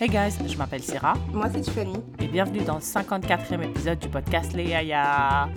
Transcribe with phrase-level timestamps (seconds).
[0.00, 1.94] Hey guys, je m'appelle Sarah Moi, c'est Tiffany.
[2.20, 5.48] et bienvenue dans le 54e épisode du podcast Les Yaya.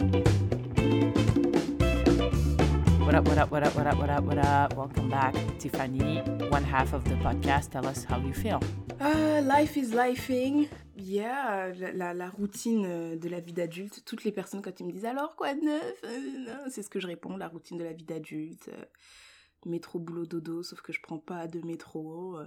[3.02, 4.74] What up, what up, what up, what up, what up, what up?
[4.76, 7.70] Welcome back, Tiffany, one half of the podcast.
[7.72, 8.60] Tell us how you feel.
[9.00, 10.68] Ah, life is lifing.
[10.96, 14.04] Yeah, la, la- la routine euh, de la vie d'adulte.
[14.06, 16.02] Toutes les personnes, quand ils me disent alors quoi de neuf?
[16.06, 18.70] Euh, C'est ce que je réponds, la routine de la vie d'adulte.
[18.74, 18.86] euh,
[19.66, 22.38] métro, boulot, dodo, sauf que je prends pas de métro.
[22.38, 22.46] euh,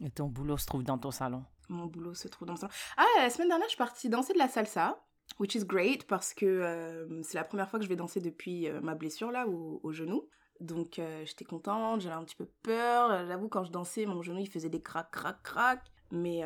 [0.00, 1.44] Et ton boulot se trouve dans ton salon.
[1.68, 2.72] mon boulot se trouve dans le salon.
[2.96, 4.98] Ah, la semaine dernière, je suis partie danser de la salsa.
[5.38, 8.68] Which is great parce que euh, c'est la première fois que je vais danser depuis
[8.68, 10.28] euh, ma blessure là au, au genou.
[10.60, 13.26] Donc euh, j'étais contente, j'avais un petit peu peur.
[13.26, 15.80] J'avoue, quand je dansais, mon genou il faisait des crac, crac, crac.
[16.10, 16.42] Mais,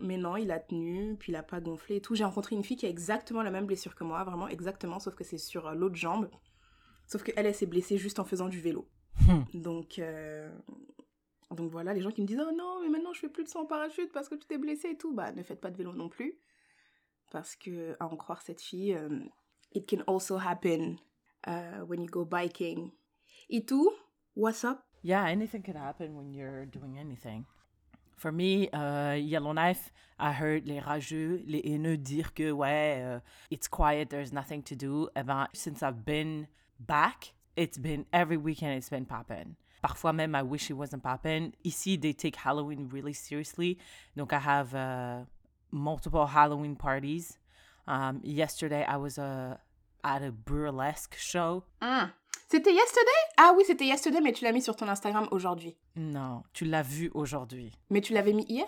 [0.00, 2.14] mais non, il a tenu, puis il a pas gonflé et tout.
[2.14, 5.16] J'ai rencontré une fille qui a exactement la même blessure que moi, vraiment exactement, sauf
[5.16, 6.30] que c'est sur l'autre jambe.
[7.06, 8.86] Sauf qu'elle, elle s'est blessée juste en faisant du vélo.
[9.26, 9.42] Hmm.
[9.54, 10.48] Donc, euh,
[11.56, 13.48] donc voilà, les gens qui me disent Oh non, mais maintenant je fais plus de
[13.48, 15.12] saut en parachute parce que tu t'es blessé et tout.
[15.12, 16.38] Bah, ne faites pas de vélo non plus.
[17.30, 19.20] Parce que, à en croire cette fille, euh,
[19.72, 20.96] it can also happen
[21.46, 22.90] uh, when you go biking.
[23.48, 23.92] Et tout,
[24.36, 24.80] what's up?
[25.02, 27.46] Yeah, anything could happen when you're doing anything.
[28.16, 33.66] For me, uh, Yellowknife, I heard les rageux, les haineux dire que, ouais, uh, it's
[33.66, 35.08] quiet, there's nothing to do.
[35.16, 36.46] Eh ben, since I've been
[36.78, 39.56] back, it's been, every weekend it's been poppin'.
[39.82, 41.52] Parfois même, I wish it wasn't poppin'.
[41.64, 43.78] Ici, they take Halloween really seriously.
[44.16, 45.24] Donc, I have uh,
[45.70, 47.38] multiple Halloween parties.
[47.86, 49.56] Um, yesterday, I was uh,
[50.04, 51.64] at a burlesque show.
[51.80, 52.10] Hmm.
[52.50, 53.20] C'était yesterday?
[53.36, 55.76] Ah oui, c'était yesterday, mais tu l'as mis sur ton Instagram aujourd'hui.
[55.94, 57.78] Non, tu l'as vu aujourd'hui.
[57.90, 58.66] Mais tu l'avais mis hier?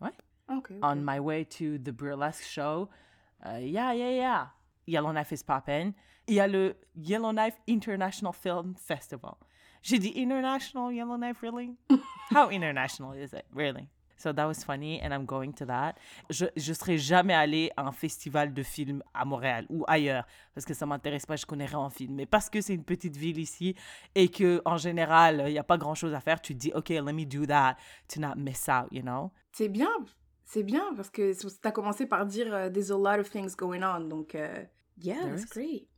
[0.00, 0.12] Ouais.
[0.48, 0.70] Ok.
[0.70, 0.76] ok.
[0.82, 2.88] on my way to the burlesque show.
[3.44, 4.46] Uh, yeah, yeah, yeah.
[4.86, 5.94] Yellowknife is poppin'.
[6.28, 9.36] Il y a le Yellowknife International Film Festival.
[9.84, 11.76] J'ai dit international Yellowknife, really?
[12.34, 13.86] How international is it, really?
[14.16, 15.96] So that was funny, and I'm going to that.
[16.30, 20.24] Je je serais jamais allée à un festival de films à Montréal ou ailleurs
[20.54, 22.14] parce que ça m'intéresse pas, je connais rien en film.
[22.14, 23.74] Mais parce que c'est une petite ville ici
[24.14, 26.72] et que en général il y a pas grand chose à faire, tu te dis
[26.74, 27.76] ok, let me do that
[28.08, 29.30] to not miss out, you know?
[29.52, 29.90] C'est bien,
[30.44, 33.82] c'est bien parce que t'as commencé par dire euh, there's a lot of things going
[33.82, 34.64] on, donc euh,
[35.02, 35.50] yeah, There that's is.
[35.50, 35.88] great.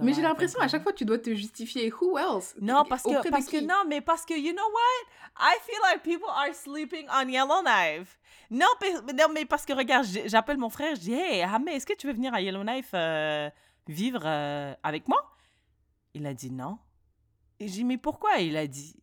[0.00, 1.92] Mais j'ai l'impression à chaque fois tu dois te justifier.
[1.92, 2.54] Who else?
[2.60, 3.66] Non, parce que, parce que, qui?
[3.66, 5.06] non, mais parce que, you know what?
[5.38, 8.18] I feel like people are sleeping on Yellowknife.
[8.50, 11.86] Non, mais, non, mais parce que, regarde, j'appelle mon frère, je dis, hey, Hamé, est-ce
[11.86, 13.50] que tu veux venir à Yellowknife euh,
[13.86, 15.36] vivre euh, avec moi?
[16.14, 16.78] Il a dit non.
[17.58, 18.38] Et j'ai dit, mais pourquoi?
[18.38, 18.96] Il a dit,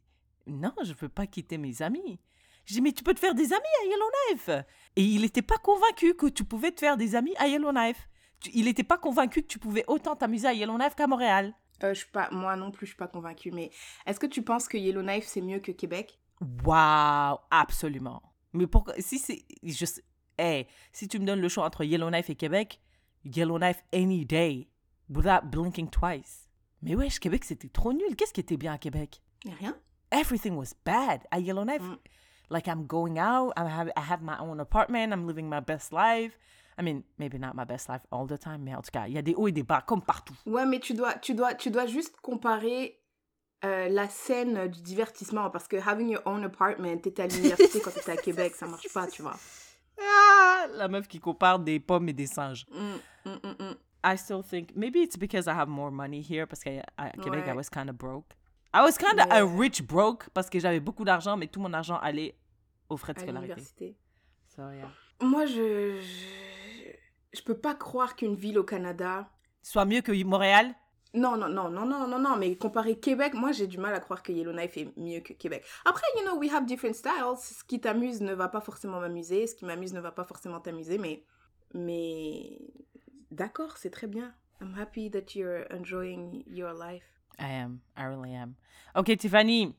[0.48, 2.20] non, je veux pas quitter mes amis.
[2.66, 4.66] J'ai dit, mais tu peux te faire des amis à Yellowknife.
[4.96, 8.08] Et il n'était pas convaincu que tu pouvais te faire des amis à Yellowknife.
[8.54, 11.54] Il n'était pas convaincu que tu pouvais autant t'amuser à Yellowknife qu'à Montréal.
[11.84, 13.52] Euh, je suis pas, moi non plus, je suis pas convaincue.
[13.52, 13.70] Mais
[14.06, 16.20] est-ce que tu penses que Yellowknife c'est mieux que Québec?
[16.66, 18.22] Wow, absolument.
[18.54, 19.86] Mais pourquoi si c'est je
[20.38, 22.80] hey, si tu me donnes le choix entre Yellowknife et Québec,
[23.26, 24.68] Yellowknife any day
[25.10, 26.50] without blinking twice.
[26.82, 28.16] Mais wesh, Québec c'était trop nul.
[28.16, 29.22] Qu'est-ce qui était bien à Québec?
[29.60, 29.76] Rien.
[30.12, 31.22] Everything was bad.
[31.32, 31.98] À Yellowknife, Mm.
[32.50, 35.92] like I'm going out, I have I have my own apartment, I'm living my best
[35.92, 36.38] life.
[36.80, 39.14] I mean, maybe not my best life all the time, mais en tout cas, il
[39.14, 40.36] y a des hauts et des bas comme partout.
[40.46, 43.00] Ouais, mais tu dois, tu dois, tu dois juste comparer
[43.64, 47.92] euh, la scène du divertissement parce que having your own apartment, t'étais à l'université quand
[47.92, 49.38] t'étais à Québec, ça marche pas, tu vois.
[50.02, 52.66] Ah, la meuf qui compare des pommes et des singes.
[52.72, 53.76] Mm, mm, mm, mm.
[54.06, 56.82] I still think maybe it's because I have more money here parce qu'à
[57.22, 57.56] Québec I Ouais.
[57.56, 58.34] was kind of broke.
[58.74, 61.72] I was kind of a rich broke parce que j'avais beaucoup d'argent mais tout mon
[61.74, 62.36] argent allait
[62.90, 63.54] aux frais de À scolarité.
[63.54, 63.96] l'université.
[64.56, 64.90] So yeah.
[65.22, 66.53] Moi, je, je,
[67.34, 69.30] je peux pas croire qu'une ville au Canada.
[69.62, 70.76] Soit mieux que Montréal?
[71.16, 74.00] Non, non, non, non, non, non, non, mais comparer Québec, moi j'ai du mal à
[74.00, 75.64] croire que Yellowknife est mieux que Québec.
[75.86, 77.38] Après, you know, we have different styles.
[77.38, 80.60] Ce qui t'amuse ne va pas forcément m'amuser, ce qui m'amuse ne va pas forcément
[80.60, 81.24] t'amuser, mais.
[81.76, 82.60] Mais.
[83.30, 84.34] D'accord, c'est très bien.
[84.60, 87.04] I'm happy that you're enjoying your life.
[87.40, 87.82] I am.
[87.96, 88.56] I really am.
[88.96, 89.76] Okay, Tiffany,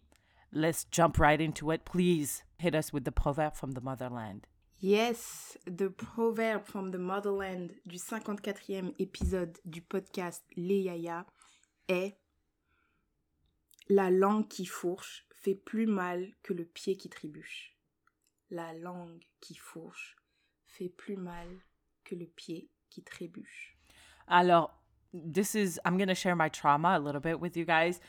[0.53, 1.85] let's jump right into it.
[1.85, 4.47] Please hit us with the proverb from the motherland.
[4.81, 11.25] Yes, the proverb from the motherland du 54e épisode du podcast Les Yaya
[11.89, 12.17] est
[13.89, 17.77] La langue qui fourche fait plus mal que le pied qui trébuche.
[18.51, 20.17] La langue qui fourche
[20.67, 21.47] fait plus mal
[22.05, 23.77] que le pied qui trébuche.
[24.27, 24.71] Alors,
[25.13, 28.01] this is, I'm going to share my trauma a little bit with you guys.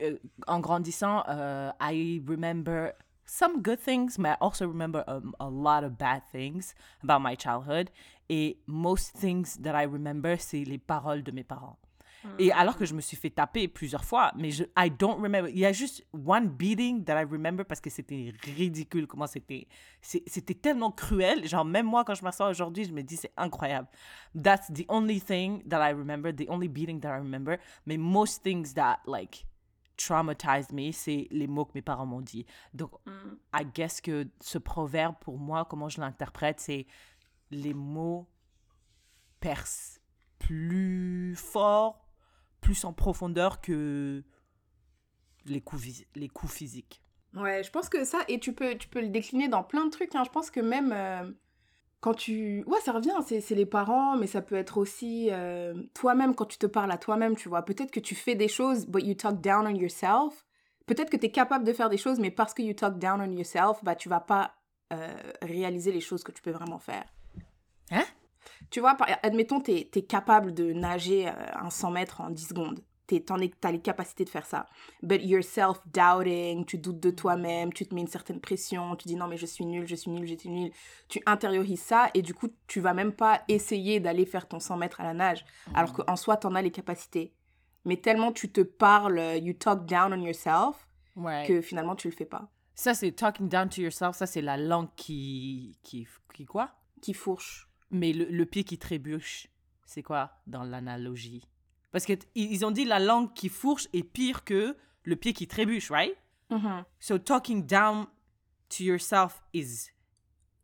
[0.00, 2.94] Euh, en grandissant, uh, I remember
[3.26, 7.34] some good things, but I also remember um, a lot of bad things about my
[7.36, 7.90] childhood.
[8.28, 11.78] Et most things that I remember, c'est les paroles de mes parents.
[12.38, 15.50] Et alors que je me suis fait taper plusieurs fois, mais je I don't remember.
[15.50, 19.66] Il y a juste one beating that I remember parce que c'était ridicule comment c'était.
[20.00, 21.46] C'était tellement cruel.
[21.46, 23.88] Genre, même moi, quand je m'assois aujourd'hui, je me dis, c'est incroyable.
[24.34, 27.58] That's the only thing that I remember, the only beating that I remember.
[27.86, 29.44] Mais most things that, like,
[29.96, 32.46] traumatized me, c'est les mots que mes parents m'ont dit.
[32.72, 32.90] Donc,
[33.54, 36.86] I guess que ce proverbe, pour moi, comment je l'interprète, c'est
[37.50, 38.28] les mots
[39.40, 39.98] percent
[40.38, 42.06] plus fort,
[42.60, 44.22] plus en profondeur que
[45.46, 47.02] les coups, vis- les coups physiques.
[47.34, 49.90] Ouais, je pense que ça, et tu peux, tu peux le décliner dans plein de
[49.90, 50.14] trucs.
[50.14, 50.22] hein.
[50.24, 51.30] Je pense que même euh,
[52.04, 52.62] quand tu...
[52.66, 56.58] Ouais, ça revient, c'est les parents, mais ça peut être aussi euh, toi-même quand tu
[56.58, 57.62] te parles à toi-même, tu vois.
[57.62, 60.44] Peut-être que tu fais des choses, but you talk down on yourself.
[60.84, 63.22] Peut-être que tu es capable de faire des choses, mais parce que you talk down
[63.22, 64.52] on yourself, bah tu vas pas
[64.92, 67.06] euh, réaliser les choses que tu peux vraiment faire.
[67.90, 68.04] Hein?
[68.68, 72.48] Tu vois, par- admettons, tu es, capable de nager euh, un 100 mètres en 10
[72.48, 72.80] secondes.
[73.06, 73.22] Tu
[73.62, 74.66] as les capacités de faire ça.
[75.02, 79.16] But you're self-doubting, tu doutes de toi-même, tu te mets une certaine pression, tu dis
[79.16, 80.72] non mais je suis nul, je suis nul, je suis nul.
[81.08, 84.76] Tu intériorises ça et du coup, tu vas même pas essayer d'aller faire ton 100
[84.78, 87.32] mètres à la nage, alors qu'en soi, tu en as les capacités.
[87.84, 91.44] Mais tellement tu te parles, you talk down on yourself, Ouais.
[91.46, 92.48] que finalement tu le fais pas.
[92.74, 94.16] Ça, c'est talking down to yourself.
[94.16, 95.78] Ça, c'est la langue qui.
[95.84, 96.08] qui.
[96.32, 96.72] qui quoi?
[97.00, 97.68] Qui fourche.
[97.92, 99.46] Mais le, le pied qui trébuche,
[99.84, 101.46] c'est quoi dans l'analogie?
[101.94, 105.46] Parce qu'ils ils ont dit la langue qui fourche est pire que le pied qui
[105.46, 106.12] trébuche, right?
[106.50, 106.84] Mhm.
[106.98, 108.06] So talking down
[108.70, 109.90] to yourself is.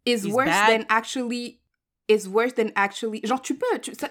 [0.07, 0.81] Is Is worse bad.
[0.81, 1.61] than actually...
[2.09, 3.21] Is worse than actually...
[3.25, 3.79] Genre, tu peux...
[3.81, 4.11] Tu, ça-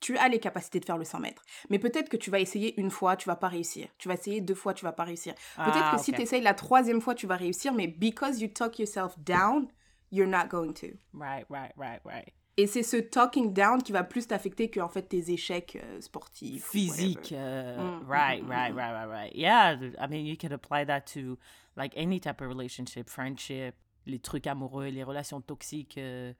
[0.00, 1.42] tu as les capacités de faire le 100 mètres.
[1.70, 3.88] Mais peut-être que tu vas essayer une fois, tu vas pas réussir.
[3.96, 5.34] Tu vas essayer deux fois, tu vas pas réussir.
[5.56, 8.48] Peut-être Ah, que si tu essayes la troisième fois, tu vas réussir, mais because you
[8.48, 9.68] talk yourself down,
[10.12, 10.88] you're not going to.
[11.14, 12.34] Right, right, right, right.
[12.56, 16.00] Et c'est ce talking down qui va plus t'affecter que en fait tes échecs euh,
[16.00, 16.64] sportifs.
[16.70, 17.32] Physique.
[17.32, 17.80] whatever.
[17.80, 19.34] uh, Mm, right, mm, right, mm, right, right, right.
[19.34, 21.36] Yeah, I mean, you can apply that to
[21.76, 23.74] like any type of relationship, friendship,
[24.06, 26.32] les trucs amoureux, les relations toxiques euh,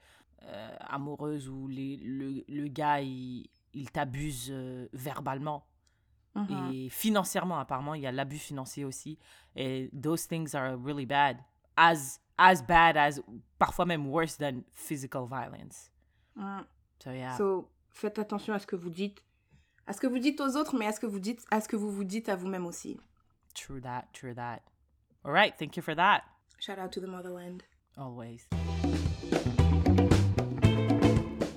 [0.44, 5.66] euh, amoureuses où les, le, le gars, il, il t'abuse euh, verbalement.
[6.36, 6.70] Mhm.
[6.72, 9.18] Et financièrement, apparemment, il y a l'abus financier aussi.
[9.56, 11.38] Et those things are really bad.
[11.76, 13.20] As, as bad as,
[13.58, 15.90] parfois même worse than physical violence.
[16.36, 16.60] Mm.
[17.02, 17.36] So, yeah.
[17.36, 19.22] So, faites attention à ce que vous dites.
[19.86, 21.68] À ce que vous dites aux autres, mais à ce que vous dites, à ce
[21.68, 22.98] que vous vous dites à vous-même aussi.
[23.54, 24.62] True that, true that.
[25.24, 26.22] All right, thank you for that.
[26.58, 27.62] Shout out to the motherland.
[27.96, 28.48] Always.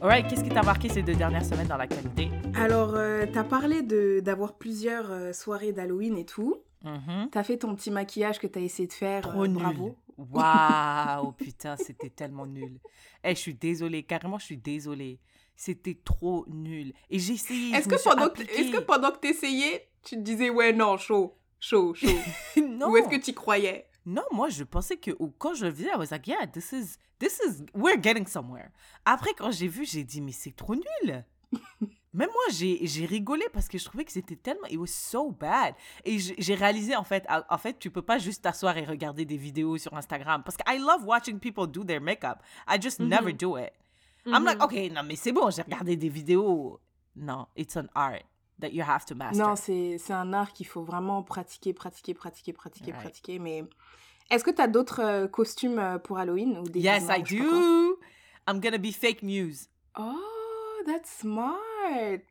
[0.02, 2.30] Alright, qu'est-ce qui t'a marqué ces deux dernières semaines dans l'actualité?
[2.56, 3.82] Alors, euh, t'as parlé
[4.22, 6.58] d'avoir plusieurs euh, soirées d'Halloween et tout.
[6.84, 7.30] Mhm.
[7.32, 9.24] T'as fait ton petit maquillage que t'as essayé de faire.
[9.24, 9.58] Trop euh, nul.
[9.58, 9.96] Bravo.
[10.18, 12.80] Waouh, putain, c'était tellement nul.
[13.24, 15.20] Eh, je suis désolée, carrément, je suis désolée.
[15.56, 16.94] C'était trop nul.
[17.10, 17.76] Et j'ai essayé.
[17.76, 18.62] Est-ce que, pendant que, appliquée.
[18.62, 22.08] est-ce que pendant que t'essayais, tu te disais ouais non chaud, chaud, chaud.
[22.62, 22.92] non.
[22.92, 23.88] Ou est-ce que tu croyais?
[24.06, 26.72] Non, moi, je pensais que ou quand je le faisais, I was like, yeah, this
[26.72, 28.72] is, this is, we're getting somewhere.
[29.04, 31.26] Après, quand j'ai vu, j'ai dit, mais c'est trop nul.
[32.18, 35.76] Même moi, j'ai rigolé parce que je trouvais que c'était tellement, it was so bad.
[36.04, 39.38] Et j'ai réalisé, en fait, en fait, tu peux pas juste t'asseoir et regarder des
[39.38, 40.42] vidéos sur Instagram.
[40.44, 42.40] Parce que I love watching people do their makeup.
[42.68, 43.72] I just never do it.
[44.26, 46.82] I'm like, OK, non, mais c'est bon, j'ai regardé des vidéos.
[47.16, 48.24] Non, it's an art
[48.60, 49.48] that you have to master.
[49.48, 53.02] Non, c'est un art qu'il faut vraiment pratiquer, pratiquer, pratiquer, pratiquer, Right.
[53.04, 53.40] pratiquer.
[53.40, 53.64] Mais
[54.32, 58.00] est-ce que t'as d'autres euh, costumes euh, pour Halloween ou des yes, I do.
[58.48, 59.68] I'm gonna be fake news.
[59.98, 60.16] Oh,
[60.86, 61.58] that's smart.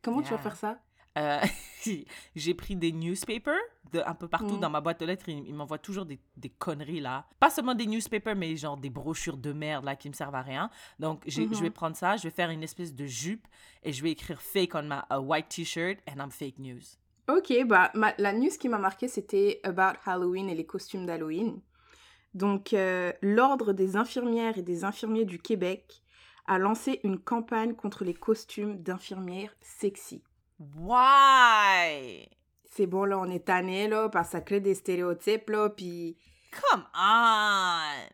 [0.03, 0.79] Comment tu vas faire ça?
[1.17, 1.39] Euh,
[2.35, 3.57] j'ai pris des newspapers
[3.91, 4.59] de un peu partout Mhm.
[4.59, 5.29] dans ma boîte aux lettres.
[5.29, 7.25] Ils, ils m'envoient toujours des, des conneries là.
[7.39, 10.41] Pas seulement des newspapers, mais genre des brochures de merde là qui me servent à
[10.41, 10.69] rien.
[10.99, 11.69] Donc je vais Mhm.
[11.71, 13.47] prendre ça, je vais faire une espèce de jupe
[13.83, 16.81] et je vais écrire fake on ma a white t-shirt and I'm fake news.
[17.29, 21.59] Ok, bah ma- la news qui m'a marqué c'était about Halloween et les costumes d'Halloween.
[22.33, 26.03] Donc euh, l'ordre des infirmières et des infirmiers du Québec
[26.47, 30.23] a lancé une campagne contre les costumes d'infirmières sexy.
[30.59, 32.27] Why?
[32.65, 36.17] C'est bon là, on est tanné là, parce que ça crée des stéréotypes là, puis
[36.51, 38.07] Come on.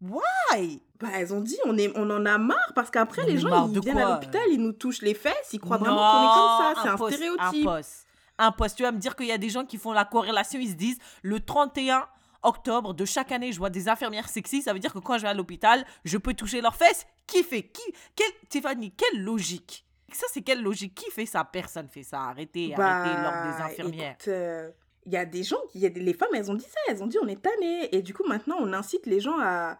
[0.00, 0.82] Why?
[1.00, 3.80] bah elles ont dit on est on en a marre parce qu'après les gens ils
[3.80, 6.82] viennent à l'hôpital, ils nous touchent les fesses, ils croient vraiment qu'on est comme ça,
[6.82, 7.66] c'est un poste, stéréotype.
[7.66, 8.06] Un poste.
[8.36, 8.76] Un poste.
[8.76, 10.74] Tu vas me dire qu'il y a des gens qui font la corrélation, ils se
[10.74, 12.06] disent le 31
[12.44, 15.22] octobre de chaque année, je vois des infirmières sexy, ça veut dire que quand je
[15.22, 17.06] vais à l'hôpital, je peux toucher leurs fesses.
[17.26, 17.82] Qui fait qui?
[18.14, 19.86] Quelle, Tiffany, quelle logique?
[20.12, 20.94] Ça, c'est quelle logique?
[20.94, 21.42] Qui fait ça?
[21.44, 22.20] Personne fait ça.
[22.20, 24.10] Arrêtez, arrêtez l'ordre des infirmières.
[24.10, 24.70] Bah, écoute, euh,
[25.06, 26.78] Il y a des gens, il y a des, les femmes, elles ont dit ça,
[26.88, 27.94] elles ont dit on est tanné.
[27.94, 29.78] Et du coup, maintenant, on incite les gens à,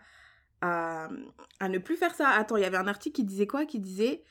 [0.60, 1.08] à,
[1.60, 2.30] à ne plus faire ça.
[2.30, 3.64] Attends, il y avait un article qui disait quoi?
[3.64, 4.24] Qui disait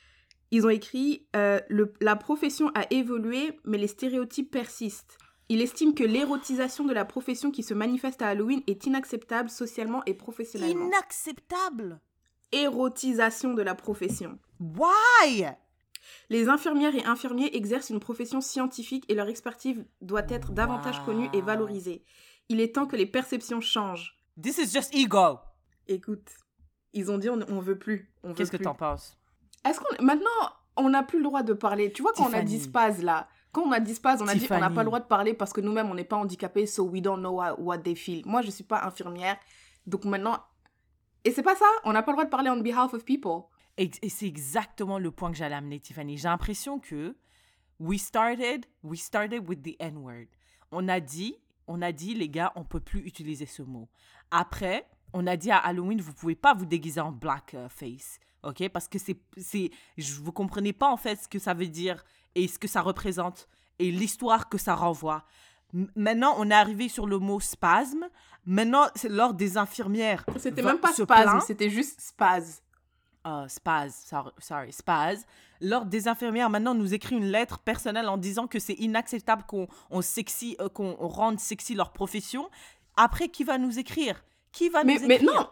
[0.52, 5.18] Ils ont écrit euh, le, La profession a évolué, mais les stéréotypes persistent.
[5.50, 10.02] Il estime que l'érotisation de la profession qui se manifeste à Halloween est inacceptable socialement
[10.06, 10.88] et professionnellement.
[10.88, 12.00] Inacceptable.
[12.52, 14.40] Érotisation de la profession.
[14.60, 15.46] Why?
[16.30, 21.30] Les infirmières et infirmiers exercent une profession scientifique et leur expertise doit être davantage connue
[21.34, 22.04] et valorisée.
[22.50, 24.18] Il est temps que les perceptions changent.
[24.42, 25.40] This is just ego.
[25.88, 26.30] Écoute,
[26.94, 28.12] ils ont dit on, on veut plus.
[28.36, 29.18] Qu'est-ce que t'en penses?
[29.66, 30.30] Est-ce qu'on maintenant
[30.76, 33.28] on n'a plus le droit de parler Tu vois quand on a dit spaz là,
[33.54, 35.34] quand on a dit spaz, on a dit on n'a pas le droit de parler
[35.34, 38.22] parce que nous-mêmes on n'est pas handicapés, so we don't know what, they feel.
[38.26, 39.38] Moi je suis pas infirmière,
[39.88, 40.40] donc maintenant
[41.24, 43.44] et c'est pas ça, on n'a pas le droit de parler on behalf of people.
[43.78, 46.18] Et, et c'est exactement le point que j'allais amener, Tiffany.
[46.18, 47.16] J'ai l'impression que
[47.80, 50.28] we started, we started with the N-word.
[50.72, 53.88] On a dit, on a dit, les gars, on peut plus utiliser ce mot.
[54.32, 58.20] Après, on a dit à Halloween, vous pouvez pas vous déguiser en black euh, face,
[58.44, 58.68] ok?
[58.70, 62.04] Parce que c'est, c'est, vous comprenez pas en fait ce que ça veut dire
[62.36, 63.48] et ce que ça représente
[63.80, 65.24] et l'histoire que ça renvoie.
[65.96, 68.08] Maintenant, on est arrivé sur le mot spasme.
[68.46, 70.24] Maintenant, c'est l'ordre des infirmières.
[70.38, 72.62] C'était même pas spasme, c'était juste spaz.
[73.26, 75.26] Ah, Spaz, sor- sorry, Spaz.
[75.62, 79.68] L'ordre des infirmières maintenant nous écrit une lettre personnelle en disant que c'est inacceptable qu'on
[79.90, 82.50] on sexy, euh, qu'on rende sexy leur profession.
[82.98, 84.26] Après, qui va nous écrire?
[84.52, 85.32] Qui va Mais, nous mais écrire?
[85.34, 85.48] non,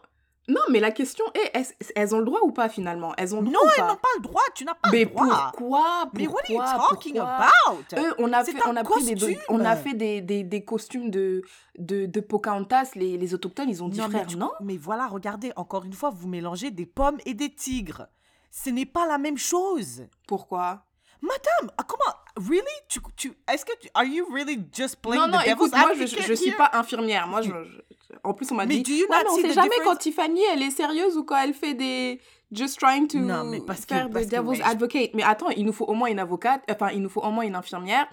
[0.47, 3.13] non, mais la question est elles ont le droit ou pas finalement?
[3.17, 4.41] Elles ont le Non, droit ou elles n'ont pas le droit.
[4.55, 5.51] Tu n'as pas Mais le droit.
[5.53, 6.09] pourquoi?
[6.13, 6.87] Mais what are you Pourquoi?
[6.89, 7.49] talking Pourquoi?
[7.67, 7.83] about?
[7.97, 11.09] Eux, on a fait, on a pris des, on a fait des, des, des costumes
[11.11, 11.41] de,
[11.77, 14.51] de, de Pocahontas, les, les autochtones, ils ont dit Non, mais frère, tu- non?
[14.61, 18.07] Mais voilà, regardez, encore une fois, vous mélangez des pommes et des tigres.
[18.49, 20.03] Ce n'est pas la même chose.
[20.27, 20.85] Pourquoi?
[21.21, 22.15] Madame, ah, comment
[22.49, 22.63] Really?
[22.87, 23.89] Tu, tu, Est-ce que tu...
[23.93, 26.51] Are you really just playing Non, non, the devil's écoute, moi, je, advocate je suis
[26.51, 27.27] pas infirmière.
[27.27, 29.83] Moi, je, je- en plus, on m'a Mais dit, ouais, mais on sait jamais difference?
[29.85, 32.19] quand Tiffany, elle est sérieuse ou quand elle fait des
[32.51, 35.11] just trying to Non, mais parce que- faire parce the que, devil's ouais, je- advocate.
[35.13, 37.43] Mais attends, il nous faut au moins une avocate, enfin, il nous faut au moins
[37.43, 38.07] une infirmière.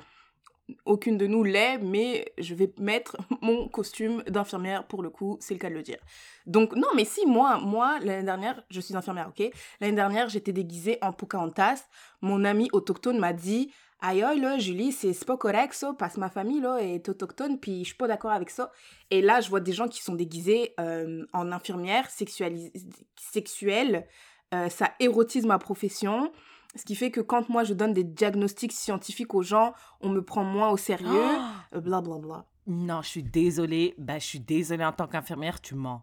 [0.84, 5.54] Aucune de nous l'est, mais je vais mettre mon costume d'infirmière pour le coup, c'est
[5.54, 5.98] le cas de le dire.
[6.46, 9.50] Donc, non, mais si, moi, moi, l'année dernière, je suis infirmière, ok?
[9.80, 11.84] L'année dernière, j'étais déguisée en Pocahontas.
[12.20, 16.60] Mon ami autochtone m'a dit Aïe, là, Julie, c'est pas correct, parce que ma famille,
[16.60, 18.70] là, est autochtone, puis je suis pas d'accord avec ça.
[19.10, 24.06] Et là, je vois des gens qui sont déguisés euh, en infirmière sexuelle.
[24.54, 26.30] Euh, ça érotise ma profession.
[26.76, 30.22] Ce qui fait que quand moi, je donne des diagnostics scientifiques aux gens, on me
[30.22, 31.08] prend moins au sérieux.
[31.24, 31.52] Ah!
[31.74, 32.44] Euh, Bla, bla, bla.
[32.66, 33.94] Non, je suis désolée.
[33.98, 36.02] Ben, je suis désolée en tant qu'infirmière, tu mens.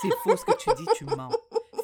[0.00, 1.28] C'est faux ce que tu dis, tu mens.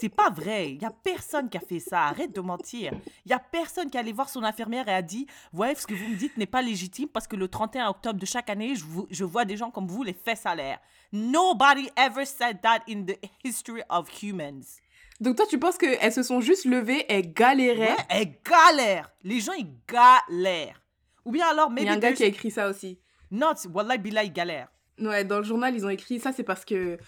[0.00, 0.70] C'est pas vrai.
[0.74, 2.04] Il y a personne qui a fait ça.
[2.04, 2.92] Arrête de mentir.
[3.26, 5.84] Il y a personne qui est allé voir son infirmière et a dit Ouais, ce
[5.88, 8.76] que vous me dites n'est pas légitime parce que le 31 octobre de chaque année,
[8.76, 10.78] je, vous- je vois des gens comme vous les fesses à l'air.
[11.12, 14.78] Nobody ever said that in the history of humans.
[15.20, 17.90] Donc toi, tu penses qu'elles se sont juste levées, elles galéraient.
[17.90, 19.10] Ouais, elles galèrent.
[19.22, 20.80] Les gens, ils galèrent.
[21.24, 23.00] Ou bien alors, Il maybe y a un gars qui a écrit ça aussi.
[23.30, 24.68] Non, Wallah Billah, ils galèrent.
[25.00, 26.98] Ouais, dans le journal, ils ont écrit ça, c'est parce que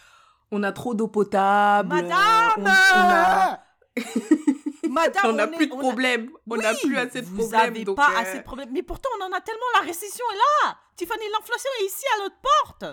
[0.50, 1.88] on a trop d'eau potable.
[1.94, 3.60] Madame on, on a,
[4.88, 6.30] Madame, on a est- plus de problèmes.
[6.50, 7.60] On n'a Oui, plus assez de vous problèmes.
[7.60, 8.70] avez donc, pas euh, assez de problèmes.
[8.72, 10.76] Mais pourtant, on en a tellement, la récession est là.
[10.96, 12.84] Tiffany, l'inflation est ici à notre porte.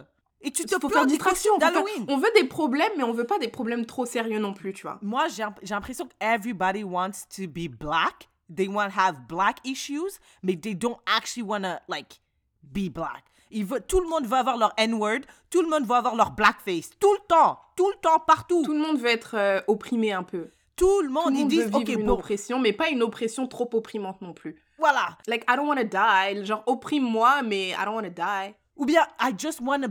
[0.41, 1.58] Et tu te Il faut faire distraction.
[1.58, 2.06] d'Halloween.
[2.08, 4.84] On veut des problèmes, mais on veut pas des problèmes trop sérieux non plus, tu
[4.84, 5.00] vois.
[5.01, 8.29] Moi, j'ai imp- j'ai l'impression que everybody wants to be black.
[8.56, 12.22] They want to have black issues, mais they don't actually want to, like,
[12.63, 13.24] be black.
[13.50, 15.22] Ils veulent, tout le monde veut avoir leur N-word.
[15.50, 16.91] Tout le monde veut avoir leur blackface.
[17.00, 17.60] Tout le temps.
[17.75, 18.62] Tout le temps, partout.
[18.63, 20.50] Tout le monde veut être euh, opprimé un peu.
[20.75, 22.72] Tout le Tout monde, le ils monde disent, veut vivre OK, une bon, oppression, mais
[22.74, 24.56] pas une oppression trop opprimante non plus.
[24.77, 25.17] voilà.
[25.27, 26.46] Like, I don't wanna die.
[26.46, 28.53] Genre, opprime-moi, mais I don't wanna die.
[28.77, 29.88] Ou bien, I just wanna,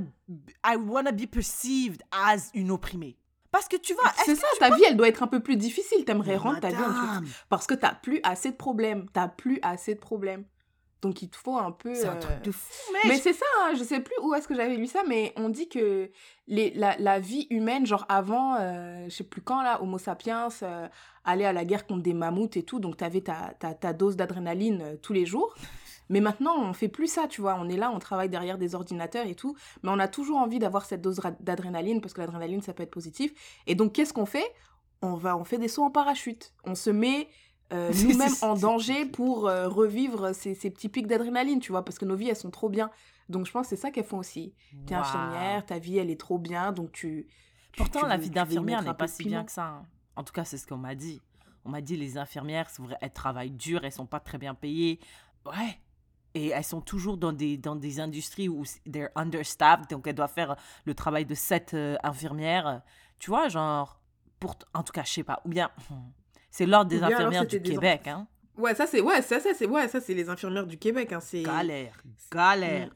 [0.65, 3.17] I wanna be perceived as une opprimée.
[3.51, 6.05] Parce que tu vois, C'est ça, ta vie, elle doit être un peu plus difficile.
[6.05, 7.27] T'aimerais rendre ta vie un peu.
[7.49, 9.07] Parce que t'as plus assez de problèmes.
[9.13, 10.45] T'as plus assez de problèmes.
[11.03, 11.95] Donc, il te faut un peu.
[11.95, 13.03] C'est un euh, truc de fou, mec.
[13.07, 15.49] Mais c'est ça, hein, je sais plus où est-ce que j'avais lu ça, mais on
[15.51, 16.11] dit que
[16.49, 20.49] les, la, la vie humaine, genre avant, euh, je sais plus quand là, Homo sapiens,
[20.63, 20.89] euh,
[21.25, 24.17] allait à la guerre contre des mammouths et tout, donc t'avais ta, ta, ta dose
[24.17, 25.55] d'adrénaline euh, tous les jours.
[26.09, 27.57] Mais maintenant, on fait plus ça, tu vois.
[27.61, 30.59] On est là, on travaille derrière des ordinateurs et tout, mais on a toujours envie
[30.59, 33.33] d'avoir cette dose d'adrénaline parce que l'adrénaline, ça peut être positif.
[33.67, 34.47] Et donc, qu'est-ce qu'on fait?
[35.03, 36.53] On va, on fait des sauts en parachute.
[36.65, 37.29] On se met
[37.73, 41.99] euh, nous-mêmes en danger pour euh, revivre ces, ces petits pics d'adrénaline, tu vois, parce
[41.99, 42.91] que nos vies, elles sont trop bien.
[43.29, 44.55] Donc, je pense que c'est ça qu'elles font aussi.
[44.87, 45.01] T'es Wow.
[45.01, 47.27] infirmière, ta vie, elle est trop bien, donc tu...
[47.73, 49.65] tu- Pourtant, tu la vie d'infirmière n'est pas si bien que ça.
[49.65, 49.83] hein.
[50.15, 51.21] En tout cas, c'est ce qu'on m'a dit.
[51.65, 54.55] On m'a dit les infirmières, c'est vrai, elles travaillent dur, elles sont pas très bien
[54.55, 55.01] payées.
[55.45, 55.81] Ouais.
[56.37, 60.33] Et elles sont toujours dans des, dans des industries où they're understaffed, donc elles doivent
[60.33, 62.83] faire le travail de sept euh, infirmières.
[63.19, 63.99] Tu vois, genre,
[64.39, 65.41] pour, en tout cas, je sais pas.
[65.47, 65.71] Ou bien,
[66.57, 68.27] C'est l'ordre des infirmières du des Québec, hein.
[68.57, 71.13] Ouais, ça c'est ouais, ça, ça c'est ouais, ça c'est les infirmières du Québec.
[71.13, 72.03] Hein, c'est Galère,
[72.33, 72.89] galère,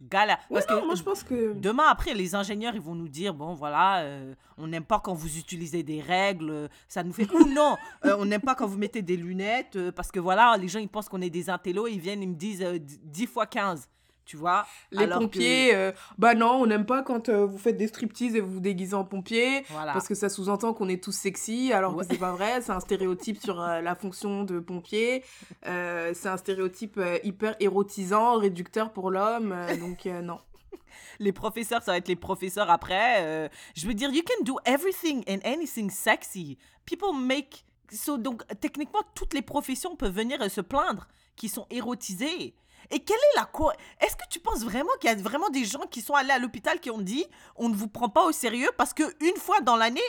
[0.00, 0.38] galère.
[0.50, 3.08] Ouais, Parce non, que moi je pense que Demain, après, les ingénieurs, ils vont nous
[3.08, 7.12] dire, bon, voilà, euh, on n'aime pas quand vous utilisez des règles, euh, ça nous
[7.12, 7.30] fait...
[7.32, 10.56] Ou non, euh, on n'aime pas quand vous mettez des lunettes, euh, parce que voilà,
[10.56, 13.26] les gens, ils pensent qu'on est des intellos, ils viennent, ils me disent euh, 10
[13.26, 13.88] fois 15,
[14.28, 17.56] tu vois les alors que- pompiers, euh, bah non, on n'aime pas quand euh, vous
[17.56, 19.64] faites des striptease et vous vous déguisez en pompier.
[19.70, 19.94] Voilà.
[19.94, 22.04] Parce que ça sous-entend qu'on est tous sexy, alors Ouais.
[22.04, 22.60] que c'est pas vrai.
[22.60, 25.24] C'est un stéréotype sur euh, la fonction de pompier.
[25.64, 29.56] C'est un stéréotype hyper érotisant, réducteur pour l'homme.
[29.80, 30.38] donc non.
[31.18, 33.50] Les professeurs, ça va être les professeurs après.
[33.74, 36.58] je veux dire, you can do everything and anything sexy.
[36.84, 37.64] People make...
[37.90, 42.54] So, donc, techniquement, toutes les professions peuvent venir se plaindre qui sont érotisées.
[42.90, 45.64] Et quelle est la quoi Est-ce que tu penses vraiment qu'il y a vraiment des
[45.64, 47.24] gens qui sont allés à l'hôpital qui ont dit
[47.56, 50.00] on ne vous prend pas au sérieux parce que une fois dans l'année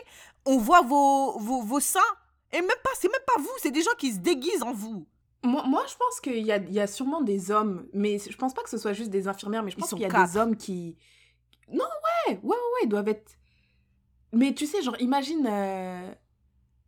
[0.45, 1.99] on voit vos, vos, vos seins?
[2.51, 5.05] Et même pas c'est même pas vous c'est des gens qui se déguisent en vous.
[5.43, 8.35] Moi, moi, je pense qu'il y a, il y a sûrement des hommes, mais je
[8.35, 10.33] pense pas que ce soit juste des infirmières, mais je pense qu'il y a quatre.
[10.33, 10.97] des hommes qui.
[11.71, 11.85] Non,
[12.27, 13.37] ouais, ouais, ouais, ouais, ils doivent être.
[14.33, 16.13] Mais tu sais, genre, imagine euh,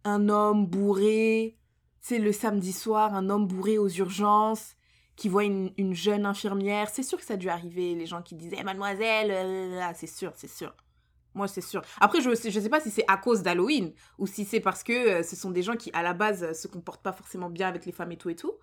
[0.03, 1.57] un homme bourré,
[2.01, 4.75] c'est le samedi soir, un homme bourré aux urgences
[5.15, 6.89] qui voit une, une jeune infirmière.
[6.89, 10.31] C'est sûr que ça a dû arriver, les gens qui disaient Mademoiselle, euh, c'est sûr,
[10.35, 10.73] c'est sûr.
[11.33, 11.81] Moi, c'est sûr.
[11.99, 14.91] Après, je je sais pas si c'est à cause d'Halloween ou si c'est parce que
[14.91, 17.85] euh, ce sont des gens qui, à la base, se comportent pas forcément bien avec
[17.85, 18.53] les femmes et tout et tout.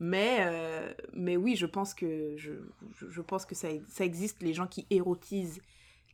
[0.00, 4.66] Mais, euh, mais oui, je pense que, je, pense que ça, ça existe, les gens
[4.66, 5.60] qui érotisent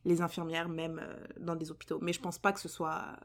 [0.05, 1.99] les infirmières, même euh, dans des hôpitaux.
[2.01, 3.17] Mais je pense pas que ce soit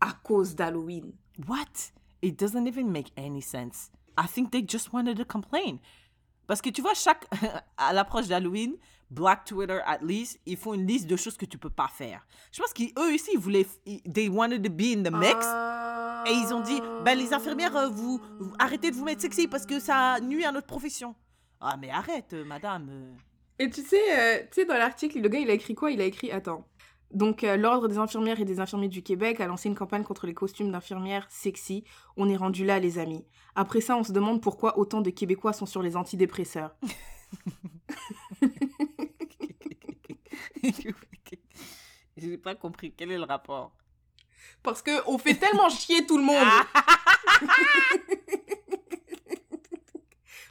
[0.00, 1.12] à cause d'Halloween.
[1.48, 1.92] What?
[2.22, 3.90] It doesn't even make any sense.
[4.18, 5.78] I think they just wanted to complain.
[6.46, 7.26] Parce que tu vois, chaque
[7.76, 8.74] à l'approche d'Halloween,
[9.10, 12.26] Black Twitter at least, ils font une liste de choses que tu peux pas faire.
[12.52, 15.46] Je pense qu'eux ici, ils voulaient, ils- they wanted to be in the mix.
[16.26, 19.46] Et ils ont dit, ben les infirmières, euh, vous, vous- arrêtez de vous mettre sexy
[19.48, 21.14] parce que ça nuit à notre profession.
[21.60, 22.88] Ah mais arrête, euh, madame.
[22.90, 23.12] euh.
[23.58, 25.90] Et tu sais, euh, tu sais, dans l'article, le gars, il a écrit quoi?
[25.90, 26.66] Il a écrit, attends.
[27.10, 30.26] Donc, euh, l'Ordre des infirmières et des infirmiers du Québec a lancé une campagne contre
[30.26, 31.84] les costumes d'infirmières sexy.
[32.16, 33.24] On est rendu là, les amis.
[33.54, 36.74] Après ça, on se demande pourquoi autant de Québécois sont sur les antidépresseurs.
[42.16, 42.94] J'ai pas compris.
[42.96, 43.72] Quel est le rapport?
[44.62, 46.46] Parce que on fait tellement chier tout le monde.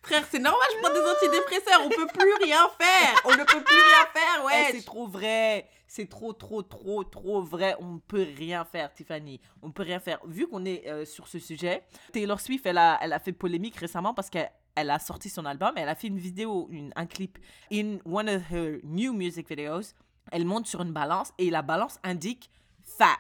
[0.04, 1.82] Frère, c'est normal, je prends des antidépresseurs.
[1.86, 3.22] On peut plus rien faire.
[3.26, 4.68] On ne peut plus rien faire, Eh, ouais.
[4.74, 5.68] c'est trop vrai.
[5.88, 7.76] C'est trop, trop, trop, trop vrai.
[7.80, 9.40] On ne peut rien faire, Tiffany.
[9.62, 10.20] On ne peut rien faire.
[10.26, 13.76] Vu qu'on est euh, sur ce sujet, Taylor Swift, elle a, elle a fait polémique
[13.78, 15.72] récemment parce qu'elle elle a sorti son album.
[15.78, 17.38] Elle a fait une vidéo, une, un clip.
[17.72, 19.94] In one of her new music videos,
[20.32, 22.50] elle monte sur une balance et la balance indique
[22.84, 23.18] fat.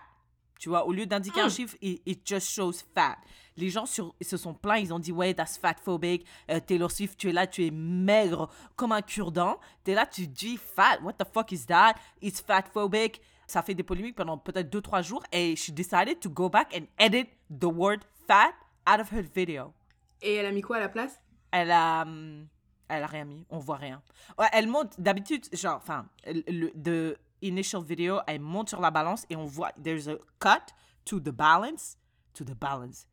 [0.59, 1.51] Tu vois, au lieu d'indiquer un Hmm.
[1.51, 3.17] chiffre, it, it just shows fat.
[3.57, 6.25] Les gens sur, se sont plaints, ils ont dit, ouais, that's fatphobic.
[6.49, 9.59] Euh, Taylor Swift, tu es là, tu es maigre comme un cure-dent.
[9.83, 10.99] T'es là, tu dis fat.
[11.03, 11.95] What the fuck is that?
[12.21, 13.21] It's fatphobic.
[13.45, 16.85] Ça fait des polémiques pendant peut-être 2-3 jours et she decided to go back and
[16.97, 18.53] edit the word fat
[18.89, 19.73] out of her video.
[20.21, 21.19] Et elle a mis quoi à la place?
[21.51, 22.03] Elle a.
[22.03, 22.47] hum,
[22.87, 24.01] Elle a rien mis, on voit rien.
[24.37, 29.35] Ouais, elle monte, d'habitude, genre, enfin, the initial video, elle monte sur la balance et
[29.35, 30.73] on voit, there's a cut
[31.05, 31.97] to the balance,
[32.33, 33.07] to the balance,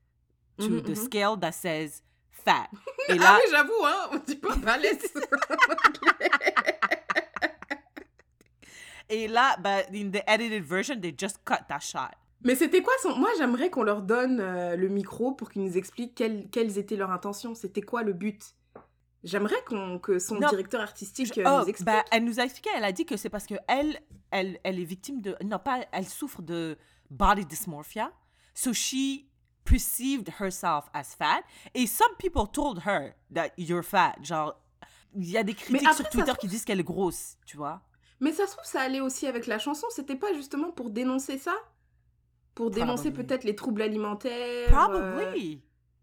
[0.59, 0.95] to Mhm, the mhm.
[0.97, 2.69] scale that says fat.
[3.09, 5.13] Et Ah là, oui, j'avoue, hein, on dit pas balèze.
[9.09, 12.11] et là, bah, in the edited version, they just cut that shot.
[12.43, 13.17] Mais c'était quoi son...
[13.17, 16.97] Moi, j'aimerais qu'on leur donne euh, le micro pour qu'ils nous expliquent quelles, quelles étaient
[16.97, 17.55] leurs intentions.
[17.55, 18.55] C'était quoi le but?
[19.23, 20.49] J'aimerais qu'on que son Non.
[20.49, 21.87] directeur artistique euh, Oh, nous explique.
[21.87, 24.81] bah, elle nous a expliqué, elle a dit que c'est parce que elle, elle, elle
[24.81, 26.79] est victime de, non pas, elle souffre de
[27.11, 28.13] body dysmorphia,
[28.55, 29.27] so she
[29.65, 31.43] perceived herself as fat,
[31.75, 34.55] et some people told her that you're fat, genre,
[35.15, 37.83] il y a des critiques après, sur Twitter qui disent qu'elle est grosse, tu vois.
[38.21, 39.87] Mais ça se trouve, ça allait aussi avec la chanson.
[39.91, 41.55] C'était pas justement pour dénoncer ça?
[42.55, 43.27] Pour dénoncer Probably.
[43.27, 45.61] peut-être les troubles alimentaires Probably, euh, tu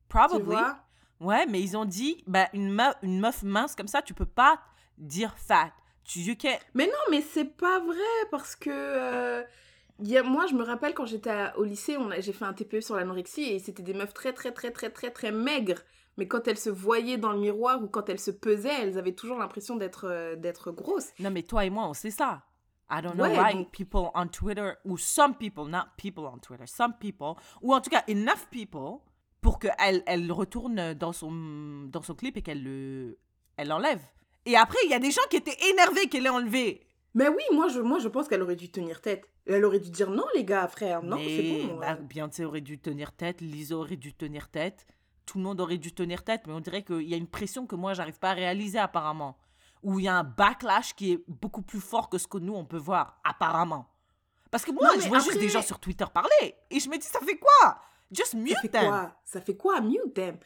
[0.10, 0.43] probably.
[0.45, 0.77] vois?
[1.19, 4.25] Ouais, mais ils ont dit, bah, une, meuf, une meuf mince comme ça, tu peux
[4.25, 4.60] pas
[4.97, 5.71] dire fat.
[6.03, 7.97] Tu, you can't- Mais non, mais c'est pas vrai
[8.32, 8.69] parce que.
[8.71, 9.43] euh,
[9.99, 12.82] il y a, moi, je me rappelle quand j'étais au lycée, j'ai fait un TPE
[12.82, 15.82] sur l'anorexie et c'était des meufs très, très, très, très, très, très maigres.
[16.17, 19.13] Mais quand elles se voyaient dans le miroir ou quand elles se pesaient, elles avaient
[19.15, 21.10] toujours l'impression d'être euh, d'être grosses.
[21.19, 22.43] Non, mais toi et moi, on sait ça.
[22.91, 26.38] I don't know Ouais, why donc- people on Twitter, ou some people, not people on
[26.38, 28.99] Twitter, some people, ou en tout cas enough people,
[29.41, 31.32] pour qu'elle elle retourne dans son,
[31.89, 33.17] dans son clip et qu'elle le
[33.58, 34.02] elle l'enlève.
[34.45, 36.86] Et après, il y a des gens qui étaient énervés qu'elle l'ait enlevé.
[37.13, 39.28] Mais oui, moi je, moi, je pense qu'elle aurait dû tenir tête.
[39.45, 41.02] Elle aurait dû dire non, les gars, frère.
[41.04, 41.78] Non, c'est bon.
[41.80, 42.04] bah, euh.
[42.04, 44.86] Beyoncé aurait dû tenir tête, Lizzo aurait dû tenir tête,
[45.26, 47.65] tout le monde aurait dû tenir tête, mais on dirait qu'il y a une pression
[47.65, 49.38] que moi, j'arrive pas à réaliser apparemment.
[49.84, 52.54] Ou il y a un backlash qui est beaucoup plus fort que ce que nous,
[52.54, 53.89] on peut voir, apparemment.
[54.52, 56.89] Parce que moi, Non, je vois juste des après- gens sur Twitter parler, et je
[56.89, 57.80] me dis, ça fait quoi?
[58.12, 58.86] Just Ça mute fait them.
[58.86, 59.15] quoi?
[59.26, 59.82] Ça fait quoi?
[59.82, 60.38] Mute them.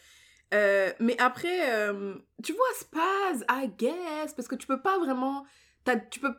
[0.54, 5.46] Euh, mais après, euh, tu vois, Spaz, I guess, parce que tu peux pas vraiment.
[6.10, 6.34] tu peux.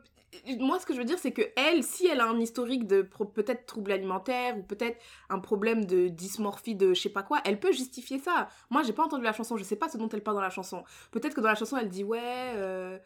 [0.59, 3.03] Moi, ce que je veux dire, c'est que elle, si elle a un historique de
[3.35, 7.61] peut-être troubles alimentaires ou peut-être un problème de dysmorphie de je sais pas quoi, elle
[7.61, 8.49] peut justifier ça.
[8.71, 10.49] Moi, j'ai pas entendu la chanson, je sais pas ce dont elle parle dans la
[10.49, 10.85] chanson.
[11.11, 12.99] Peut-être que dans la chanson, elle dit ouais, euh,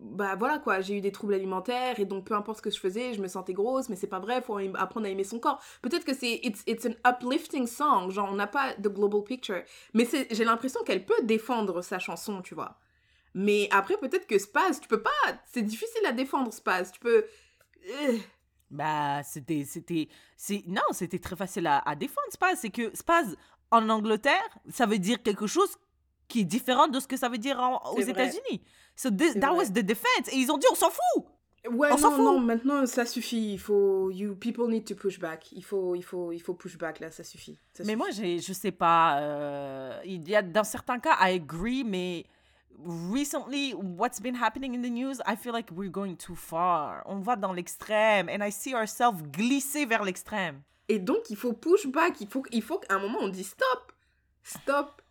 [0.00, 2.78] bah voilà quoi, j'ai eu des troubles alimentaires et donc peu importe ce que je
[2.78, 5.60] faisais, je me sentais grosse, mais c'est pas vrai, faut apprendre à aimer son corps.
[5.82, 9.62] Peut-être que c'est it's, it's an uplifting song, genre on n'a pas the global picture,
[9.94, 12.78] mais c'est j'ai l'impression qu'elle peut défendre sa chanson, tu vois.
[13.34, 15.10] Mais après peut-être que Spaz, tu peux pas,
[15.44, 17.24] c'est difficile à défendre Spaz, tu peux
[17.90, 18.16] euh,
[18.70, 20.08] Bah, c'était, c'était,
[20.66, 22.58] non, c'était très facile à, à défendre, Spaz.
[22.60, 23.36] C'est que Spaz,
[23.70, 25.76] en Angleterre, ça veut dire quelque chose
[26.28, 28.00] qui est différent de ce que ça veut dire en- aux.
[28.00, 28.62] États-Unis.
[28.96, 29.58] So this- that vrai.
[29.58, 30.28] was the defense.
[30.32, 31.24] Et ils ont dit, on s'en fout.
[31.70, 32.24] Ouais, On s'en non, fout.
[32.24, 33.54] non, maintenant ça suffit.
[33.54, 35.50] Il faut, you people need to push back.
[35.52, 37.58] Il faut, il faut, il faut push back là, ça suffit.
[37.72, 37.96] Ça Mais suffit.
[37.96, 39.18] moi, je sais pas.
[39.20, 42.24] euh, il y a, dans certains cas, I agree, mais
[42.84, 47.02] recently, what's been happening in the news, I feel like we're going too far.
[47.06, 48.28] On va dans l'extrême.
[48.28, 50.62] And I see ourselves glisser vers l'extrême.
[50.88, 52.20] Et donc il faut push back.
[52.20, 53.92] Il faut, il faut qu'à un moment on dise stop,
[54.44, 55.02] stop.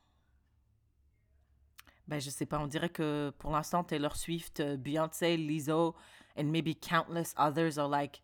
[2.08, 5.96] Ben, je sais pas, on dirait que pour l'instant, Taylor Swift, euh, Beyoncé, Lizzo,
[6.38, 8.22] and maybe countless others are like,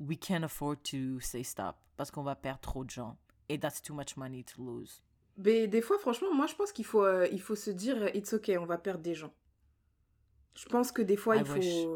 [0.00, 3.16] we can't afford to say stop parce qu'on va perdre trop de gens.
[3.48, 5.02] Et that's too much money to lose.
[5.36, 8.08] Mais des fois, franchement, moi je pense qu'il faut, euh, il faut se dire euh,
[8.14, 9.32] it's okay, on va perdre des gens.
[10.54, 11.86] Je pense que des fois I il faut, wish.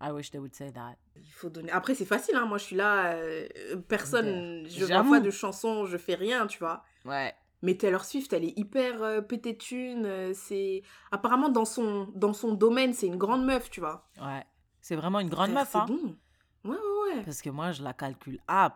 [0.00, 0.96] I wish they would say that.
[1.16, 1.70] il faut donner.
[1.70, 2.46] Après c'est facile, hein.
[2.46, 3.46] Moi je suis là, euh,
[3.88, 5.08] personne, je J'avoue.
[5.08, 6.82] vois pas de chansons, je fais rien, tu vois.
[7.04, 7.34] Ouais.
[7.64, 12.12] Mais Taylor Swift, elle est hyper euh, pété de thunes, euh, C'est apparemment dans son
[12.14, 14.06] dans son domaine, c'est une grande meuf, tu vois.
[14.20, 14.44] Ouais.
[14.82, 15.86] C'est vraiment une grande meuf, c'est hein.
[15.88, 16.16] bon.
[16.64, 17.22] Ouais ouais ouais.
[17.24, 18.74] Parce que moi, je la calcule up.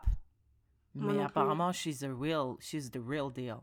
[0.94, 3.59] Mais apparemment, she's a real, she's the real deal.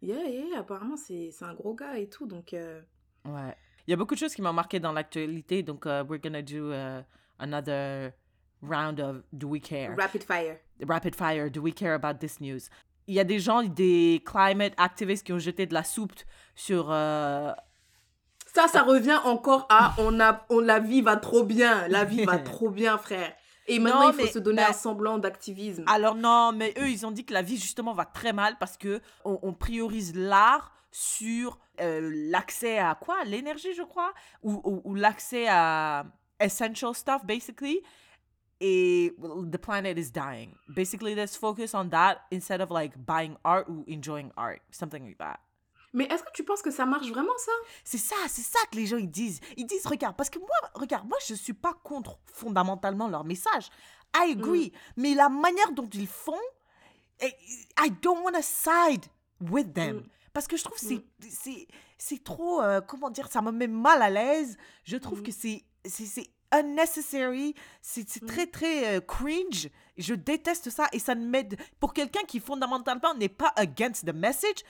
[0.00, 0.60] Yeah yeah.
[0.60, 2.52] Apparemment c'est c'est un gros gars et tout, donc.
[2.54, 2.80] euh,
[3.26, 3.54] Ouais.
[3.86, 6.40] Il y a beaucoup de choses qui m'ont marqué dans l'actualité, donc uh, we're gonna
[6.42, 7.02] do uh,
[7.38, 8.12] another
[8.62, 9.94] round of Do We Care?
[9.96, 10.58] Rapid fire.
[10.86, 12.70] Rapid fire, do we care about this news?
[13.06, 16.12] Il y a des gens, des climate activists qui ont jeté de la soupe
[16.54, 16.88] sur.
[16.90, 17.52] euh,
[18.54, 22.24] Ça, ça revient encore à on a, on, la vie va trop bien, la vie
[22.24, 23.32] va trop bien, frère.
[23.66, 25.84] Et maintenant, Non, il faut mais- se donner mais- un semblant d'activisme.
[25.86, 28.76] Alors non, mais eux, ils ont dit que la vie justement va très mal parce
[28.76, 33.24] que on, on priorise l'art sur euh, l'accès à quoi?
[33.24, 34.12] L'énergie, je crois,
[34.42, 36.04] ou, ou, ou l'accès à
[36.40, 37.80] essential stuff, basically.
[38.60, 40.54] Et well, the planet is dying.
[40.68, 45.18] Basically, let's focus on that instead of like buying art ou enjoying art, something like
[45.18, 45.38] that.
[45.92, 47.52] Mais est-ce que tu penses que ça marche vraiment, ça?
[47.84, 49.40] C'est ça, c'est ça que les gens ils disent.
[49.56, 53.70] Ils disent, regarde, parce que moi, regarde, moi je suis pas contre fondamentalement leur message.
[54.16, 54.72] I agree.
[54.96, 56.40] Mais la manière dont ils font,
[57.20, 57.32] eh,
[57.80, 59.04] I don't want to side
[59.40, 59.98] with them.
[59.98, 60.08] Mm.
[60.32, 63.68] Parce que je trouve que c'est, c'est, c'est trop, euh, comment dire, ça me met
[63.68, 64.56] mal à l'aise.
[64.84, 65.24] Je trouve Mm.
[65.24, 66.26] que c'est, c'est
[66.58, 68.26] unnecessary, c'est, Mm.
[68.26, 69.68] très, très euh, cringe.
[69.96, 71.56] Je déteste ça et ça ne m'aide.
[71.80, 74.62] Pour quelqu'un qui fondamentalement n'est pas against the message,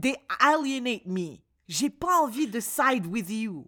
[0.00, 1.36] they alienate me.
[1.68, 3.66] J'ai pas envie de side with you.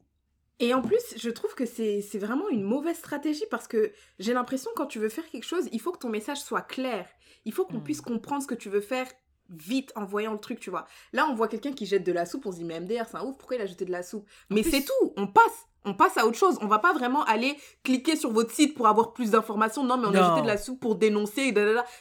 [0.59, 4.71] Et en plus, je trouve que c'est vraiment une mauvaise stratégie parce que j'ai l'impression
[4.75, 7.07] quand tu veux faire quelque chose, il faut que ton message soit clair.
[7.45, 7.85] Il faut qu'on Mm.
[7.85, 9.07] puisse comprendre ce que tu veux faire
[9.51, 10.87] vite en voyant le truc, tu vois.
[11.13, 13.17] Là, on voit quelqu'un qui jette de la soupe, on se dit mais MDR, c'est
[13.19, 14.27] un ouf, pourquoi il a jeté de la soupe?
[14.51, 15.67] Mais c'est tout, on passe.
[15.87, 16.59] On passe à autre chose.
[16.61, 19.85] On va pas vraiment aller cliquer sur votre site pour avoir plus d'informations.
[19.85, 21.55] Non, mais on a jeté de la soupe pour dénoncer.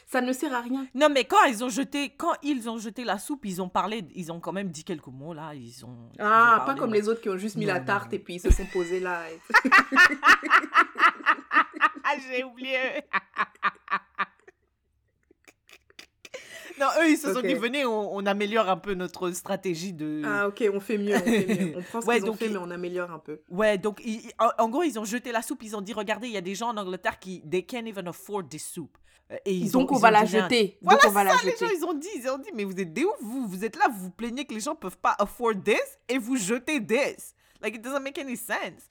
[0.06, 0.86] Ça ne sert à rien.
[0.94, 4.04] Non, mais quand ils ont jeté, quand ils ont jeté la soupe, ils ont parlé,
[4.14, 5.54] ils ont quand même dit quelques mots là.
[5.54, 6.10] Ils ont.
[6.18, 8.16] ils ont Ah, pas comme les autres qui ont juste mis Non, la tarte non.
[8.16, 9.20] et puis ils se sont posés là.
[9.30, 9.40] et-
[12.28, 12.76] j'ai oublié.
[16.80, 20.22] non, eux, ils se sont dit, venez, on, on améliore un peu notre stratégie de.
[20.24, 21.14] Ah, ok, on fait mieux.
[21.16, 21.72] On, fait mieux.
[21.78, 23.40] on prend ce Ouais, qu'ils ont fait, mais on améliore un peu.
[23.48, 25.62] Ouais, donc, ils- en, en gros, ils ont jeté la soupe.
[25.62, 28.08] Ils ont dit, regardez, il y a des gens en Angleterre qui, they can't even
[28.08, 28.96] afford this soup.
[29.32, 30.78] Euh, Et ils Donc ont- on ils va ont un- jeter.
[30.82, 31.66] Voilà, Donc on va la ça, les jeter.
[31.66, 33.76] gens, ils ont dit, ils ont dit, mais vous êtes des ouf, vous, vous êtes
[33.76, 37.34] là, vous vous plaignez que les gens peuvent pas afford this et vous jetez this.
[37.62, 38.86] Like, it doesn't make any sense.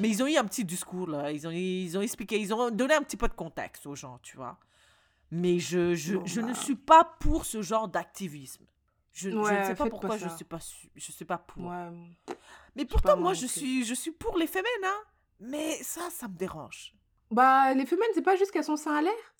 [0.00, 2.70] Mais ils ont eu un petit discours, là, ils ont, ils ont expliqué, ils ont
[2.70, 4.58] donné un petit peu de contexte aux gens, tu vois.
[5.30, 6.54] Mais je, je, je ne bah.
[6.54, 8.64] suis pas pour ce genre d'activisme.
[9.12, 10.58] Je, je ne sais pas pourquoi pas je suis pas,
[10.94, 11.64] je suis pas pour.
[11.64, 11.88] Ouais.
[12.74, 15.02] Mais pourtant, moi je suis, je suis pour les femmes, hein.
[15.40, 16.94] Mais ça, ça me dérange.
[17.30, 19.34] Bah, les femelles, c'est pas juste qu'elles sont seins à l'air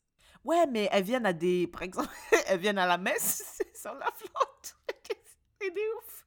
[0.44, 1.66] Ouais, mais elles viennent à des.
[1.66, 2.08] Par exemple,
[2.46, 4.76] elles viennent à la messe sans la flotte.
[5.60, 6.26] C'est des ouf.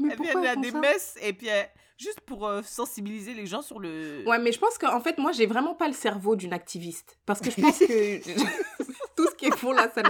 [0.00, 3.44] Mais elles viennent elles à des messes et puis elles- juste pour euh, sensibiliser les
[3.46, 4.22] gens sur le.
[4.26, 7.18] Ouais, mais je pense qu'en fait, moi, j'ai vraiment pas le cerveau d'une activiste.
[7.26, 8.18] Parce que je pense que
[9.16, 10.02] tout ce qu'ils font là, ça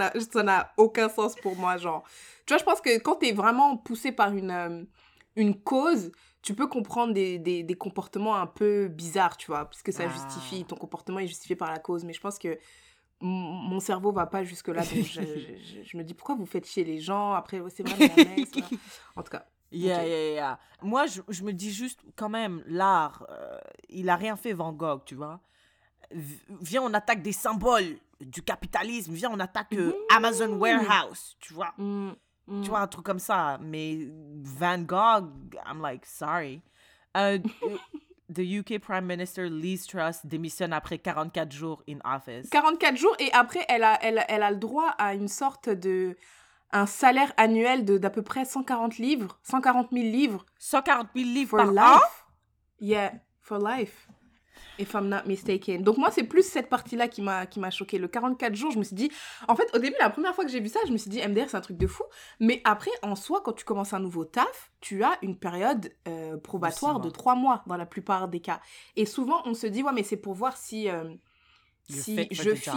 [0.43, 1.77] n'a- aucun sens pour moi.
[1.77, 2.03] Genre,
[2.45, 4.83] tu vois, je pense que quand t'es vraiment poussé par une, euh,
[5.35, 9.81] une cause, tu peux comprendre des, des, des comportements un peu bizarres, tu vois, parce
[9.81, 10.09] que ça Ah.
[10.09, 12.05] justifie, ton comportement est justifié par la cause.
[12.05, 12.57] Mais je pense que
[13.21, 14.81] mon cerveau va pas jusque-là.
[14.83, 15.23] Donc, je, je-
[15.81, 17.33] je- je me dis, pourquoi vous faites chier les gens?
[17.33, 18.63] Après, c'est vrai, mais la.
[19.17, 19.45] En tout cas.
[19.71, 20.59] Yeah, yeah, yeah.
[20.81, 23.57] Moi, je, je me dis juste, quand même, l'art, euh,
[23.89, 25.39] il a rien fait Van Gogh, tu vois.
[26.11, 29.13] Viens, on attaque des symboles du capitalisme.
[29.13, 31.73] Viens, on attaque euh, Amazon Warehouse, tu vois.
[31.77, 32.11] Mm,
[32.47, 32.61] mm.
[32.63, 33.59] Tu vois, un truc comme ça.
[33.61, 34.07] Mais
[34.41, 36.61] Van Gogh, I'm like, sorry.
[37.15, 37.37] Euh,
[38.29, 42.49] the UK Prime Minister Liz Truss démissionne après 44 jours in office.
[42.49, 46.15] 44 jours et après elle a, elle, elle a le droit à une sorte de
[46.71, 51.49] un salaire annuel de d'à peu près 140 livres 140 000 livres 140 000 livres
[51.49, 51.99] for par life an.
[52.79, 54.07] yeah for life
[54.77, 57.71] if I'm not mistaken donc moi c'est plus cette partie là qui m'a qui m'a
[57.71, 59.11] choqué le 44 jours je me suis dit
[59.47, 61.25] en fait au début la première fois que j'ai vu ça je me suis dit
[61.25, 62.03] MDR c'est un truc de fou
[62.39, 66.37] mais après en soi quand tu commences un nouveau taf tu as une période euh,
[66.37, 68.61] probatoire de 3 mois dans la plupart des cas
[68.95, 71.03] et souvent on se dit ouais mais c'est pour voir si euh,
[71.89, 72.71] si je fit.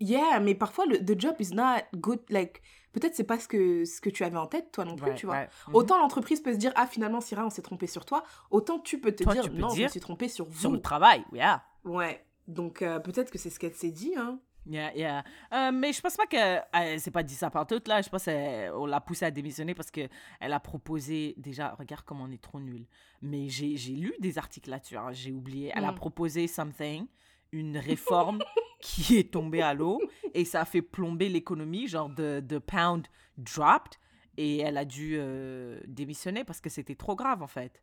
[0.00, 2.20] Yeah, mais parfois le the job is not good.
[2.28, 2.62] Like
[2.94, 5.26] peut-être c'est pas ce que ce que tu avais en tête toi non plus, tu
[5.26, 5.42] vois.
[5.42, 5.74] Mhm.
[5.74, 8.98] Autant l'entreprise peut se dire ah finalement Syrah on s'est trompé sur toi, autant tu
[9.00, 10.58] peux te Toi, dire non je me suis trompé sur vous.
[10.58, 11.62] Sur le travail, yeah.
[11.84, 12.24] Ouais.
[12.48, 14.38] Donc euh, peut-être que c'est ce qu'elle s'est dit hein.
[14.66, 15.24] Yeah, yeah.
[15.52, 18.00] Euh, mais je pense pas qu'elle s'est pas dit ça par toute là.
[18.00, 20.08] Je pense qu'on l'a poussée à démissionner parce que
[20.40, 21.74] elle a proposé déjà.
[21.78, 22.86] Regarde comment on est trop nul.
[23.20, 24.96] Mais j'ai j'ai lu des articles là-dessus.
[24.96, 25.70] hein, j'ai oublié.
[25.74, 25.96] Elle a Mm.
[25.96, 27.06] proposé something,
[27.52, 28.38] une réforme
[28.84, 29.98] qui est tombée à l'eau
[30.34, 31.88] et ça a fait plomber l'économie.
[31.88, 33.06] Genre de de pound
[33.38, 33.94] dropped
[34.36, 37.82] et elle a dû euh, démissionner parce que c'était trop grave en fait.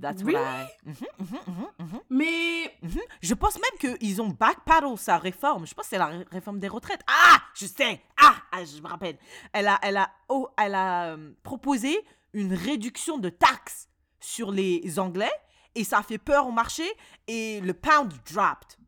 [0.00, 0.66] That's what I.
[0.86, 2.00] Mhm, mhm, mhm.
[2.10, 2.74] Mais.
[3.20, 5.66] Je pense même qu'ils ont backpaddle sa réforme.
[5.66, 7.02] Je pense que c'est la ré- réforme des retraites.
[7.06, 8.00] Ah, je sais.
[8.20, 9.18] Ah, ah, je me rappelle.
[9.52, 11.94] Elle a, elle a, oh, elle a euh, proposé
[12.32, 13.88] une réduction de taxes
[14.18, 15.30] sur les Anglais
[15.74, 16.84] et ça a fait peur au marché
[17.28, 18.78] et le pound dropped.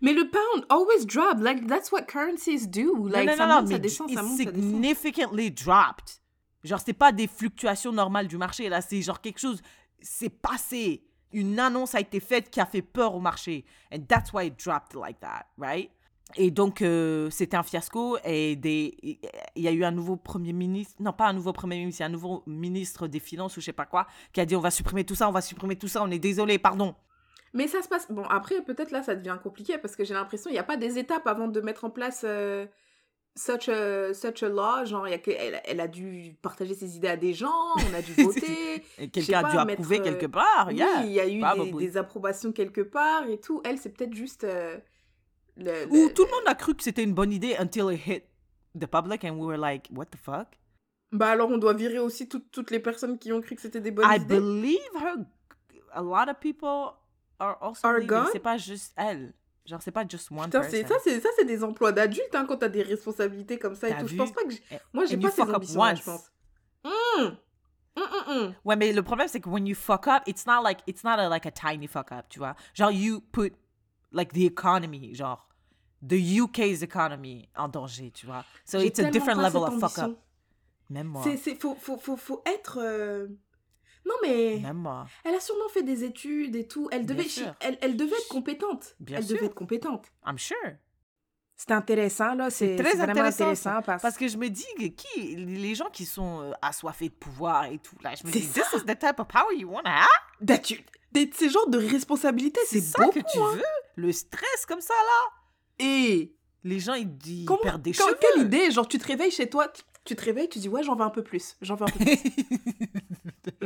[0.00, 1.40] Mais le pound always drop.
[1.40, 3.08] Like that's what currencies do.
[3.08, 4.62] Like non, ça non, monte, ça descend, ça monte, ça descend.
[4.62, 6.20] significantly dropped.
[6.64, 8.68] Genre, c'est pas des fluctuations normales du marché.
[8.68, 9.60] Là, c'est genre quelque chose,
[10.00, 11.04] c'est passé.
[11.32, 13.64] Une annonce a été faite qui a fait peur au marché.
[13.92, 15.90] And that's why it dropped like that, right?
[16.36, 18.16] Et donc, euh, c'était un fiasco.
[18.24, 18.96] Et des,
[19.54, 22.06] il y a eu un nouveau premier ministre, non pas un nouveau premier ministre, a
[22.06, 24.70] un nouveau ministre des Finances ou je sais pas quoi, qui a dit on va
[24.70, 26.94] supprimer tout ça, on va supprimer tout ça, on est désolé, pardon.
[27.54, 28.10] Mais ça se passe.
[28.10, 30.76] Bon, après, peut-être là, ça devient compliqué parce que j'ai l'impression qu'il n'y a pas
[30.76, 32.66] des étapes avant de mettre en place euh,
[33.36, 34.84] such, a, such a law.
[34.84, 37.94] Genre, y a que, elle, elle a dû partager ses idées à des gens, on
[37.94, 38.82] a dû voter.
[39.12, 40.66] Quelqu'un a dû mettre, approuver euh, quelque part.
[40.68, 41.04] oui, yeah.
[41.04, 41.42] il y a eu
[41.78, 43.60] des, approbations quelque part et tout.
[43.64, 44.44] Elle, c'est peut-être juste.
[44.44, 44.76] euh,
[45.56, 48.24] le, le- tout le monde a cru que c'était une bonne idée until it hit
[48.76, 50.48] the public and we were like, what the fuck?
[51.12, 53.80] Bah, alors, on doit virer aussi toutes- toutes les personnes qui ont cru que c'était
[53.80, 54.26] des bonnes I idées.
[54.40, 55.14] believe her.
[55.92, 56.94] A lot of people
[57.38, 58.26] are also Are leaving.
[58.32, 59.32] C'est pas juste elle.
[59.66, 60.86] Genre, c'est pas just one Putain, person.
[60.86, 63.96] ça, c'est, ça, c'est des emplois d'adultes hein, quand t'as des responsabilités comme ça et
[63.98, 64.06] tout.
[64.06, 64.16] Je vu?
[64.18, 64.52] pense pas que.
[64.70, 66.30] Eh, Moi, j'ai and pas ces ambitions-là, je pense.
[66.84, 67.36] Hum,
[67.96, 68.54] hum, hum.
[68.64, 71.18] Ouais, mais le problème, c'est que when you fuck up, it's not like, it's not
[71.18, 72.54] a, like a tiny fuck up, tu vois.
[72.74, 73.54] Genre, you put,
[74.12, 75.48] like, the economy, genre,
[76.06, 78.44] the UK's economy en danger, tu vois.
[78.66, 80.18] So J'ai it's a different level of fuck up.
[80.90, 81.22] Même moi.
[81.24, 82.78] C'est, c'est, faut, faut, faut, faut être.
[82.82, 83.28] euh,
[84.06, 84.58] Non, mais.
[84.62, 84.88] Même.
[85.24, 86.88] Elle a sûrement fait des études et tout.
[86.92, 87.54] Elle devait, sûr.
[87.60, 88.96] elle, elle devait être compétente.
[89.00, 89.36] Bien elle sûr.
[89.36, 90.06] devait être compétente.
[90.26, 90.56] I'm sure.
[91.56, 92.50] C'est intéressant, là.
[92.50, 96.04] C'est, très intéressant, intéressant, parce, Parce que je me dis que qui, les gens qui
[96.04, 98.60] sont euh, assoiffés de pouvoir et tout, là, je me C'est dis, ça.
[98.62, 100.60] this is the type of power you want to have.
[101.32, 103.20] Ces genres de responsabilités, c'est, ça beaucoup.
[103.20, 103.52] que tu hein.
[103.54, 103.62] veux?
[103.94, 105.84] Le stress comme ça, là?
[105.86, 108.18] Et Les gens, ils, ils comment, perdent des quand- cheveux.
[108.20, 108.70] quelle idée?
[108.72, 111.04] Genre, tu te réveilles chez toi, tu- tu te réveilles, tu dis, ouais, j'en veux
[111.04, 111.56] un peu plus.
[111.62, 112.16] J'en veux un peu plus.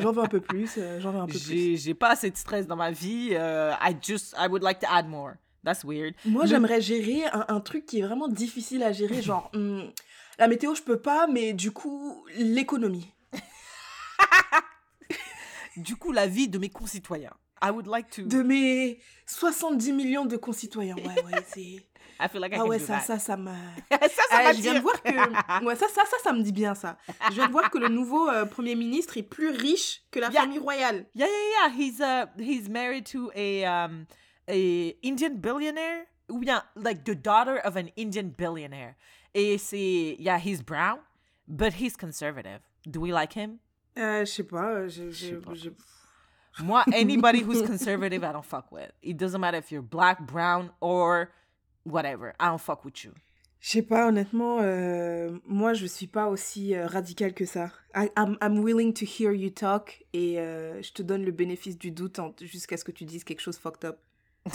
[0.00, 0.70] j'en veux un peu plus.
[0.78, 1.82] euh, j'en veux un peu plus.
[1.82, 3.30] J'ai pas assez de stress dans ma vie.
[3.32, 5.32] euh, I just, I would like to add more.
[5.64, 6.14] That's weird.
[6.24, 9.90] Moi, Le- j'aimerais gérer un, un truc qui est vraiment difficile à gérer, genre hum,
[10.38, 13.10] la météo, je peux pas, mais du coup, l'économie.
[15.76, 17.34] Du coup, la vie de mes concitoyens.
[17.62, 18.22] I would like to.
[18.22, 20.96] De mes 70 millions de concitoyens.
[20.96, 21.87] Ouais, ouais, c'est.
[22.20, 23.00] I feel like I Ah can ouais, do ça, that.
[23.02, 23.52] ça, ça m'a.
[23.90, 25.08] ça, ça Ah, va je viens de voir que.
[25.64, 26.96] Ouais, ça, ça, ça, ça me dit bien ça.
[27.30, 30.28] Je viens de voir que le nouveau euh, Premier ministre est plus riche que la
[30.30, 30.42] Yeah.
[30.42, 31.06] famille royale.
[31.14, 31.74] Yeah, yeah, yeah.
[31.76, 34.06] He's uh he's married to a um
[34.48, 38.94] a Indian billionaire ou bien like the daughter of an Indian billionaire.
[39.34, 40.98] Et c'est yeah, he's brown,
[41.46, 42.60] but he's conservative.
[42.84, 43.60] Do we like him?
[43.96, 44.86] Euh, je sais pas.
[44.88, 45.54] Je, je, sais pas.
[45.54, 45.70] je-
[46.60, 48.90] Moi, anybody who's conservative, I don't fuck with.
[49.02, 51.30] It doesn't matter if you're black, brown, or
[51.90, 52.32] whatever.
[52.40, 53.12] I don't fuck with you.
[53.60, 57.70] Je sais pas, honnêtement, euh, moi je suis pas aussi euh, radicale que ça.
[57.96, 61.76] I- I'm, I'm willing to hear you talk et euh, je te donne le bénéfice
[61.76, 63.98] du doute jusqu'à ce que tu dises quelque chose fucked up.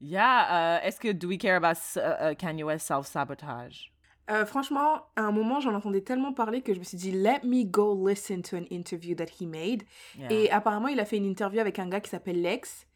[0.00, 3.92] Yeah, uh, est-ce que do we care about uh, uh, Kanye West self-sabotage?
[4.30, 7.40] Euh, franchement, à un moment, j'en entendais tellement parler que je me suis dit, let
[7.44, 9.82] me go listen to an interview that he made.
[10.16, 10.30] Yeah.
[10.32, 12.86] Et apparemment, il a fait une interview avec un gars qui s'appelle Lex.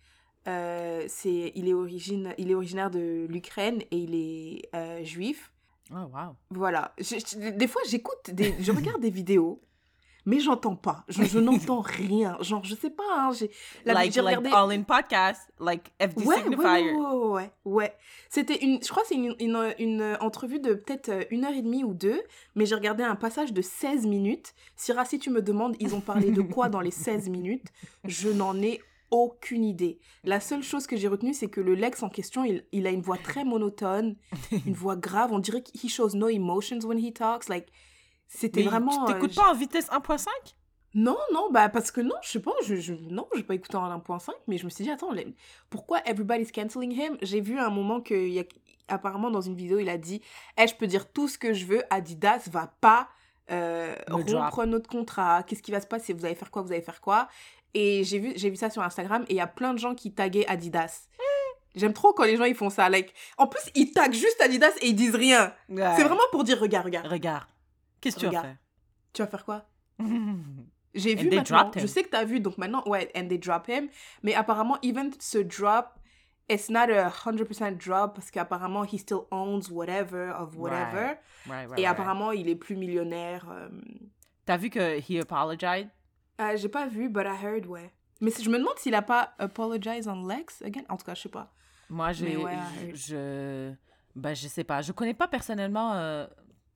[0.48, 5.52] Euh, c'est, il, est origine, il est originaire de l'Ukraine et il est euh, juif.
[5.92, 6.34] Oh, wow.
[6.50, 6.92] Voilà.
[6.98, 9.60] Je- je- des fois, j'écoute, des, je regarde des vidéos,
[10.26, 11.04] mais j'entends pas.
[11.08, 12.36] Je, je n'entends rien.
[12.40, 13.02] Genre, je sais pas.
[13.10, 13.50] hein, j'ai,
[13.84, 14.50] la- like, j'ai like regardé.
[14.74, 16.64] All In Podcast, like FD Ouais, ouais, Signifier.
[16.64, 17.94] ouais, ouais, ouais, ouais.
[18.28, 21.52] C'était une, je crois que c'est une, une, une entrevue de peut-être euh, une heure
[21.54, 22.20] et demie ou deux,
[22.56, 24.54] mais j'ai regardé un passage de 16 minutes.
[24.76, 27.66] Syrah, si tu me demandes, ils ont parlé de quoi dans les 16 minutes,
[28.04, 28.80] je n'en ai
[29.12, 30.00] aucune idée.
[30.24, 32.90] La seule chose que j'ai retenue, c'est que le Lex en question, il, il a
[32.90, 34.16] une voix très monotone,
[34.66, 35.32] une voix grave.
[35.32, 37.48] On dirait qu'il shows no emotions when he talks.
[37.48, 37.68] Like,
[38.26, 38.90] c'était vraiment.
[39.06, 40.26] tu euh, t'écoutes pas en vitesse 1.5?
[40.94, 43.76] non, non, bah parce que non, je sais pas, je, je, non, j'ai pas écouté
[43.76, 45.34] en 1.5, mais je me suis dit, attends, les-
[45.70, 47.16] pourquoi everybody's canceling him?
[47.22, 48.44] J'ai vu un moment que, y a,
[48.88, 50.20] apparemment, dans une vidéo, il a dit,
[50.58, 53.08] Eh, je peux dire tout ce que je veux, Adidas va pas
[53.50, 54.28] euh, drop.
[54.28, 57.00] rompre notre contrat, qu'est-ce qui va se passer, vous allez faire quoi, vous allez faire
[57.00, 57.26] quoi?
[57.74, 59.94] Et j'ai vu, j'ai vu ça sur Instagram, et il y a plein de gens
[59.94, 61.08] qui taguaient Adidas.
[61.74, 64.72] J'aime trop quand les gens ils font ça, like, en plus ils taguent juste Adidas
[64.82, 65.54] et ils disent rien.
[65.68, 67.44] C'est vraiment pour dire, regarde, regarde, Regarde.
[68.02, 68.56] Qu'est-ce que tu as Regarde.
[69.14, 69.64] tu vas faire quoi?
[70.94, 71.70] J'ai vu maintenant.
[71.74, 73.88] Je sais que t'as vu, donc maintenant, ouais, and they drop him.
[74.22, 75.98] Mais apparemment, even ce drop,
[76.50, 81.16] it's not a 100% drop parce qu'apparemment, he still owns whatever of whatever.
[81.48, 83.46] Right, right, Et apparemment, il est plus millionnaire.
[83.50, 83.68] euh.
[84.44, 85.88] T'as vu que he apologized?
[86.38, 87.92] Ah, J'ai pas vu, but I heard, ouais.
[88.20, 90.82] Mais si- je me demande s'il a pas apologize on Lex again.
[90.88, 91.52] En tout cas, je sais pas.
[91.90, 92.56] Moi, j'ai, ouais,
[92.94, 93.72] je,
[94.16, 94.80] ben, je sais pas.
[94.82, 95.94] Je connais pas personnellement.
[95.94, 96.26] euh,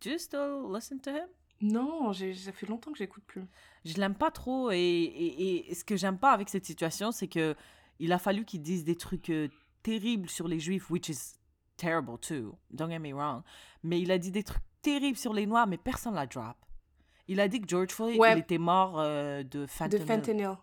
[0.02, 1.26] do you still listen to him?
[1.62, 3.42] Non, ça fait longtemps que j'écoute plus.
[3.84, 7.28] Je l'aime pas trop et, et, et ce que j'aime pas avec cette situation, c'est
[7.28, 7.54] que
[7.98, 9.48] il a fallu qu'il dise des trucs euh,
[9.82, 11.36] terribles sur les juifs, which is
[11.78, 12.58] terrible too.
[12.70, 13.42] Don't get me wrong.
[13.82, 16.56] Mais il a dit des trucs terribles sur les noirs, mais personne l'a drop.
[17.28, 18.32] Il a dit que George Floyd, Ouais.
[18.32, 20.06] il était mort euh, de De fentanyl.
[20.06, 20.56] fentanyl.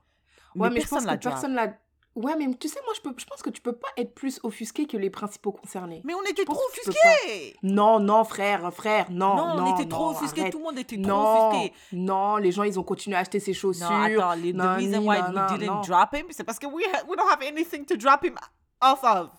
[0.56, 1.34] Mais Ouais, mais je personne pense l'a que drop.
[1.34, 1.74] personne l'a.
[2.16, 4.40] Ouais, mais tu sais, moi, je, peux, je pense que tu peux pas être plus
[4.44, 6.02] offusqué que les principaux concernés.
[6.06, 7.56] Mais on était trop offusqués!
[7.64, 10.52] Non, non, frère, frère, non, Non, non, on était trop non, arrête.
[10.52, 11.74] tout le monde était trop offusqué.
[11.92, 13.90] non, les gens, ils ont continué à acheter ses chaussures.
[13.90, 15.82] Non, attends, les, the reason why we didn't non.
[15.82, 18.36] drop him, c'est parce que we, ha- we don't have anything to drop him
[18.80, 19.30] off of.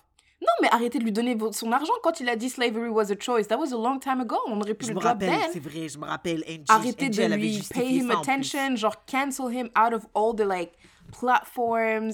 [0.44, 3.18] Non, mais arrêtez de lui donner son argent quand il a dit slavery was a
[3.18, 3.46] choice.
[3.48, 4.36] That was a long time ago.
[4.46, 5.50] On aurait pu Je le me drop rappelle, then.
[5.52, 6.44] c'est vrai, je me rappelle.
[6.46, 10.46] Angie, Arrêtez Angie, de lui pay him attention, genre cancel him out of all the
[10.46, 10.72] like
[11.12, 12.12] platforms.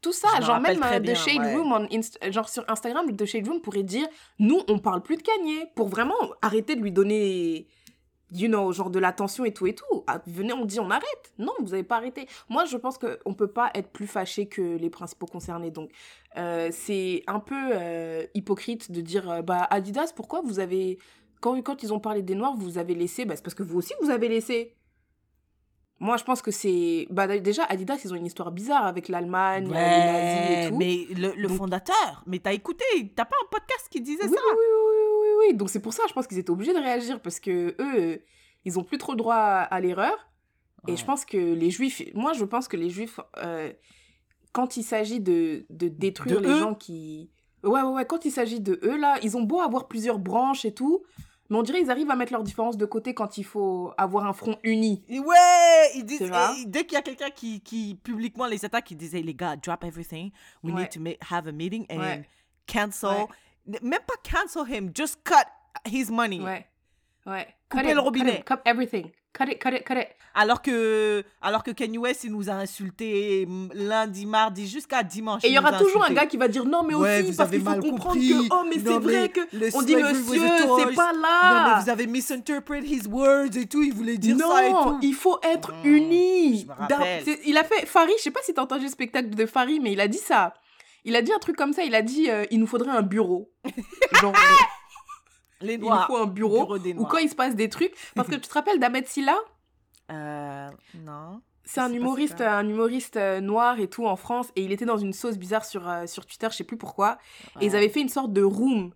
[0.00, 1.54] Tout ça, Je genre même euh, The bien, Shade ouais.
[1.54, 4.08] Room, on Inst- genre sur Instagram, The Shade Room pourrait dire
[4.40, 7.68] nous on parle plus de Kanye pour vraiment arrêter de lui donner,
[8.34, 10.04] you know, genre de l'attention et tout et tout.
[10.06, 11.32] Ah, venez, on dit on arrête.
[11.38, 12.26] Non, vous avez pas arrêté.
[12.48, 15.70] Moi, je pense que on peut pas être plus fâché que les principaux concernés.
[15.70, 15.90] Donc,
[16.36, 20.98] euh, c'est un peu euh, hypocrite de dire euh, bah Adidas, pourquoi vous avez
[21.40, 23.78] quand, quand ils ont parlé des Noirs, vous avez laissé, bah, c'est parce que vous
[23.78, 24.76] aussi vous avez laissé.
[26.00, 27.06] Moi, je pense que c'est.
[27.10, 30.76] Bah, déjà, Adidas, ils ont une histoire bizarre avec l'Allemagne, les nazis et Ouais, tout.
[30.76, 34.30] mais le, le Donc- fondateur, mais t'as écouté, t'as pas un podcast qui disait Oui,
[34.34, 35.11] ça oui, oui, oui,
[35.46, 35.54] oui.
[35.54, 38.16] Donc, c'est pour ça, je pense qu'ils étaient obligés de réagir parce que eux, euh,
[38.64, 40.16] ils ont plus trop droit à, à l'erreur.
[40.88, 40.96] Et Ouais.
[40.96, 42.02] je pense que les juifs.
[42.14, 43.72] Moi, je pense que les juifs, euh,
[44.52, 47.30] quand il s'agit de, de détruire De les gens qui.
[47.62, 48.04] Ouais, ouais, ouais.
[48.04, 51.02] Quand il s'agit de eux, là, ils ont beau avoir plusieurs branches et tout.
[51.50, 54.26] Mais on dirait qu'ils arrivent à mettre leurs différences de côté quand il faut avoir
[54.26, 55.04] un front uni.
[55.10, 58.96] Ouais, ils disent, et dès qu'il y a quelqu'un qui, qui publiquement les attaque, ils
[58.96, 60.30] disent, hey, les gars, drop everything.
[60.64, 60.88] We Ouais.
[60.92, 62.28] need to have a meeting and Ouais.
[62.66, 63.26] cancel.
[63.66, 65.46] Même pas cancel him, just cut
[65.86, 66.40] his money.
[66.40, 66.66] Ouais.
[67.26, 67.46] Ouais.
[67.70, 68.32] Couper Cut it, le robinet.
[68.32, 69.10] Cut, it, cut everything.
[69.32, 70.08] Cut it, cut it, cut it.
[70.34, 75.42] Alors que, alors que Kanye West, il nous a insultés mm, lundi, mardi, jusqu'à dimanche.
[75.44, 77.50] Et il y aura toujours un gars qui va dire non, mais Ouais, aussi parce
[77.50, 78.28] qu'il faut comprendre compris.
[78.28, 79.40] que oh, mais Non, c'est vrai que
[79.76, 80.40] on dit monsieur,
[80.78, 81.74] c'est pas Non, là.
[81.76, 84.98] mais vous avez misinterpret his words et tout, il voulait dire non, ça et tout.
[85.02, 86.60] il faut être Mmh, unis.
[86.60, 87.22] je me D'un- rappelle.
[87.24, 89.80] c'est- Il a fait Farid, je sais pas si t'as entendu le spectacle de Farid,
[89.82, 90.52] mais il a dit ça.
[91.04, 91.82] Il a dit un truc comme ça.
[91.84, 93.52] Il a dit euh, il nous faudrait un bureau.
[94.20, 94.34] Genre
[95.60, 97.08] Les il nous faut un bureau, noirs.
[97.10, 97.94] quand il se passe des trucs.
[98.14, 99.36] Parce que tu te rappelles d'Ahmed Silla?
[100.10, 101.40] Euh, non.
[101.64, 104.96] C'est un humoriste, un humoriste euh, noir et tout en France, et il était dans
[104.96, 107.18] une sauce bizarre sur, euh, sur Twitter, je sais plus pourquoi.
[107.60, 108.92] Et ils avaient fait une sorte de room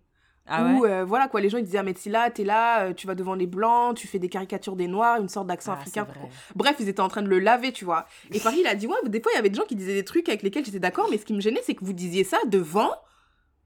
[0.49, 2.85] Ah où, euh, voilà quoi, les gens ils disaient, ah, mais t'es là, t'es là,
[2.85, 5.73] euh, tu vas devant les blancs, tu fais des caricatures des noirs, une sorte d'accent
[5.73, 6.07] Ah, africain.
[6.55, 8.05] Bref, ils étaient en train de le laver, tu vois.
[8.31, 9.93] Et Paris, il a dit, ouais, des fois, il y avait des gens qui disaient
[9.95, 12.23] des trucs avec lesquels j'étais d'accord, mais ce qui me gênait, c'est que vous disiez
[12.23, 12.91] ça devant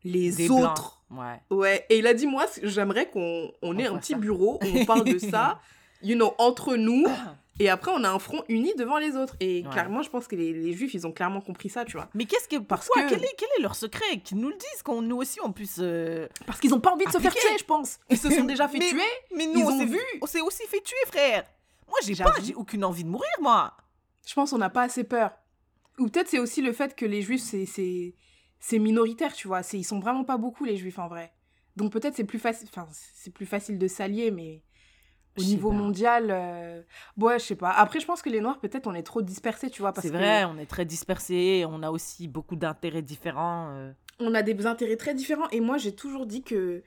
[0.04, 0.64] les Des blancs.
[0.72, 1.02] autres.
[1.12, 1.40] Ouais.
[1.56, 4.18] Ouais, et il a dit, moi, j'aimerais qu'on on ait un petit ça.
[4.18, 5.60] bureau, où on parle de ça,
[6.02, 7.06] you know, entre nous,
[7.64, 9.36] et après, on a un front uni devant les autres.
[9.40, 9.70] Et Ouais.
[9.72, 12.10] clairement, je pense que les, les juifs, ils ont clairement compris ça, tu vois.
[12.14, 12.58] Mais qu'est-ce que.
[12.58, 13.04] Parce Pourquoi?
[13.04, 14.20] que- quel, est, quel est leur secret?
[14.24, 15.80] Qu'ils nous le disent, qu'on nous aussi on puisse.
[15.80, 18.00] euh, Parce qu'ils ont pas envie de se faire tuer, je pense.
[18.10, 19.02] Ils se sont déjà fait Mais- tuer.
[19.36, 20.00] Mais Ils nous, on s'est vu.
[20.22, 21.44] On s'est aussi fait tuer, frère.
[21.88, 23.74] Moi, j'ai pas, j'ai aucune envie de mourir, moi.
[24.28, 25.32] Je pense qu'on n'a pas assez peur.
[26.00, 28.16] Ou peut-être c'est aussi le fait que les juifs, c'est-
[28.80, 29.62] minoritaire, tu vois.
[29.74, 31.34] Ils sont vraiment pas beaucoup, les juifs, en vrai.
[31.76, 32.40] Donc peut-être c'est plus
[33.02, 34.62] c'est plus facile de s'allier, mais
[35.38, 35.76] au niveau pas.
[35.76, 36.82] mondial, euh,
[37.18, 37.72] ouais, je sais pas.
[37.72, 39.94] Après, je pense que les Noirs, peut-être, on est trop dispersés, tu vois.
[39.96, 43.70] C'est que vrai, on est très dispersés, on a aussi beaucoup d'intérêts différents.
[43.72, 43.92] euh.
[44.20, 45.50] On a des intérêts très différents.
[45.50, 46.84] Et moi, j'ai toujours dit que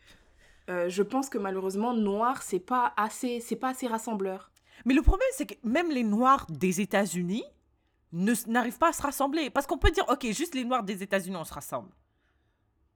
[0.71, 4.51] euh, je pense que malheureusement, Noir, c'est pas assez, c'est pas assez rassembleur.
[4.85, 7.45] Mais le problème, c'est que même les Noirs des États-Unis
[8.13, 9.51] n'arrivent pas à se rassembler.
[9.51, 11.91] Parce qu'on peut dire, OK, juste les Noirs des États-Unis, on se rassemble.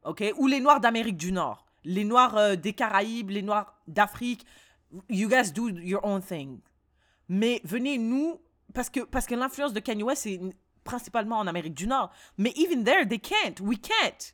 [0.04, 0.22] OK?
[0.36, 1.66] Ou les Noirs d'Amérique du Nord.
[1.84, 4.46] Les Noirs euh, des Caraïbes, les Noirs d'Afrique.
[5.08, 6.60] You guys do your own thing.
[7.28, 8.40] Mais venez, nous,
[8.74, 10.40] parce que, parce que l'influence de Kanye West, c'est
[10.84, 12.10] principalement en Amérique du Nord.
[12.38, 13.60] Mais even there, they can't.
[13.60, 14.32] We can't.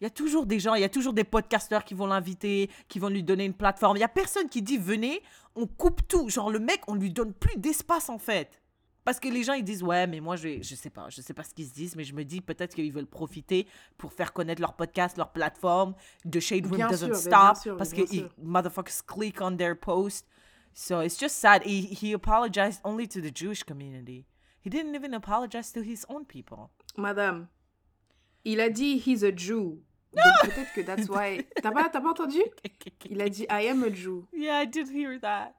[0.00, 2.70] Il y a toujours des gens, il y a toujours des podcasteurs qui vont l'inviter,
[2.88, 3.96] qui vont lui donner une plateforme.
[3.96, 5.22] Il y a personne qui dit venez,
[5.54, 6.28] on coupe tout.
[6.28, 8.60] Genre le mec, on lui donne plus d'espace en fait.
[9.06, 11.32] Parce que les gens ils disent ouais, mais moi je je sais pas, je sais
[11.32, 14.32] pas ce qu'ils se disent, mais je me dis peut-être qu'ils veulent profiter pour faire
[14.32, 15.94] connaître leur podcast, leur plateforme.
[16.28, 19.78] The Shade Room Bien doesn't sûr, stop sûr, parce que ils- motherfuckers click on their
[19.78, 20.26] post.
[20.74, 21.62] So it's just sad.
[21.64, 24.26] He, he apologized only to the Jewish community.
[24.60, 26.70] He didn't even apologize to his own people.
[26.98, 27.46] Madame,
[28.44, 29.80] il a dit he's a Jew.
[30.12, 31.46] Donc peut-être que that's why.
[31.62, 32.40] T'as pas, t'as pas entendu?
[33.08, 34.26] Il a dit I am a Jew.
[34.32, 35.54] Yeah, I did hear that.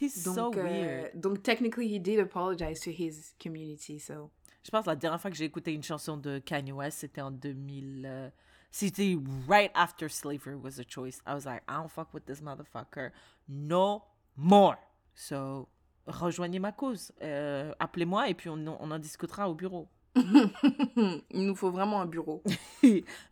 [0.00, 1.20] He's Donc, so euh, weird.
[1.20, 3.98] donc technically he did apologize to his community.
[3.98, 4.30] So
[4.62, 7.20] Je pense que la dernière fois que j'ai écouté une chanson de Kanye West, c'était
[7.20, 8.04] en 2000.
[8.06, 8.30] euh,
[8.70, 9.16] c'était
[9.48, 11.20] right after slavery was a choice.
[11.26, 13.10] I was like, I don't fuck with this motherfucker
[13.48, 14.02] no
[14.36, 14.76] more.
[15.14, 15.68] So,
[16.06, 17.12] rejoignez ma cause.
[17.22, 19.88] Euh, Appelez-moi et puis on, on en discutera au bureau.
[20.16, 22.42] il nous faut vraiment un bureau.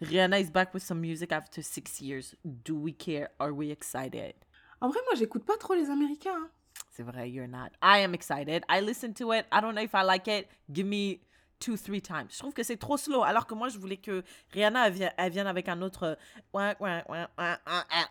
[0.00, 2.34] Rihanna is back with some music after six years.
[2.44, 3.28] Do we care?
[3.38, 4.34] Are we excited?
[4.80, 6.34] En vrai, moi j'écoute pas trop les Américains.
[6.36, 6.50] hein.
[6.96, 7.70] C'est vrai, you're not.
[7.82, 8.62] I am excited.
[8.70, 9.44] I listen to it.
[9.52, 10.46] I don't know if I like it.
[10.72, 11.20] Give me
[11.60, 12.28] two, three times.
[12.32, 13.22] Je trouve que c'est trop slow.
[13.22, 14.22] Alors que moi, je voulais que
[14.52, 16.16] Rihanna elle vienne, elle vienne avec un autre.
[16.54, 16.74] euh,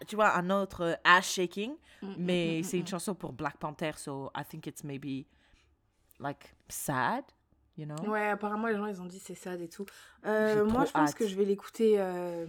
[0.07, 1.73] tu vois, un autre euh, ass shaking.
[2.17, 5.25] Mais c'est une chanson pour Black Panther, so I think it's maybe
[6.19, 7.23] like sad,
[7.77, 7.95] you know?
[8.07, 9.85] Ouais, apparemment les gens ils ont dit c'est sad et tout.
[10.25, 11.15] Euh, moi je pense hâte.
[11.15, 11.95] que je vais l'écouter.
[11.97, 12.45] euh,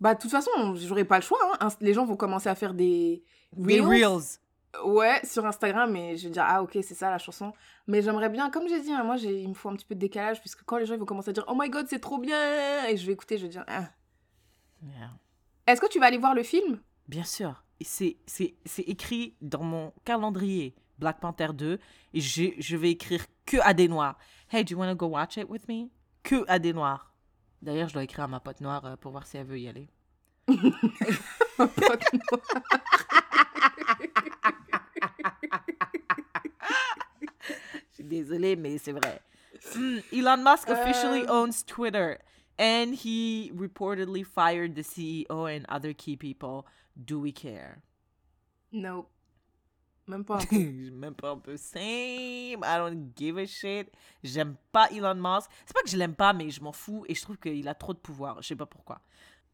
[0.00, 1.38] Bah de toute façon, j'aurai pas le choix.
[1.60, 1.68] hein.
[1.80, 4.04] Les gens vont commencer à faire des Des reels.
[4.04, 4.38] reels.
[4.84, 7.52] Ouais, sur Instagram, et je vais dire, ah ok, c'est ça la chanson.
[7.86, 9.94] Mais j'aimerais bien, comme j'ai dit, hein, moi j'ai- il me faut un petit peu
[9.94, 11.98] de décalage, puisque quand les gens ils vont commencer à dire, oh my god, c'est
[12.00, 13.84] trop bien, et je vais écouter, je vais dire, ah.
[14.82, 15.10] Yeah.
[15.66, 16.80] Est-ce que tu vas aller voir le film?
[17.08, 17.62] Bien sûr.
[17.82, 18.16] C'est
[18.78, 21.78] écrit dans mon calendrier Black Panther 2
[22.14, 24.16] et je, je vais écrire que à des noirs.
[24.50, 25.88] Hey, do you want to go watch it with me?
[26.22, 27.12] Que à des noirs.
[27.62, 29.68] D'ailleurs, je dois écrire à ma pote noire euh, pour voir si elle veut y
[29.68, 29.88] aller.
[30.48, 30.70] Je suis
[38.06, 39.20] désolée, mais c'est vrai.
[39.74, 41.32] Hmm, Elon Musk officially Euh.
[41.32, 42.18] owns Twitter
[42.58, 46.64] and he reportedly fired the CEO and other key people.
[46.96, 47.78] Do we care?
[48.72, 49.06] Non.
[50.08, 50.90] Même pas un peu.
[50.92, 51.56] Même pas un peu.
[51.56, 52.62] Same.
[52.62, 53.88] I don't give a shit.
[54.22, 55.50] J'aime pas Elon Musk.
[55.66, 57.74] C'est pas que je l'aime pas, mais je m'en fous et je trouve qu'il a
[57.74, 58.40] trop de pouvoir.
[58.42, 59.00] Je sais pas pourquoi.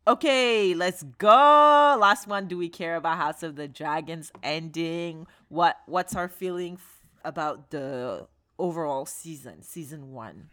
[0.07, 1.29] Okay, let's go.
[1.29, 2.49] Last one.
[2.49, 5.27] Do we care about House of the Dragons ending?
[5.49, 6.77] What What's our feeling
[7.25, 8.27] about the
[8.63, 10.47] overall season, season one?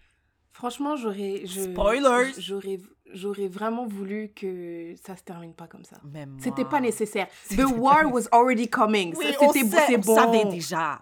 [0.52, 1.44] Franchement, j'aurais.
[1.46, 2.34] Spoilers.
[2.38, 2.80] J'aurais,
[3.14, 5.98] j'aurais vraiment voulu que ça se termine pas comme ça.
[6.04, 7.28] Même C'était pas nécessaire.
[7.56, 9.16] The war was already coming.
[9.16, 10.16] Oui, C'était c'est on bon.
[10.16, 11.02] savait déjà.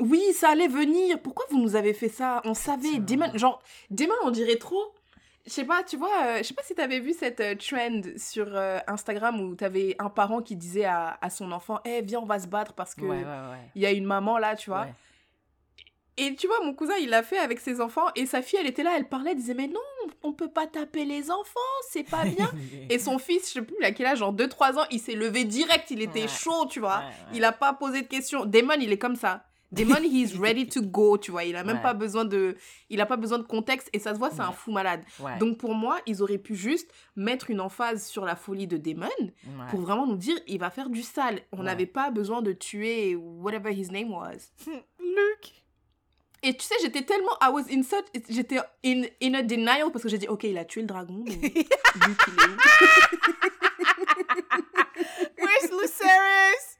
[0.00, 1.20] Oui, ça allait venir.
[1.20, 2.40] Pourquoi vous nous avez fait ça?
[2.44, 2.98] On savait.
[2.98, 4.92] Demon, genre, Demon, on dirait trop.
[5.46, 8.00] Je sais pas, tu vois, euh, je sais pas si t'avais vu cette euh, trend
[8.16, 12.20] sur euh, Instagram où t'avais un parent qui disait à, à son enfant, eh viens,
[12.20, 13.70] on va se battre parce que Ouais, ouais, ouais.
[13.74, 14.86] il y a une maman là, tu vois.
[16.16, 18.68] Et tu vois, mon cousin, il l'a fait avec ses enfants et sa fille, elle
[18.68, 19.80] était là, elle parlait, elle disait, mais non,
[20.22, 21.60] on peut pas taper les enfants,
[21.90, 22.48] c'est pas bien.
[22.88, 25.14] et son fils, je sais plus, il a quel âge, genre 2-3 ans, il s'est
[25.16, 26.28] levé direct, il était Ouais.
[26.28, 26.98] chaud, tu vois.
[26.98, 27.36] Ouais, ouais.
[27.36, 28.44] Il a pas posé de questions.
[28.44, 29.44] Damon, il est comme ça.
[29.72, 31.42] Damon, he's ready to go, tu vois.
[31.42, 32.56] Il a même pas besoin de,
[32.90, 35.02] il a pas besoin de contexte et ça se voit, c'est un fou malade.
[35.40, 39.08] Donc pour moi, ils auraient pu juste mettre une emphase sur la folie de Damon
[39.70, 41.40] pour vraiment nous dire, il va faire du sale.
[41.50, 44.52] On n'avait pas besoin de tuer whatever his name was.
[45.00, 45.63] Luke.
[46.46, 50.02] Et tu sais, j'étais tellement, I was in such, j'étais in, in a denial parce
[50.02, 51.38] que j'ai dit, ok, il a tué le dragon, mais
[55.38, 56.78] Where's Lucerys?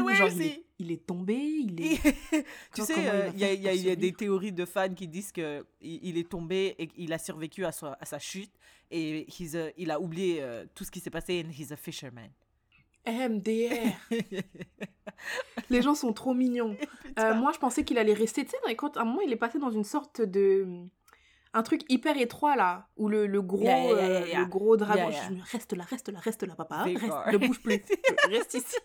[0.00, 0.46] Où, where is il, he?
[0.46, 1.98] est, il est tombé, il est...
[2.74, 4.92] tu sais, il euh, il y, a- y a- y a des théories de fans
[4.94, 8.18] qui disent que il, il est tombé et qu'il a survécu à sa, à sa
[8.18, 8.52] chute
[8.90, 11.76] et he's a- il a oublié euh, tout ce qui s'est passé and he's a
[11.76, 12.30] fisherman.
[13.10, 13.94] MDR.
[15.70, 16.76] Les gens sont trop mignons.
[17.18, 18.44] Euh, moi, je pensais qu'il allait rester.
[18.44, 20.86] Tu sais, quand à un moment, il est passé dans une sorte de.
[21.52, 22.86] Un truc hyper étroit, là.
[22.96, 25.10] Où le, le gros, Yeah, yeah, yeah, euh, le gros dragon.
[25.10, 26.84] Je me reste là, reste là, reste là, papa.
[26.84, 27.18] Vigor.
[27.24, 27.82] Reste, ne bouge plus.
[28.30, 28.76] reste ici.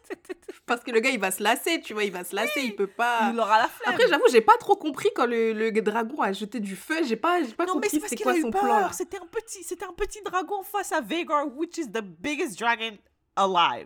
[0.65, 2.05] Parce que le gars, il va se lasser, tu vois.
[2.05, 3.29] Il va se lasser, il peut pas.
[3.31, 3.93] Il aura la flemme.
[3.93, 7.03] Après, j'avoue, j'ai pas trop compris quand le, le dragon a jeté du feu.
[7.05, 8.93] J'ai pas, j'ai pas non, compris c'est quoi son plan, peur.
[8.95, 12.97] C'était un petit, un petit dragon face à Vhagar, which is the biggest dragon
[13.35, 13.85] alive.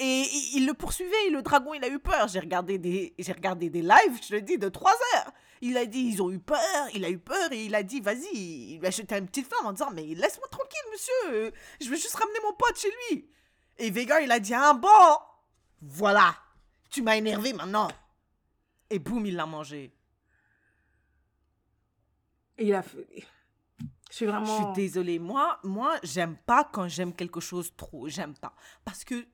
[0.00, 0.24] Et
[0.54, 2.26] il, le poursuivait le dragon, il a eu peur.
[2.28, 5.32] J'ai regardé des, j'ai regardé des lives, je te dis, de 3 heures.
[5.60, 6.58] Il a dit, ils ont eu peur,
[6.94, 9.46] il a eu peur et il a dit, vas-y, il lui a jeté une petite
[9.46, 13.30] flamme en disant, mais laisse-moi tranquille, monsieur, je veux juste ramener mon pote chez lui.
[13.78, 14.88] Et Vhagar, il a dit, ah bon,
[15.80, 16.34] voilà,
[16.90, 17.88] tu m'as énervé maintenant.
[18.90, 19.94] Et boum, il l'a mangé.
[22.58, 23.06] Et il a fait.
[24.10, 24.56] Je suis Je vraiment.
[24.74, 25.18] suis désolée.
[25.18, 28.06] Moi, moi j'aime pas quand j'aime quelque chose trop.
[28.08, 28.54] J'aime pas.
[28.84, 29.26] Parce que le-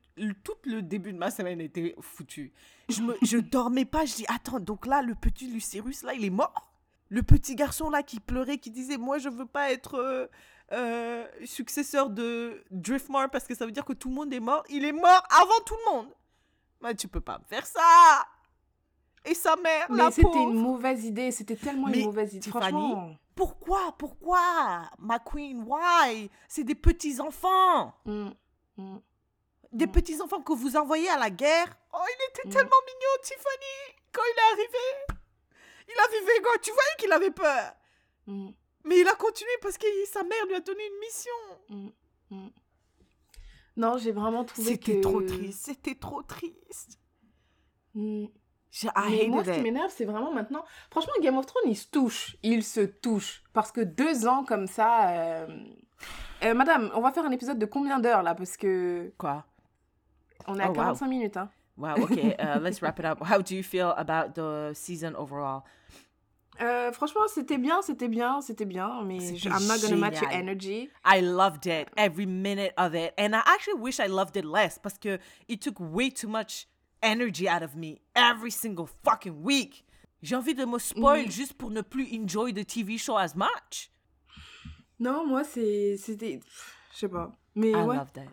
[0.42, 2.52] tout le début de ma semaine était foutu.
[2.88, 4.04] Je, me, je dormais pas.
[4.04, 6.72] Je dis, attends, donc là, le petit Lucérus, là, il est mort?
[7.08, 10.26] Le petit garçon, là, qui pleurait, qui disait, moi, je veux pas être euh,
[10.72, 14.62] euh, successeur de Driftmar parce que ça veut dire que tout le monde est mort.
[14.68, 16.08] Il est mort avant tout le monde.
[16.80, 18.26] Mais tu peux pas me faire ça
[19.24, 21.30] Et sa mère, Mais la c'était une mauvaise idée.
[21.30, 22.40] C'était tellement Mais, une mauvaise idée.
[22.44, 23.16] Tiffany, Franchement.
[23.34, 26.30] Pourquoi Pourquoi Ma queen, why?
[26.48, 27.94] C'est des petits-enfants.
[28.04, 28.30] Mm,
[28.76, 28.98] mm.
[29.72, 29.92] Des Mm.
[29.92, 31.76] petits-enfants que vous envoyez à la guerre.
[31.92, 32.52] Oh, il était Mm.
[32.52, 35.16] tellement mignon, Tiffany, quand il est arrivé.
[35.88, 37.72] Il a vu tu voyais qu'il avait peur.
[38.26, 38.50] Mm,
[38.84, 41.32] Mais il a continué parce que sa mère lui a donné une mission.
[41.68, 41.88] mm,
[42.30, 42.50] mm.
[43.76, 44.86] Non, j'ai vraiment trouvé que...
[44.86, 46.98] C'était trop triste, c'était trop triste.
[47.94, 50.64] J'ai Mais moi, ce qui m'énerve, c'est vraiment maintenant...
[50.90, 52.36] Franchement, Game of Thrones, ils se touchent.
[52.42, 53.42] Ils se touchent.
[53.52, 55.10] Parce que deux ans comme ça...
[55.10, 55.46] euh,
[56.44, 58.34] euh, madame, on va faire un épisode de combien d'heures, là?
[58.34, 59.44] Parce que Quoi?
[60.46, 61.08] On est à Oh, wow.
[61.08, 61.48] minutes, hein.
[61.76, 63.20] Wow, okay, uh, let's wrap it up.
[63.22, 65.62] How do you feel about the season overall?
[66.60, 69.02] Euh, franchement, c'était bien, c'était bien, c'était bien.
[69.04, 70.90] Mais je- I'm not gonna match your energy.
[71.06, 73.14] I loved it, every minute of it.
[73.16, 75.18] And I actually wish I loved it less parce que
[75.48, 76.66] it took way too much
[77.02, 79.84] energy out of me every single fucking week.
[80.22, 81.30] J'ai envie de me spoil Mm.
[81.30, 83.90] juste pour ne plus enjoy the TV show as much.
[84.98, 85.96] Non, moi, c'est...
[85.96, 86.40] C'était...
[86.92, 87.32] Je sais pas.
[87.54, 87.96] Mais I ouais.
[87.96, 88.28] loved it.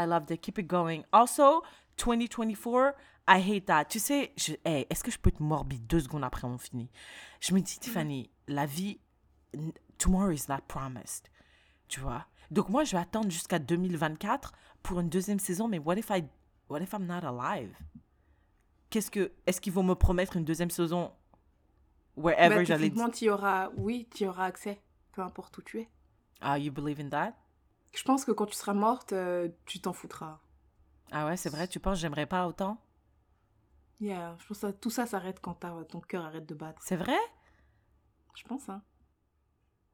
[0.00, 0.40] I loved it.
[0.40, 1.04] Keep it going.
[1.12, 1.62] Also,
[1.98, 2.94] 2024,
[3.28, 3.84] I hate that.
[3.84, 6.90] Tu sais, je, hey, est-ce que je peux être morbide deux secondes après on finit?
[7.40, 8.98] Je me dis, Tiffany, la vie,
[9.98, 11.28] tomorrow is not promised.
[11.88, 12.26] Tu vois?
[12.50, 16.24] Donc moi, je vais attendre jusqu'à 2024 pour une deuxième saison, mais what if I,
[16.68, 17.76] what if I'm not alive?
[18.88, 21.12] Qu'est-ce que, est-ce qu'ils vont me promettre une deuxième saison
[22.16, 23.30] wherever Bah, j'allais tu y.
[23.76, 24.80] Oui, tu y auras accès.
[25.12, 25.88] Peu importe où tu es.
[26.40, 27.34] Ah, you believe in that?
[27.92, 30.38] Je pense que quand tu seras morte, euh, tu t'en foutras.
[31.12, 32.80] Ah ouais, c'est vrai, tu penses j'aimerais pas autant?
[34.00, 35.54] Yeah, je pense que tout ça s'arrête quand
[35.88, 36.80] ton cœur arrête de battre.
[36.84, 37.18] C'est vrai?
[38.34, 38.82] Je pense, hein.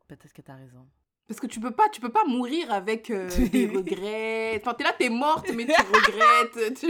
[0.06, 0.86] Peut-être que t'as raison.
[1.26, 4.60] Parce que tu peux pas, tu peux pas mourir avec euh, des regrets.
[4.60, 6.74] Enfin, t'es là, t'es morte, mais tu regrettes.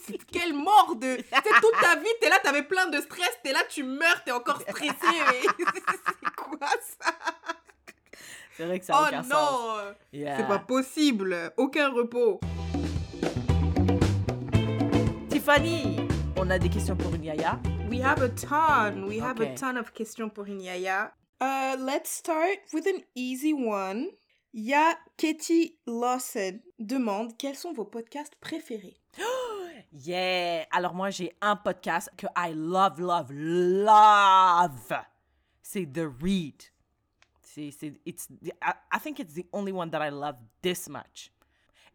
[0.00, 1.16] Tu- quelle mort de...
[1.16, 4.22] Tu sais, toute ta vie, t'es là, t'avais plein de stress, t'es là, tu meurs,
[4.24, 4.94] t'es encore stressé.
[5.02, 5.64] mais
[6.06, 6.68] C'est quoi
[7.00, 7.14] ça?
[8.56, 9.30] C'est vrai que ça a Oh aucun sens.
[9.30, 10.36] non Yeah.
[10.38, 11.52] C'est pas possible.
[11.56, 12.40] Aucun repos.
[15.28, 15.96] Tiffany,
[16.36, 17.58] on a des questions pour une yaya.
[17.90, 19.06] We have a ton.
[19.08, 21.12] We have a ton of questions pour une yaya.
[21.40, 24.08] Uh, let's start with an easy one.
[24.52, 28.96] Ya Katie Lawson demande quels sont vos podcasts préférés?
[29.92, 30.66] Yeah.
[30.70, 34.92] Alors moi, j'ai un podcast que I love, love, love.
[35.62, 36.62] C'est The Read.
[37.54, 41.32] C'est, c'est, it's, I, I think it's the only one that I love this much.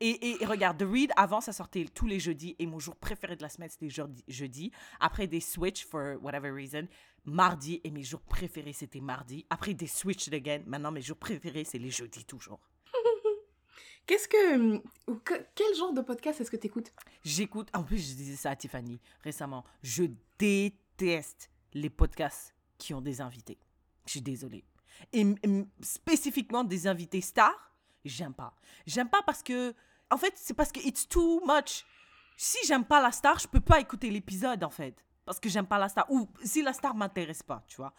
[0.02, 2.54] Et, regarde, The Read, avant, ça sortait tous les jeudis.
[2.60, 4.26] Et mon jour préféré de la semaine, c'était jeudi.
[4.28, 4.72] jeudi.
[5.00, 6.86] Après, des switch, for whatever reason,
[7.24, 7.80] mardi.
[7.86, 9.46] Et mes jours préférés, c'était mardi.
[9.50, 10.64] Après, des switched again.
[10.66, 12.60] Maintenant, mes jours préférés, c'est les jeudis, toujours.
[14.06, 14.76] Qu'est-ce que,
[15.08, 16.92] ou que- Quel genre de podcast est-ce que tu écoutes
[17.24, 19.64] J'écoute, en plus, je disais ça à Tiffany récemment.
[19.82, 20.04] Je
[20.38, 23.58] déteste les podcasts qui ont des invités.
[24.06, 24.66] Je suis désolée.
[25.14, 25.26] Et
[25.82, 27.72] spécifiquement des invités stars,
[28.04, 28.54] j'aime pas.
[28.86, 29.74] J'aime pas parce que,
[30.12, 31.86] en fait, c'est parce que it's too much.
[32.38, 35.04] Si j'aime pas la star, je peux pas écouter l'épisode, en fait.
[35.24, 36.06] Parce que j'aime pas la star.
[36.12, 37.94] Ou si la star m'intéresse pas, tu vois.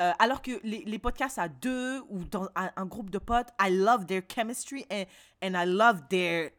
[0.00, 3.48] Euh, alors que les, les podcasts à deux ou dans un, un groupe de potes,
[3.60, 5.06] I love their chemistry and,
[5.42, 6.50] and I love their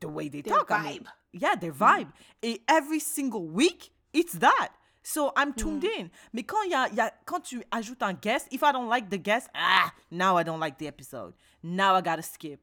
[0.00, 0.70] the way they Their talk.
[0.70, 1.08] I mean, vibe.
[1.32, 2.08] yeah, their vibe.
[2.42, 4.70] Et every single week, it's that.
[5.08, 6.00] So I'm tuned Mm.
[6.00, 6.08] in.
[6.32, 9.08] Mais quand, y a, y a, quand tu ajoutes un guest, if I don't like
[9.08, 11.32] the guest, ah, now I don't like the episode.
[11.62, 12.58] Now I gotta skip.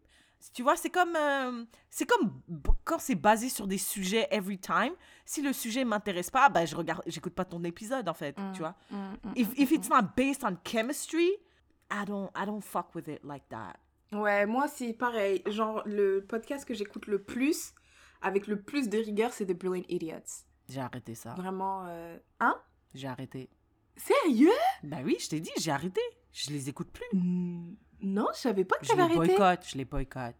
[0.53, 2.41] Tu vois, c'est comme, euh, c'est comme
[2.83, 4.91] quand c'est basé sur des sujets every time.
[5.23, 8.59] Si le sujet m'intéresse pas, ben je regarde, j'écoute pas ton épisode en fait, tu
[8.59, 8.75] vois.
[9.37, 11.29] If, if it's not based on chemistry,
[11.89, 13.75] I don't, I don't fuck with it like that.
[14.11, 15.41] Ouais, moi c'est pareil.
[15.47, 17.73] Genre, le podcast que j'écoute le plus,
[18.21, 20.43] avec le plus de rigueur, c'est The Brilliant Idiots.
[20.70, 21.34] J'ai arrêté ça.
[21.36, 21.86] Vraiment.
[21.88, 22.59] euh, Hein?
[22.93, 23.49] J'ai arrêté.
[23.95, 24.51] Sérieux?
[24.84, 26.01] Ben oui, je t'ai dit, j'ai arrêté.
[26.32, 27.05] Je les écoute plus.
[28.01, 29.36] Non, je savais pas que Je t'avais les arrêté.
[29.36, 30.36] boycotte, je les boycotte.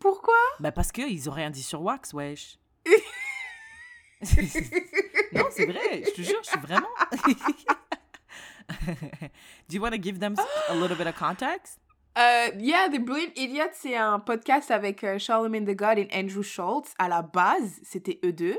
[0.00, 0.34] Pourquoi?
[0.60, 2.58] Ben parce qu'ils ont rien dit sur Wax, wesh.
[5.32, 6.88] non, c'est vrai, je te jure, je suis vraiment.
[9.68, 10.34] Do you want to give them
[10.68, 11.78] a little bit of context?
[12.18, 16.40] Euh, yeah, The Brilliant Idiots, c'est un podcast avec euh, Charlemagne the God et Andrew
[16.42, 16.94] Schultz.
[16.98, 18.58] À la base, c'était eux deux.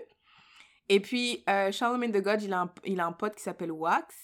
[0.90, 3.72] Et puis, euh, Charlemagne the God, il a un, il a un pote qui s'appelle
[3.72, 4.16] Wax.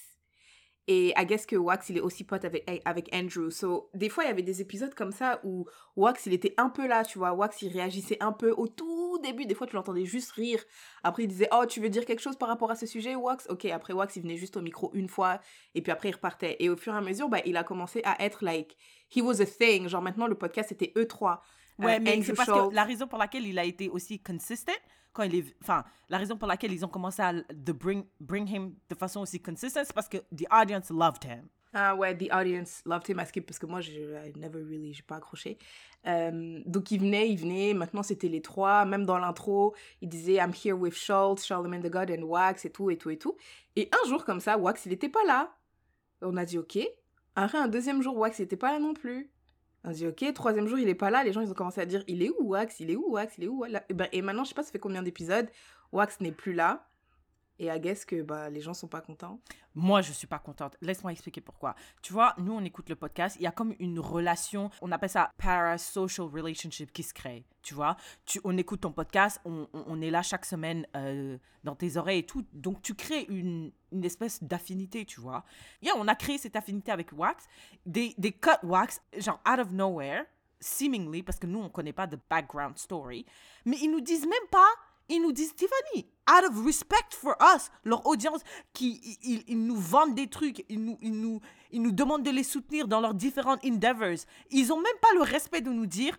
[0.88, 3.49] Et I guess que Wax, il est aussi pote avec, avec Andrew.
[3.49, 6.70] So, des fois, il y avait des épisodes comme ça où Wax, il était un
[6.70, 7.32] peu là, tu vois.
[7.32, 9.45] Wax, il réagissait un peu au tout début.
[9.45, 10.61] Des fois, tu l'entendais juste rire.
[11.03, 13.47] Après, il disait, oh, tu veux dire quelque chose par rapport à ce sujet, Wax?
[13.49, 15.39] Ok, après, Wax, il venait juste au micro une fois.
[15.74, 16.57] Et puis après, il repartait.
[16.59, 18.76] Et au fur et à mesure, bah, il a commencé à être like,
[19.16, 19.88] he was a thing.
[19.88, 21.43] Genre, maintenant, le podcast, c'était eux trois.
[21.80, 24.71] Ouais, Euh, mais c'est parce que la raison pour laquelle il a été aussi consistent,
[25.11, 28.47] quand il est, enfin, la raison pour laquelle ils ont commencé à de bring, bring
[28.47, 31.47] him de façon aussi consistent, c'est parce que the audience loved him.
[31.76, 35.57] Ah ouais, the audience loved him parce que moi, I never really, j'ai pas accroché.
[36.05, 37.74] Euh, donc il venait, il venait.
[37.74, 38.86] Maintenant, c'était les trois.
[38.86, 42.69] Même dans l'intro, il disait I'm here with Schultz, Charlemagne the God and Wax et
[42.69, 43.36] tout et tout et tout.
[43.76, 45.55] Et un jour comme ça, Wax, il était pas là.
[46.21, 46.78] On a dit ok.
[47.36, 49.32] Après un deuxième jour, Wax, il était pas là non plus.
[49.84, 50.34] On a dit ok.
[50.34, 51.23] Troisième jour, il est pas là.
[51.23, 52.79] Les gens, ils ont commencé à dire il est où Wax?
[52.79, 53.38] Il est où Wax?
[53.38, 53.65] Il est où?
[53.65, 55.49] Et, ben, et maintenant, je sais pas, ça fait combien d'épisodes?
[55.91, 56.88] Wax n'est plus là.
[57.60, 59.39] Et I guess que bah, les gens sont pas contents.
[59.76, 60.76] Moi, je suis pas contente.
[60.82, 61.76] Laisse-moi expliquer pourquoi.
[62.01, 63.36] Tu vois, nous, on écoute le podcast.
[63.39, 67.45] Il y a comme une relation, on appelle ça parasocial relationship qui se crée.
[67.62, 67.95] Tu vois,
[68.26, 71.95] tu, on écoute ton podcast, on, on- on est là chaque semaine euh, dans tes
[71.97, 72.43] oreilles et tout.
[72.54, 75.45] Donc, tu crées une, une espèce d'affinité, tu vois.
[75.82, 77.45] Yeah, on a créé cette affinité avec Wax.
[77.86, 80.26] Des, des cut Wax, genre out of nowhere,
[80.60, 83.26] seemingly, parce que nous, on connaît pas de background story.
[83.66, 84.68] Mais ils nous disent même pas
[85.10, 88.41] ils nous disent Tiffany, out of respect for us, leur audience,
[88.74, 91.41] qui ils, ils- nous vendent des trucs, ils nous, ils, nous,
[91.72, 94.18] ils nous demandent de les soutenir dans leurs différentes endeavors.
[94.49, 96.18] Ils ont même pas le respect de nous dire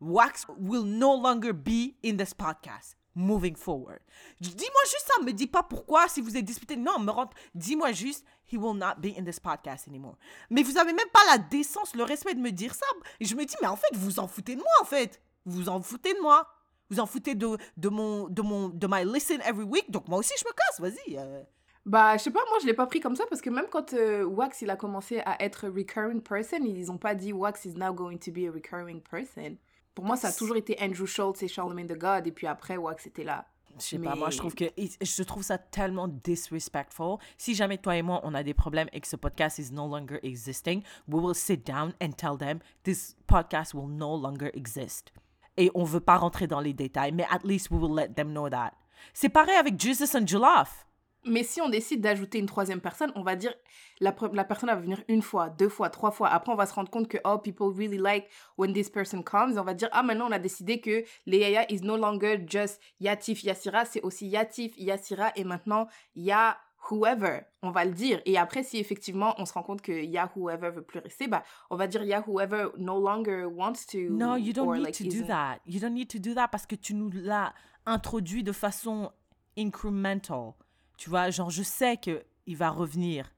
[0.00, 3.98] Wax will no longer be in this podcast moving forward.
[4.40, 6.76] Dis-moi juste ça, me dis pas pourquoi si vous êtes disputé.
[6.76, 7.36] Non, me rentre.
[7.54, 10.16] Dis-moi juste he will not be in this podcast anymore.
[10.48, 12.86] Mais vous avez même pas la décence, le respect de me dire ça.
[13.18, 15.20] Et je me dis mais en fait vous en foutez de moi en fait.
[15.44, 16.46] Vous en foutez de moi.
[16.90, 19.90] Vous en foutez de, de mon de mon de my listen every week?
[19.90, 20.80] Donc moi aussi je me casse.
[20.80, 21.16] Vas-y.
[21.16, 21.42] euh.
[21.86, 23.94] Bah, je sais pas, moi je l'ai pas pris comme ça parce que même quand
[23.94, 27.74] euh, Wax il a commencé à être recurring person, ils ont pas dit Wax is
[27.74, 29.56] now going to be a recurring person.
[29.94, 32.76] Pour moi, ça a toujours été Andrew Schultz et Charlemagne the God, et puis après
[32.76, 33.46] Wax était là.
[33.78, 37.16] Je sais pas, moi je trouve que je trouve ça tellement disrespectful.
[37.38, 39.86] Si jamais toi et moi on a des problèmes et que ce podcast is no
[39.88, 45.12] longer existing, we will sit down and tell them this podcast will no longer exist.
[45.60, 48.30] Et on veut pas rentrer dans les détails, mais at least we will let them
[48.30, 48.72] know that.
[49.12, 50.86] C'est pareil avec Jesus and Jollof.
[51.26, 53.52] Mais si on décide d'ajouter une troisième personne, on va dire
[54.00, 56.28] la, la personne va venir une fois, deux fois, trois fois.
[56.28, 59.58] Après, on va se rendre compte que oh, people really like when this person comes.
[59.58, 62.80] On va dire ah maintenant on a décidé que les Yaya is no longer just
[63.00, 66.56] Yatif Yassira, c'est aussi Yatif Yassira et maintenant Ya
[66.90, 67.40] whoever.
[67.62, 68.20] On va le dire.
[68.24, 71.42] Et après, si effectivement on se rend compte que Ya whoever veut plus rester, bah
[71.70, 73.98] on va dire Ya whoever no longer wants to.
[74.10, 75.58] No, you don't or, need like, to do isn't- that.
[75.66, 77.52] You don't need to do that parce que tu nous l'as
[77.86, 79.10] introduit de façon
[79.58, 80.52] incremental.
[80.96, 83.32] Tu vois, genre, je sais que il va revenir.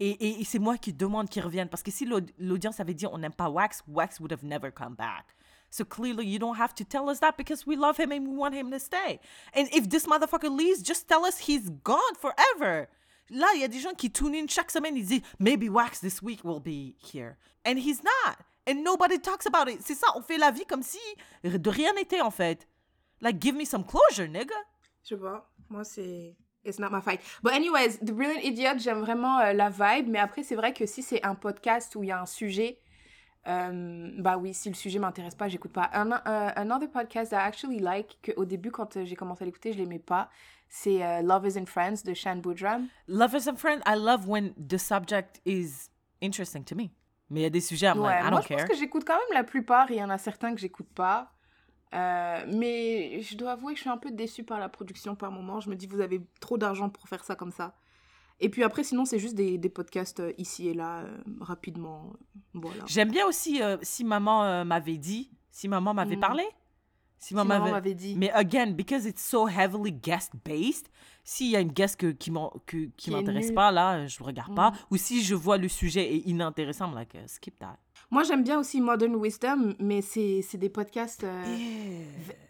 [0.00, 1.68] Et, et- et c'est moi qui demande qu'il revienne.
[1.68, 4.70] Parce que si l'aud- l'audience avait dit on n'aime pas Wax, Wax would have never
[4.72, 5.24] come back.
[5.74, 8.36] So clearly, you don't have to tell us that because we love him and we
[8.36, 9.18] want him to stay.
[9.52, 12.88] And if this motherfucker leaves, just tell us he's gone forever.
[13.28, 16.22] Là, il y a des gens qui tune chaque semaine, ils disent maybe Wax this
[16.22, 17.38] week will be here.
[17.64, 18.36] And he's not.
[18.66, 19.82] and nobody talks about it.
[19.82, 20.98] C'est ça, on fait la vie comme si
[21.42, 22.66] de rien n'était en fait.
[23.20, 24.54] Like, give me some closure, nigga.
[25.02, 25.50] Je pas.
[25.68, 26.36] Moi, c'est.
[26.64, 27.20] It's not my fight.
[27.42, 30.08] But anyways, The Brilliant Idiot, j'aime vraiment euh, la vibe.
[30.08, 32.78] Mais après, c'est vrai que si c'est un podcast où il y a un sujet,
[33.46, 35.90] euh, bah oui, si le sujet m'intéresse pas, j'écoute pas.
[35.92, 39.46] Un, euh, another podcast I actually like, que au début, quand euh, j'ai commencé à
[39.46, 40.30] l'écouter, je l'aimais pas,
[40.68, 42.86] c'est euh, Love is in Friends de Shan Boodram.
[43.08, 43.82] Love is a friend.
[43.86, 45.90] I love when the subject is
[46.22, 46.90] interesting to me.
[47.30, 48.68] Mais il y a des sujets, I'm Ouais, like, I moi, don't je pense care.
[48.68, 49.90] que j'écoute quand même la plupart.
[49.90, 51.30] Il y en a certains que j'écoute pas.
[51.94, 55.30] Euh, mais je dois avouer que je suis un peu déçue par la production par
[55.30, 55.60] moment.
[55.60, 57.74] Je me dis, vous avez trop d'argent pour faire ça comme ça.
[58.40, 62.12] Et puis après, sinon, c'est juste des, des podcasts euh, ici et là, euh, rapidement.
[62.52, 62.84] Voilà.
[62.86, 66.20] J'aime bien aussi euh, si maman euh, m'avait dit, si maman m'avait Mhm.
[66.20, 66.44] parlé.
[67.18, 68.16] Si Si maman m'avait- dit.
[68.18, 70.88] Mais again, because it's so heavily guest-based,
[71.22, 74.72] s'il y a une guest que, qui est m'intéresse pas, là, euh, je regarde pas.
[74.72, 74.76] Mhm.
[74.90, 77.78] Ou si je vois le sujet est inintéressant, I'm like, skip that.
[78.10, 81.56] Moi, j'aime bien aussi Modern Wisdom, mais c'est des podcasts euh,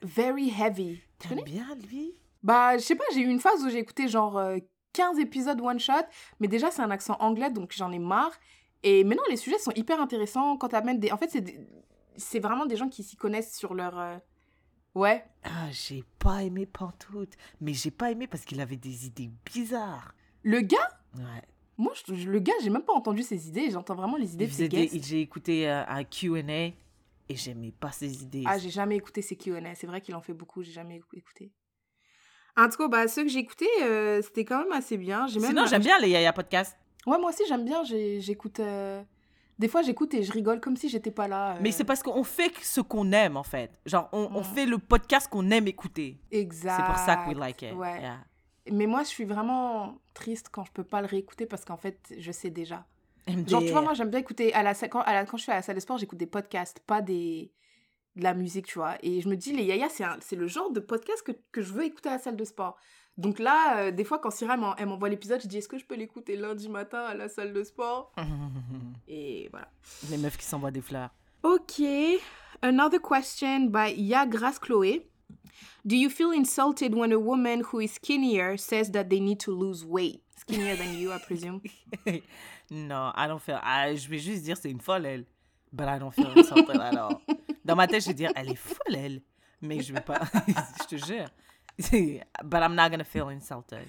[0.02, 0.98] very heavy.
[1.20, 1.42] Tu connais?
[1.44, 2.14] bien, lui?
[2.42, 4.58] Bah, je sais pas, j'ai eu une phase où j'ai écouté genre euh,
[4.94, 5.92] 15 épisodes one shot,
[6.40, 8.32] mais déjà c'est un accent anglais donc j'en ai marre.
[8.82, 11.10] Et maintenant les sujets sont hyper intéressants quand t'amènes des.
[11.12, 13.98] En fait, c'est des- vraiment des gens qui s'y connaissent sur leur.
[13.98, 14.16] euh,
[14.94, 15.24] Ouais.
[15.42, 17.34] Ah, j'ai pas aimé Pantoute.
[17.60, 20.14] Mais j'ai pas aimé parce qu'il avait des idées bizarres.
[20.44, 21.42] Le gars, Ouais.
[21.78, 24.46] moi, je- je- le gars, j'ai même pas entendu ses idées, j'entends vraiment les idées
[24.46, 24.88] de ses des-.
[25.02, 26.76] J'ai écouté euh, un Q&A et
[27.30, 28.44] j'aimais pas ses idées.
[28.46, 29.74] Ah, j'ai jamais écouté ses Q&A.
[29.74, 31.50] C'est vrai qu'il en fait beaucoup, j'ai jamais écou- écouté.
[32.56, 35.26] En tout cas, bah, ceux que j'ai écoutés, euh, c'était quand même assez bien.
[35.26, 36.76] J'ai même Sinon, j'aime bien les Yaya Podcasts.
[37.06, 37.82] Ouais, moi aussi, j'aime bien.
[37.84, 38.60] J'écoute.
[38.60, 39.02] euh,
[39.58, 41.56] Des fois, j'écoute et je rigole comme si j'étais pas là.
[41.60, 43.78] Mais euh, c'est parce qu'on fait ce qu'on aime, en fait.
[43.86, 46.18] Genre, on, on fait le podcast qu'on aime écouter.
[46.30, 46.76] Exact.
[46.76, 47.72] C'est pour ça que we like it.
[47.74, 48.00] Ouais.
[48.00, 48.18] Yeah.
[48.72, 51.98] Mais moi, je suis vraiment triste quand je peux pas le réécouter parce qu'en fait,
[52.16, 52.86] je sais déjà.
[53.28, 53.48] MDR.
[53.48, 54.54] Genre, tu vois, moi, j'aime bien écouter.
[54.54, 56.26] À la, quand, à la- quand je suis à la salle de sport, j'écoute des
[56.26, 57.50] podcasts, pas des
[58.16, 58.96] de la musique, tu vois.
[59.02, 59.88] Et je me dis, les yaya,
[60.20, 62.76] c'est le genre de podcast que, que je veux écouter à la salle de sport.
[63.16, 65.94] Donc là, euh, des fois, quand elle m'envoie l'épisode, je dis, est-ce que je peux
[65.94, 68.12] l'écouter lundi matin à la salle de sport?
[69.08, 69.68] Et voilà.
[70.10, 71.10] les meufs qui s'envoient des fleurs.
[71.42, 71.82] Ok.
[72.62, 75.06] Another question by Yagras Chloé.
[75.84, 79.52] Do you feel insulted when a woman who is skinnier says that they need to
[79.52, 80.22] lose weight?
[80.36, 81.60] Skinnier than you, I presume.
[82.70, 83.60] non, I don't feel...
[83.62, 85.24] ah, je vais juste dire c'est une folle, elle.
[85.72, 87.20] But I don't feel insulted at all.
[87.64, 89.22] Dans ma tête, je vais dire, elle est folle, elle.
[89.62, 90.20] Mais je vais pas...
[90.82, 91.28] je te jure.
[92.44, 93.88] But I'm not gonna feel insulted.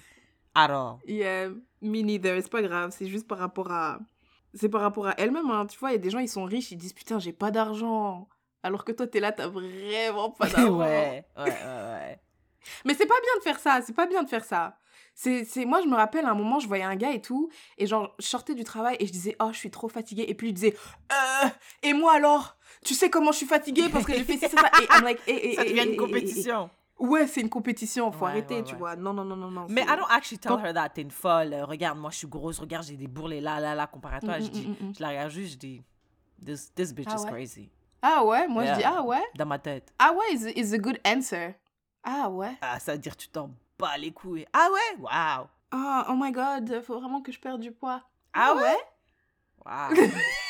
[0.54, 0.98] At all.
[1.06, 1.50] Yeah,
[1.82, 2.40] me neither.
[2.42, 2.94] C'est pas grave.
[2.96, 3.98] C'est juste par rapport à.
[4.54, 5.50] C'est par rapport à elle-même.
[5.50, 5.66] Hein.
[5.66, 7.50] Tu vois, il y a des gens, ils sont riches, ils disent putain, j'ai pas
[7.50, 8.28] d'argent.
[8.62, 10.78] Alors que toi, t'es là, t'as vraiment pas d'argent.
[10.78, 12.20] ouais, ouais, ouais, ouais.
[12.84, 14.78] Mais c'est pas bien de faire ça, c'est pas bien de faire ça.
[15.14, 17.48] C'est, moi, je me rappelle, à un moment, je voyais un gars et tout,
[17.78, 20.26] et genre, je sortais du travail et je disais, oh, je suis trop fatiguée.
[20.28, 20.76] Et puis, il disait,
[21.12, 21.48] euh,
[21.82, 22.55] et moi alors?
[22.86, 24.70] Tu sais comment je suis fatiguée parce que j'ai fait ça, ça.
[24.80, 26.70] Et I'm like, Ça devient une compétition.
[26.98, 28.78] Ouais, c'est une compétition, faut Ouais, arrêter, ouais, tu ouais.
[28.78, 28.96] vois.
[28.96, 29.66] Non, non, non, non, non.
[29.68, 31.52] Mais I don't actually tell her that t'es une folle.
[31.52, 32.58] Euh, Regarde, moi, je suis grosse.
[32.58, 34.38] Regarde, j'ai des bourrelets là, là, là, comparé à toi.
[34.38, 35.82] Mm, je, mm, dis, mm, je la regarde juste, je dis,
[36.42, 37.70] this, this bitch Ah is crazy.
[38.00, 39.22] Ah ouais, moi, je dis, ah ouais?
[39.34, 39.92] Dans ma tête.
[39.98, 41.54] Ah ouais is, is a good answer.
[42.02, 42.56] Ah ouais?
[42.62, 44.46] Ah, ça veut dire tu t'en bats les couilles.
[44.54, 44.98] Ah ouais?
[45.00, 45.48] Wow.
[45.72, 48.00] Ah, oh my god, faut vraiment que je perde du poids.
[48.32, 48.76] Ah ouais?
[49.66, 50.06] Wow.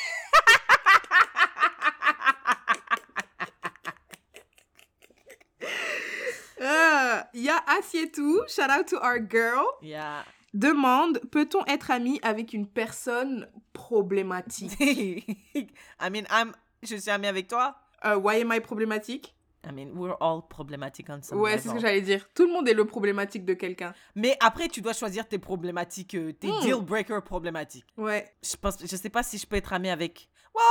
[7.27, 10.23] Euh, Il y a Assietou, shout out to our girl, yeah.
[10.53, 14.71] demande peut-on être ami avec une personne problématique?
[14.79, 15.67] I
[16.11, 16.53] mean, I'm,
[16.83, 17.75] je suis amie avec toi.
[18.05, 19.33] Euh, Why am I problématique?
[19.67, 22.25] I mean, we're all problematic on some Ouais, c'est ce que j'allais dire.
[22.33, 23.93] Tout le monde est le problématique de quelqu'un.
[24.15, 26.61] Mais après, tu dois choisir tes problématiques, euh, tes Hmm.
[26.61, 27.85] deal breaker problématiques.
[27.97, 28.33] Ouais.
[28.41, 30.29] Je pense, je sais pas si je peux être amie avec.
[30.55, 30.63] Well,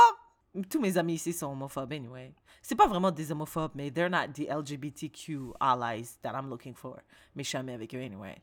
[0.69, 2.33] tous mes amis ici sont homophobes anyway.
[2.61, 6.97] C'est pas vraiment des homophobes, mais they're not the LGBTQ allies that I'm looking for.
[7.35, 8.35] Mais je suis amie avec eux anyway.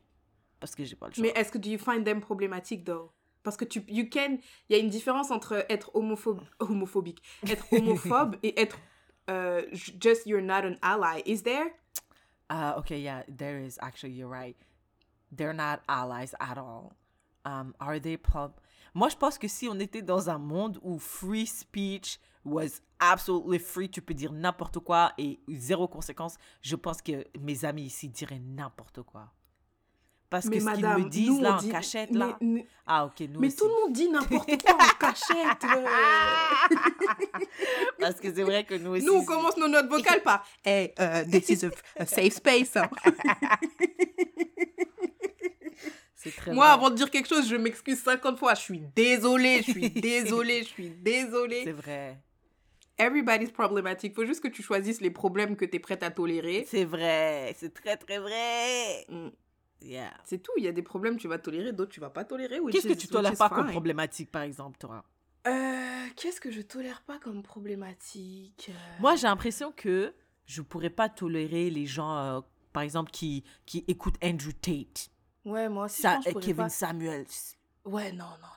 [0.59, 1.21] Parce que j'ai pas le choix.
[1.21, 3.11] Mais est-ce que do you find them problématiques, though?
[3.43, 4.39] Parce que tu, you can,
[4.69, 8.79] il y a une différence entre être homophobe, homophobique, être homophobe et être
[9.71, 11.21] j- just you're not an ally.
[11.25, 11.71] Is there?
[12.49, 14.55] Uh, okay, yeah, there is actually, you're right.
[15.31, 16.95] They're not allies at all.
[17.43, 18.17] Um, are they?
[18.95, 23.59] Moi, je pense que si on était dans un monde où free speech was absolutely
[23.59, 28.07] free, tu peux dire n'importe quoi et zéro conséquence, je pense que mes amis ici
[28.09, 29.31] diraient n'importe quoi.
[30.29, 32.37] Parce que ce qu'ils me disent nous, là en dit- cachette, mais- là.
[32.41, 33.57] Mais, Ah, ok, nous mais aussi.
[33.57, 35.63] tout le monde dit n'importe quoi en cachette.
[35.63, 35.85] euh.
[37.99, 39.05] Parce que c'est vrai que nous aussi.
[39.05, 41.69] Nous, on commence nos notes vocales par Hey, uh, this is a,
[42.01, 42.73] a safe space.
[46.31, 46.73] très Moi, vrai.
[46.73, 48.53] avant de dire quelque chose, je m'excuse 50 fois.
[48.53, 51.61] Je suis désolée, je suis désolée, je suis désolée.
[51.63, 52.19] C'est vrai.
[52.97, 54.15] Everybody's problematic.
[54.15, 56.65] Faut juste que tu choisisses les problèmes que tu es prête à tolérer.
[56.69, 59.05] C'est vrai, c'est très très vrai.
[59.09, 59.29] Mm.
[59.81, 60.13] Yeah.
[60.23, 60.53] C'est tout.
[60.57, 62.59] Il y a des problèmes que tu vas tolérer, d'autres tu vas pas tolérer.
[62.71, 65.03] Qu'est-ce que tu tolères pas comme problématique, par exemple, toi?
[65.47, 68.71] Euh, Qu'est-ce que je tolère pas comme problématique?
[68.99, 70.13] Moi, j'ai l'impression que
[70.45, 72.39] je pourrais pas tolérer les gens, euh,
[72.73, 75.09] par exemple, qui, qui écoutent Andrew Tate,
[75.45, 76.69] Ouais, moi aussi, je ça, pense je Kevin pas.
[76.69, 77.25] Samuels.
[77.85, 78.49] Ouais, non, non, non.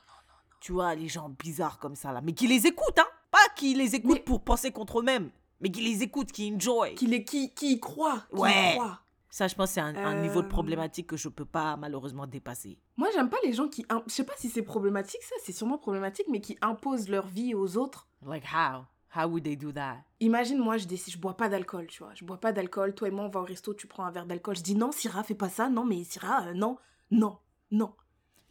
[0.59, 2.19] Tu vois, les gens bizarres comme ça, là.
[2.21, 5.29] Mais qui les écoutent, hein Pas qui les écoutent Mais- pour penser contre eux-mêmes,
[5.61, 6.95] mais qui les écoutent, qui enjoy.
[6.95, 7.79] Qui, les, qui, qui y.
[7.79, 8.73] Qui y Ouais.
[8.75, 8.99] croit.
[9.31, 12.25] Ça, je pense, c'est un, un niveau de Euh, problématique que je peux pas malheureusement
[12.25, 12.79] dépasser.
[12.97, 13.85] Moi, j'aime pas les gens qui.
[14.07, 17.53] Je sais pas si c'est problématique, ça, c'est sûrement problématique, mais qui imposent leur vie
[17.53, 18.07] aux autres.
[18.25, 18.85] Like how?
[19.15, 19.97] How would they do that?
[20.19, 22.13] Imagine, moi, je décide, je bois pas d'alcool, tu vois.
[22.13, 22.93] Je bois pas d'alcool.
[22.93, 24.55] Toi et moi, on va au resto, tu prends un verre d'alcool.
[24.55, 25.67] Je dis non, Syrah, fais pas ça.
[25.69, 26.77] Non, mais Syrah, euh, non,
[27.09, 27.39] non,
[27.71, 27.93] non.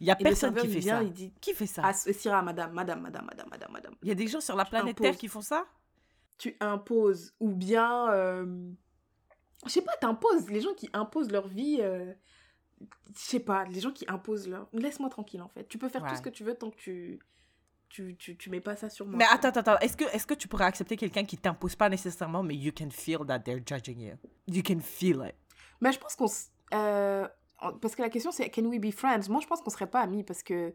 [0.01, 1.03] Il y a Et personne serveur, qui fait vient, ça.
[1.05, 1.83] il dit Qui fait ça?
[1.85, 3.95] ah, Syrah, madame, madame, madame, madame, madame, madame.
[4.03, 5.03] Il y a des gens sur la planète imposes.
[5.11, 5.65] Terre qui font ça?
[6.39, 7.35] Tu imposes.
[7.41, 8.11] Ou bien.
[8.13, 8.71] euh,
[9.65, 10.49] Je sais pas, t'imposes.
[10.51, 11.79] Les gens qui imposent leur vie.
[11.81, 12.13] euh,
[12.81, 12.87] Je
[13.21, 14.69] sais pas, les gens qui imposent leur.
[14.73, 15.69] Laisse-moi tranquille, en fait.
[15.69, 17.21] Tu peux faire tout ce que tu veux tant que tu.
[17.89, 19.17] Tu, tu, tu mets pas ça sur moi.
[19.17, 19.79] Mais attends, attends, attends.
[19.79, 22.91] Est-ce que, est-ce que tu pourrais accepter quelqu'un qui t'impose pas nécessairement, mais you can
[22.91, 24.15] feel that they're judging you?
[24.47, 25.35] You can feel it.
[25.81, 26.27] Mais je pense qu'on.
[26.75, 27.27] euh,
[27.81, 29.29] Parce que la question c'est can we be friends?
[29.31, 30.75] Moi je pense qu'on serait pas amis parce que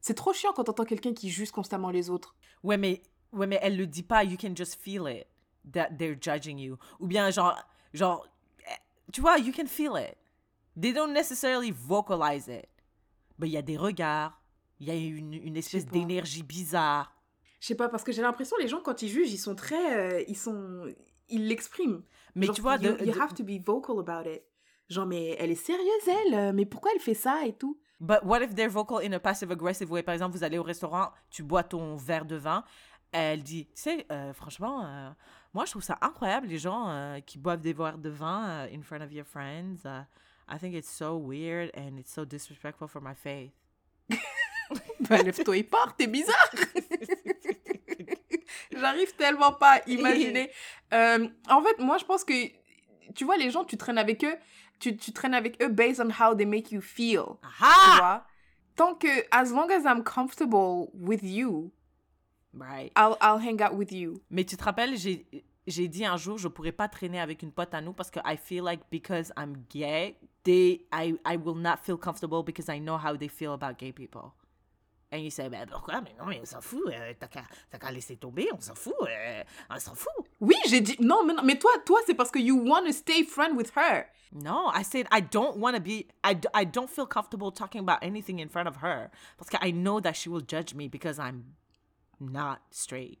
[0.00, 2.34] c'est trop chiant quand t'entends quelqu'un qui juge constamment les autres.
[2.62, 3.02] Ouais, mais,
[3.32, 4.22] ouais, mais elle le dit pas.
[4.24, 5.26] You can just feel it.
[5.72, 6.76] That they're judging you.
[7.00, 7.56] Ou bien, genre,
[7.94, 8.26] genre,
[8.68, 10.16] eh, tu vois, you can feel it.
[10.80, 12.66] They don't necessarily vocalize it.
[13.38, 14.41] Mais il y a des regards.
[14.82, 17.14] Il y a une, une espèce d'énergie bizarre.
[17.60, 19.96] Je sais pas parce que j'ai l'impression les gens quand ils jugent ils sont très.
[19.96, 20.92] euh, ils sont.
[21.28, 22.02] Ils l'expriment.
[22.34, 24.42] Mais Genre, tu vois, you, de- you de- have to be vocal about it.
[24.88, 26.34] Genre mais elle est sérieuse elle?
[26.34, 27.78] Euh, Mais pourquoi elle fait ça et tout?
[28.00, 30.02] But what if they're vocal in a passive aggressive way?
[30.02, 32.64] Par exemple, vous allez au restaurant, tu bois ton verre de vin,
[33.12, 35.10] elle dit, tu sais, euh, franchement, euh,
[35.54, 38.76] moi je trouve ça incroyable les gens euh, qui boivent des verres de vin euh,
[38.76, 39.76] in front of your friends.
[39.84, 40.02] Uh,
[40.52, 43.52] I think it's so weird and it's so disrespectful for my faith.
[45.00, 46.50] Bah lève-toi et pars, t'es bizarre
[48.72, 50.50] J'arrive tellement pas à imaginer.
[50.92, 52.32] Euh, en fait, moi, je pense que,
[53.14, 54.36] tu vois, les gens, tu traînes avec eux,
[54.78, 57.24] tu, tu traînes avec eux based on how they make you feel.
[57.42, 57.96] Tu Aha!
[57.96, 58.24] vois?
[58.76, 61.70] Tant que, as long as I'm comfortable with you,
[62.54, 62.92] Right.
[62.96, 64.20] I'll, I'll hang out with you.
[64.30, 65.26] Mais tu te rappelles, j'ai
[65.66, 68.18] j'ai dit un jour, je pourrais pas traîner avec une pote à nous parce que
[68.24, 72.80] I feel like because I'm gay, they, I, I will not feel comfortable because I
[72.80, 74.32] know how they feel about gay people.
[75.14, 76.00] And you say, ben pourquoi?
[76.00, 76.80] Mais non, mais on s'en fout.
[76.86, 77.42] euh, T'as qu'à
[77.78, 78.94] qu'à laisser tomber, on s'en fout.
[79.02, 80.10] euh, on s'en fout.
[80.40, 82.92] Oui, j'ai dit, non, mais, non, mais toi, toi, c'est parce que you want to
[82.92, 84.06] stay friend with her.
[84.32, 87.98] No, I said I don't want to be, I, I don't feel comfortable talking about
[88.00, 91.18] anything in front of her parce que I know that she will judge me because
[91.18, 91.56] I'm
[92.18, 93.18] not straight.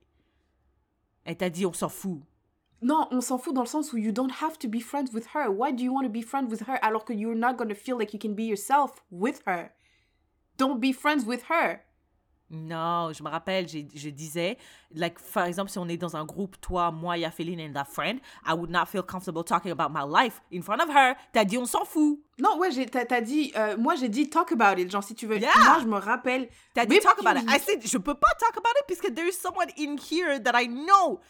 [1.26, 2.22] Elle t'a dit, on s'en fout.
[2.80, 5.26] Non, on s'en fout dans le sens où you don't have to be friends with
[5.34, 5.50] her.
[5.50, 7.74] Why do you want to be friends with her alors que you're not going to
[7.76, 9.70] feel like you can be yourself with her?
[10.62, 11.80] Don't be friends with her.
[12.54, 14.58] Non, je me rappelle, j'ai- je disais,
[14.94, 18.20] like, par exemple, si on est dans un groupe, toi, moi, Yafeline and that friend,
[18.46, 21.14] I would not feel comfortable talking about my life in front of her.
[21.32, 22.18] T'as dit, on s'en fout.
[22.38, 25.38] Non, ouais, t'as dit, euh, moi j'ai dit talk about it, genre si tu veux.
[25.38, 25.50] Yeah.
[25.64, 26.48] Moi je me rappelle.
[26.74, 27.48] T'as dit, talk about it.
[27.48, 30.54] I said, je peux pas talk about it puisque there is someone in here that
[30.54, 31.20] I know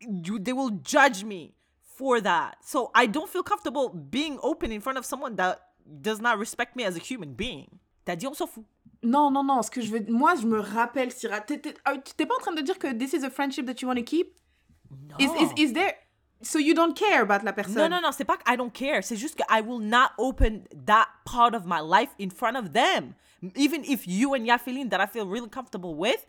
[0.00, 1.54] you, they will judge me
[1.96, 2.56] for that.
[2.62, 6.76] So I don't feel comfortable being open in front of someone that does not respect
[6.76, 7.78] me as a human being.
[8.04, 8.64] T'as dit, on s'en fout.
[9.02, 10.04] Non, non, non, ce que je veux.
[10.08, 11.40] Moi je me rappelle, Syrah.
[11.40, 13.96] T'es ah, pas en train de dire que this is a friendship that you want
[13.96, 14.34] to keep?
[14.90, 15.16] Non.
[15.18, 15.94] Is, is, is there.
[16.42, 17.76] So you don't care about la personne?
[17.76, 19.02] Non, non, non, c'est pas que I don't care.
[19.02, 22.72] C'est juste que I will not open that part of my life in front of
[22.72, 23.14] them.
[23.56, 26.26] Even if you and Yafeline that I feel really comfortable with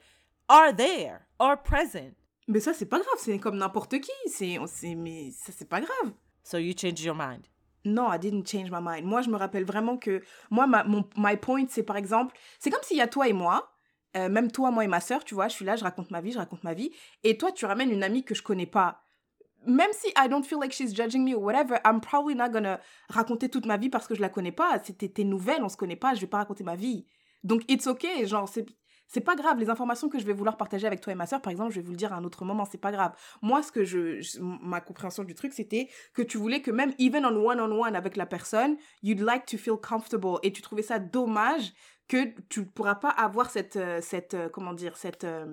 [0.48, 2.16] are there, are present.
[2.48, 4.12] Mais ça c'est pas grave, c'est comme n'importe qui.
[4.28, 4.58] C'est,
[4.96, 6.14] mais ça c'est pas grave.
[6.44, 7.48] So you change your mind.
[7.86, 9.06] Non, I didn't change my mind.
[9.06, 12.84] Moi, je me rappelle vraiment que moi, mon my point, c'est par exemple, c'est comme
[12.84, 13.72] s'il y a toi et moi,
[14.18, 16.22] euh, même toi, moi et ma sœur, tu vois, je suis là, je raconte ma
[16.22, 16.92] vie, je raconte ma vie,
[17.24, 19.02] et toi, tu ramènes une amie que je connais pas.
[19.66, 22.80] Même si I don't feel like she's judging me or whatever, I'm probably not gonna
[23.10, 24.80] raconter toute ma vie parce que je la connais pas.
[24.84, 27.06] C'était tes nouvelles, on se connaît pas, je vais pas raconter ma vie.
[27.44, 28.50] Donc, it's okay, genre,
[29.12, 29.22] c'est.
[29.22, 31.52] Pas grave, les informations que je vais vouloir partager avec toi et ma sœur, par
[31.52, 33.14] exemple, je vais vous le dire à un autre moment, c'est pas grave.
[33.42, 36.94] Moi, ce que je, je- ma compréhension du truc, c'était que tu voulais que même
[37.00, 40.38] even on one-on-one avec la personne, you'd like to feel comfortable.
[40.44, 41.74] Et tu trouvais ça dommage
[42.08, 45.46] que tu ne pourras pas avoir cette, euh, cette euh, comment dire, cette euh,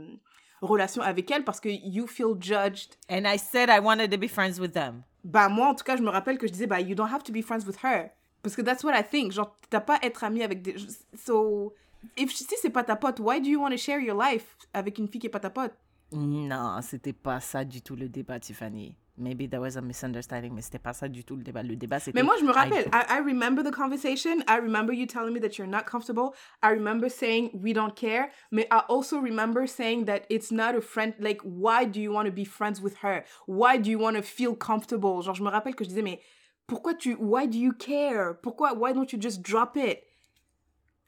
[0.61, 2.97] relation avec elle parce que you feel judged.
[3.11, 5.03] And I said I wanted to be friends with them.
[5.25, 7.23] Bah, moi, en tout cas, je me rappelle que je disais, bah, you don't have
[7.23, 8.11] to be friends with her.
[8.43, 9.33] Parce que that's what I think.
[9.33, 10.75] Genre, t'as pas à être ami avec des...
[11.15, 11.75] So,
[12.17, 14.99] if, si c'est pas ta pote, why do you want to share your life avec
[14.99, 15.73] une fille qui est pas ta pote?
[16.13, 18.97] Non, c'était pas ça du tout le débat, Tiffany.
[19.21, 21.63] Maybe there was a misunderstanding, mais c'était pas ça du tout le débat.
[21.65, 22.17] Le débat, c'était.
[22.17, 22.87] Mais moi, je me I- rappelle.
[22.93, 24.39] I, I remember the conversation.
[24.49, 26.35] I remember you telling me that you're not comfortable.
[26.63, 28.31] I remember saying we don't care.
[28.53, 31.15] Mais I also remember saying that it's not a friend.
[31.19, 33.25] Like, why do you want to be friends with her?
[33.47, 35.21] Why do you want to feel comfortable?
[35.21, 36.21] Genre, je me rappelle que je disais, mais
[36.69, 37.17] pourquoi tu.
[37.19, 38.35] Why do you care?
[38.41, 38.73] Pourquoi.
[38.75, 40.05] Why don't you just drop it?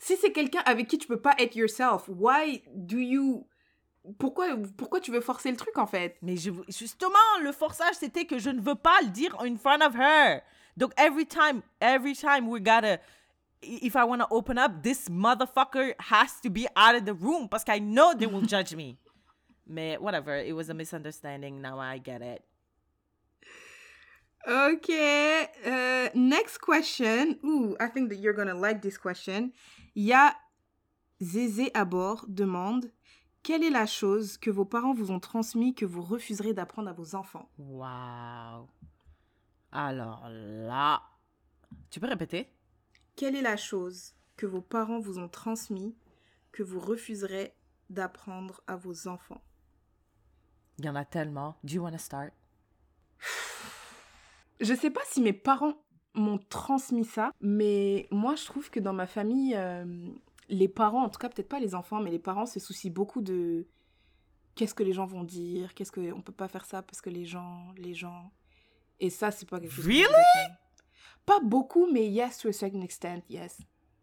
[0.01, 3.47] Si c'est quelqu'un avec qui tu peux pas être yourself, why do you.
[4.19, 6.17] Pourquoi, pourquoi tu veux forcer le truc en fait?
[6.23, 9.83] Mais je, justement, le forçage, c'était que je ne veux pas le dire in front
[9.83, 10.41] of her.
[10.79, 12.99] Donc, every time, every time we gotta,
[13.61, 17.51] if I want to open up, this motherfucker has to be out of the room
[17.51, 18.97] parce I know they will judge me.
[19.67, 21.61] Mais whatever, it was a misunderstanding.
[21.61, 22.43] Now I get it.
[24.49, 25.47] Okay.
[25.67, 27.39] Uh, next question.
[27.45, 29.53] Ooh, I think that you're gonna like this question.
[30.03, 30.35] Ya
[31.21, 32.91] Zézé à bord demande
[33.43, 36.95] quelle est la chose que vos parents vous ont transmis que vous refuserez d'apprendre à
[36.95, 37.51] vos enfants?
[37.59, 38.67] Wow.
[39.73, 41.03] Alors là,
[41.91, 42.49] tu peux répéter?
[43.15, 45.95] Quelle est la chose que vos parents vous ont transmis
[46.51, 47.55] que vous refuserez
[47.91, 49.45] d'apprendre à vos enfants?
[50.79, 51.59] Il y en a tellement.
[51.63, 52.33] Do you want to start?
[54.61, 55.77] Je sais pas si mes parents
[56.15, 59.85] m'ont transmis ça, mais moi je trouve que dans ma famille, euh,
[60.49, 63.21] les parents, en tout cas peut-être pas les enfants, mais les parents se soucient beaucoup
[63.21, 63.67] de
[64.55, 67.11] qu'est-ce que les gens vont dire, qu'est-ce que on peut pas faire ça parce que
[67.11, 68.33] les gens, les gens.
[68.99, 69.87] Et ça c'est pas quelque chose.
[69.87, 70.07] Really?
[71.27, 73.59] Pas beaucoup, mais yes to a certain extent, yes.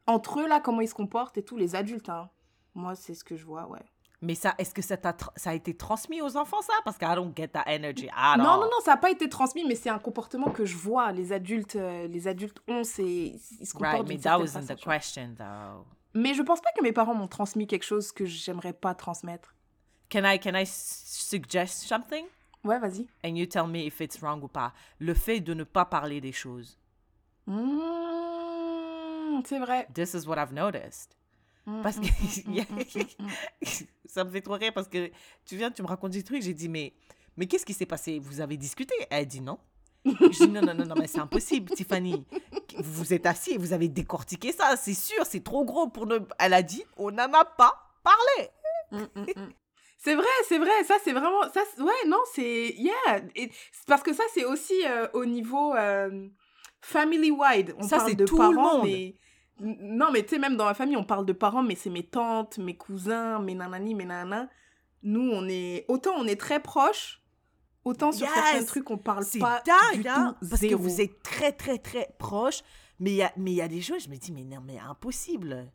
[0.06, 2.30] Entre eux là, comment ils se comportent et tout, les adultes, hein.
[2.74, 3.84] Moi c'est ce que je vois, ouais.
[4.22, 6.74] Mais ça, est-ce que ça, tra- ça a été transmis aux enfants, ça?
[6.84, 9.64] Parce que I don't get that energy Non, non, non, ça n'a pas été transmis,
[9.64, 11.12] mais c'est un comportement que je vois.
[11.12, 14.76] Les adultes, euh, les adultes ont, c'est, ils se comportent Right, mais that wasn't the
[14.84, 15.86] question, though.
[16.16, 19.54] Mais je pense pas que mes parents m'ont transmis quelque chose que j'aimerais pas transmettre.
[20.12, 22.26] Can I, can I suggest something?
[22.64, 23.06] Ouais, vas-y.
[23.24, 24.74] And you tell me if it's wrong ou pas.
[24.98, 26.80] Le fait de ne pas parler des choses.
[27.46, 29.88] Mmh, c'est vrai.
[29.94, 31.17] This is what I've noticed.
[31.68, 33.86] Mmh, Parce mmh, que mmh, mmh, mmh, mmh.
[34.06, 35.12] ça me fait trop rire parce que
[35.46, 36.42] tu viens, tu me racontes des trucs.
[36.42, 36.94] J'ai dit, mais,
[37.36, 38.20] mais qu'est-ce qui s'est passé?
[38.20, 38.96] Vous avez discuté?
[39.10, 39.60] Elle dit non.
[40.06, 42.26] Je dis non, non, non, non, mais c'est impossible, Tiffany.
[42.78, 46.06] Vous vous êtes assis et vous avez décortiqué ça, c'est sûr, c'est trop gros pour
[46.06, 46.20] ne.
[46.40, 48.50] Elle a dit, on n'en a pas parlé.
[48.92, 49.54] Mm, mm, mm.
[49.98, 53.52] C'est vrai, c'est vrai, ça c'est vraiment, ça, ouais, non, c'est, yeah, Et
[53.88, 56.30] parce que ça c'est aussi euh, au niveau euh,
[56.80, 57.76] family wide.
[57.78, 58.88] On Ça, parle c'est de tout le parents, monde.
[58.88, 59.16] mais
[59.60, 62.04] non, mais tu sais même dans ma famille on parle de parents, mais c'est mes
[62.04, 64.48] tantes, mes cousins, mes nanani, mes nanas.
[65.04, 67.22] Nous on est, autant on est très proches,
[67.86, 70.50] autant sur Yes, certains trucs on parle C'est pas dingue, du hein, tout.
[70.50, 72.62] parce que vous êtes très, très, très proches.
[73.00, 74.80] Mais il y a, mais y a des choses, je me dis, mais non, mais
[74.80, 75.72] impossible.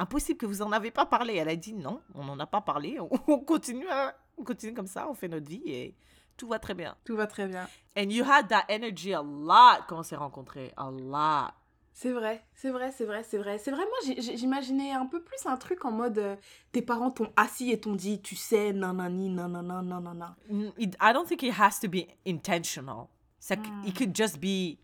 [0.00, 1.34] Impossible que vous en avez pas parlé.
[1.36, 2.98] Elle a dit non, on n'en a pas parlé.
[2.98, 5.96] On, on continue, à- on continue comme ça, on fait notre vie et
[6.36, 6.96] tout va très bien.
[7.04, 7.68] Tout va très bien.
[7.96, 10.72] And you had that energy a lot quand on s'est rencontrés.
[10.76, 11.52] A lot.
[11.96, 13.56] C'est vrai, c'est vrai, c'est vrai, c'est vrai.
[13.58, 16.34] C'est vrai, moi j'imaginais un peu plus un truc en mode euh,
[16.72, 20.36] tes parents t'ont assis et t'ont dit, tu sais, nanani, nanana, nanana.
[20.50, 23.06] Mm, I don't think it has to be intentional.
[23.38, 23.86] Ça, Hmm.
[23.86, 24.76] It could just be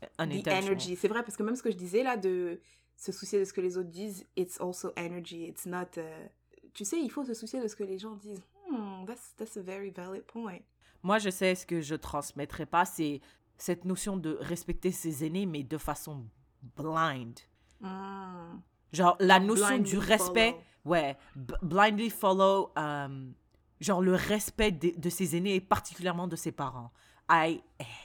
[0.00, 0.72] The unintentional.
[0.72, 0.96] energy.
[0.96, 2.60] C'est vrai, parce que même ce que je disais là, de
[2.96, 5.44] se soucier de ce que les autres disent, it's also energy.
[5.46, 5.96] It's not.
[5.98, 6.26] euh,
[6.74, 8.42] Tu sais, il faut se soucier de ce que les gens disent.
[8.68, 10.58] Hmm, that's, that's a very valid point.
[11.04, 13.20] Moi, je sais ce que je transmettrai pas, c'est
[13.56, 16.24] cette notion de respecter ses aînés, mais de façon
[16.76, 17.38] blind.
[17.80, 18.60] Hmm.
[18.92, 20.62] Genre, la notion Blindly du respect, follow.
[20.86, 21.16] ouais,
[21.62, 23.30] blindly follow, euh,
[23.80, 26.92] genre le respect de, de ses aînés et particulièrement de ses parents.
[27.28, 27.60] I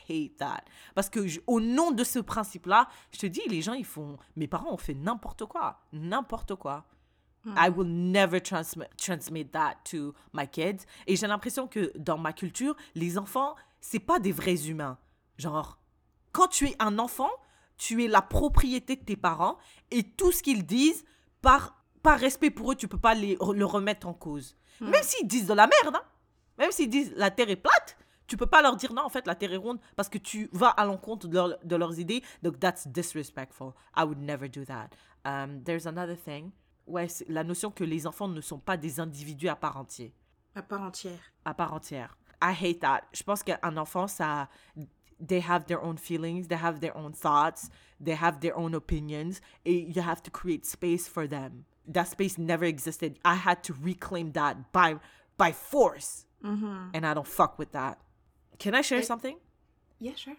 [0.10, 0.64] hate that.
[0.96, 4.18] Parce que je- au nom de ce principe-là, je te dis, les gens, ils font,
[4.36, 6.86] mes parents ont fait n'importe quoi, n'importe quoi.
[7.46, 10.86] I will never transmit, transmit that to my kids.
[11.08, 14.98] Et j'ai l'impression que dans ma culture, les enfants, c'est pas des vrais humains.
[15.40, 15.80] Genre,
[16.34, 17.32] quand tu es un enfant,
[17.82, 19.58] tu es la propriété de tes parents
[19.90, 21.04] et tout ce qu'ils disent,
[21.42, 24.56] par, par respect pour eux, tu peux pas les, le remettre en cause.
[24.80, 26.04] Même s'ils disent de la merde, hein.
[26.60, 29.26] même s'ils disent la terre est plate, tu peux pas leur dire non, en fait,
[29.26, 32.22] la terre est ronde parce que tu vas à l'encontre de, leur- de leurs idées.
[32.44, 33.72] Donc, that's disrespectful.
[33.98, 34.90] I would never do that.
[35.26, 36.52] Um, there's another thing.
[36.86, 40.12] Ouais, la notion que les enfants ne sont pas des individus à part entière
[40.56, 41.20] À part entière.
[41.46, 42.16] à part entière.
[42.44, 43.02] I hate that.
[43.12, 44.50] Je pense qu'un enfant, ça,
[45.26, 47.70] they have their own feelings, they have their own thoughts,
[48.04, 51.66] they have their own opinions, et you have to create space for them.
[51.88, 53.18] That space never existed.
[53.26, 54.98] I had to reclaim that by
[55.38, 56.92] by force, Mhm.
[56.94, 57.98] and I don't fuck with that.
[58.60, 59.38] Can I share Et- something?
[60.00, 60.36] Yeah, sure.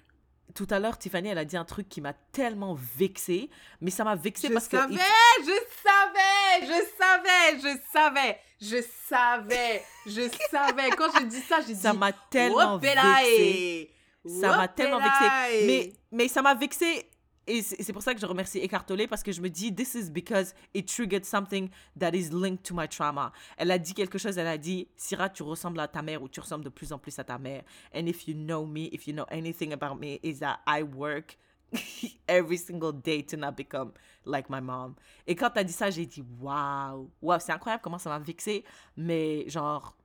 [0.55, 3.49] tout à l'heure, Tiffany, elle a dit un truc qui m'a tellement vexée,
[3.81, 5.01] mais ça m'a vexée Je parce savais, que.
[5.01, 9.83] je savais, je savais, je savais, je savais, je savais.
[10.07, 10.91] je savais.
[10.91, 11.81] Quand je dis ça, j'ai dit.
[11.81, 13.91] Ça m'a tellement vexée.
[14.25, 15.67] Ça m'a tellement vexée.
[15.67, 17.09] Mais, mais ça m'a vexée.
[17.45, 20.11] Et c'est pour ça que je remercie Écartolé parce que je me dis, this is
[20.11, 23.33] because it triggered something that is linked to my trauma.
[23.57, 26.29] Elle a dit quelque chose, elle a dit, Syrah, tu ressembles à ta mère ou
[26.29, 27.65] tu ressembles de plus en plus à ta mère.
[27.93, 31.37] And if you know me, if you know anything about me, is that I work
[32.29, 33.93] every single day to not become
[34.25, 34.95] like my mom.
[35.27, 38.63] Et quand t'as dit ça, j'ai dit, wow, wow, c'est incroyable comment ça m'a vexée.
[38.97, 39.97] Mais genre,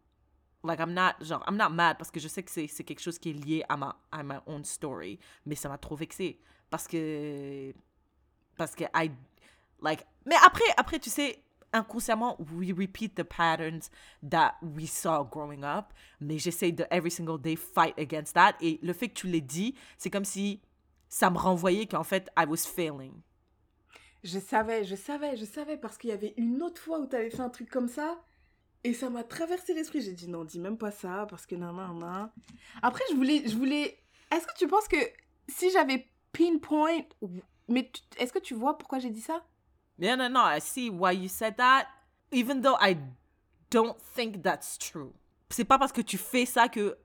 [0.64, 3.18] like I'm not genre I'm not mad parce que je sais que c'est quelque chose
[3.20, 6.40] qui est lié à ma à my own story mais ça m'a trop vexé
[6.70, 7.74] parce que
[8.58, 9.12] parce que I
[9.82, 11.44] like mais après après tu sais
[11.74, 13.90] inconsciemment we repeat the patterns
[14.28, 18.56] that we saw growing up mais j'essaie de every single day fight against that.
[18.62, 20.62] Et le fait que tu l'aies dit c'est comme si
[21.10, 23.14] ça me renvoyait qu'en fait I was failing.
[24.24, 27.30] Je savais, je savais, je savais parce qu'il y avait une autre fois où t'avais
[27.30, 28.20] fait un truc comme ça
[28.84, 30.02] et ça m'a traversé l'esprit.
[30.02, 32.30] J'ai dit non, dis même pas ça parce que nan.
[32.82, 33.98] Après, je voulais, je voulais.
[34.32, 34.98] Est-ce que tu penses que
[35.48, 37.00] si j'avais pinpoint,
[37.68, 39.44] mais tu- est-ce que tu vois pourquoi j'ai dit ça?
[40.00, 40.40] No, no, no.
[40.42, 41.88] I see why you said that,
[42.32, 42.98] even though I
[43.72, 45.12] don't think that's true.
[45.50, 46.98] C'est pas parce que tu fais ça que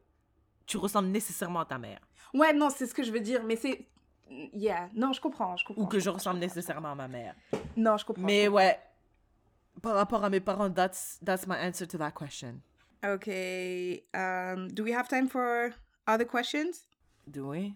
[0.66, 2.00] tu ressembles nécessairement à ta mère.
[2.34, 3.86] Ouais, non, c'est ce que je veux dire, mais c'est.
[4.54, 5.82] Yeah, non, je comprends, je comprends.
[5.82, 7.34] Ou que je ressemble nécessairement à ma mère.
[7.76, 8.22] Non, je comprends.
[8.22, 8.78] Mais ouais,
[9.80, 12.62] par rapport à mes parents, that's, that's my answer to that question.
[13.04, 15.74] Okay, um, do we have time for
[16.06, 16.84] other questions?
[17.28, 17.74] Do we?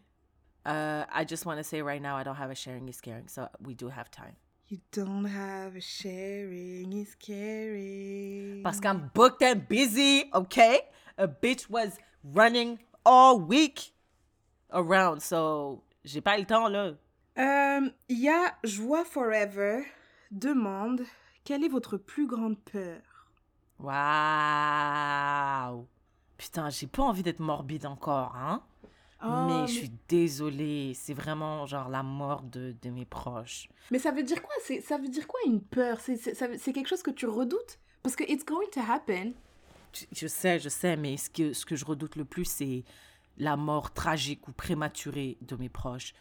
[0.65, 3.29] Uh, I just want to say right now, I don't have a sharing is caring,
[3.29, 4.37] so we do have time.
[4.69, 8.63] You don't have a sharing is caring.
[8.65, 10.81] Parce qu'I'm booked and busy, okay?
[11.19, 13.93] A bitch was running all week
[14.73, 16.95] around, so j'ai pas le temps, là.
[17.39, 19.87] Euh, Il y a Joie Forever
[20.33, 21.03] demande
[21.47, 23.01] quelle est votre plus grande peur?
[23.79, 25.87] Waouh!
[26.37, 28.63] Putain, j'ai pas envie d'être morbide encore, hein?
[29.25, 33.69] Oh, mais je suis désolée, c'est vraiment genre la mort de, de mes proches.
[33.91, 34.55] mais ça veut dire quoi?
[34.83, 36.01] Ça veut dire quoi une peur?
[36.01, 37.79] C'est quelque chose que tu redoutes?
[38.03, 39.33] Parce que it's going to happen.
[39.95, 42.85] Je, je sais, je sais, mais ce que, ce que je redoute le plus, c'est
[43.39, 46.13] la mort tragique ou prématurée de mes proches.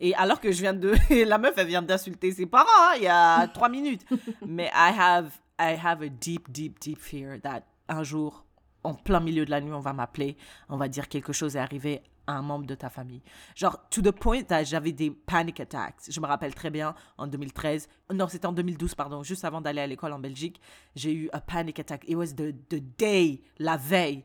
[0.00, 0.94] Et alors que je viens de...
[1.24, 4.04] la meuf, elle vient d'insulter ses parents, hein, il y a trois minutes.
[4.46, 5.30] Mais I have,
[5.60, 8.44] I have a deep, deep, deep fear that un jour,
[8.84, 10.36] en plein milieu de la nuit, on va m'appeler,
[10.68, 13.22] on va dire quelque chose est arrivé à un membre de ta famille.
[13.54, 16.02] Genre, to the point that j'avais des panic attacks.
[16.08, 19.80] Je me rappelle très bien, en 2013, non, c'était en 2012, pardon, juste avant d'aller
[19.80, 20.60] à l'école en Belgique,
[20.96, 22.04] j'ai eu un panic attack.
[22.08, 24.24] It was the, the day, la veille,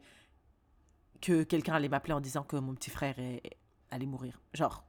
[1.21, 3.41] que quelqu'un allait m'appeler en disant que mon petit frère est-
[3.89, 4.39] allait mourir.
[4.53, 4.83] Genre,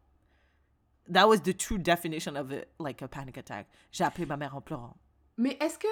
[1.08, 3.68] that was the true definition of a, like a panic attack.
[3.92, 4.96] J'ai appelé ma mère en pleurant.
[5.36, 5.88] Mais est-ce que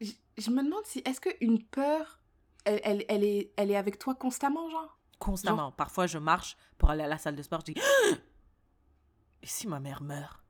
[0.00, 2.20] je, je me demande si est-ce que une peur
[2.64, 4.98] elle, elle, elle est elle est avec toi constamment genre?
[5.18, 5.72] Constamment.
[5.72, 7.80] Parfois, je marche pour aller à la salle de sport, je dis
[9.42, 10.42] Et si ma mère meurt?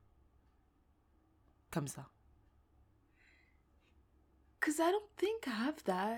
[1.71, 2.09] Comme ça.
[4.59, 6.17] Cause I don't think I have that.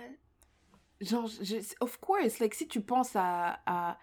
[1.02, 3.98] Genre, je, of course, like si tu penses à, à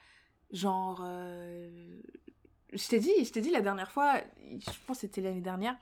[0.51, 2.01] genre, euh,
[2.73, 4.15] je t'ai dit, je t'ai dit la dernière fois,
[4.51, 5.77] je pense que c'était l'année dernière,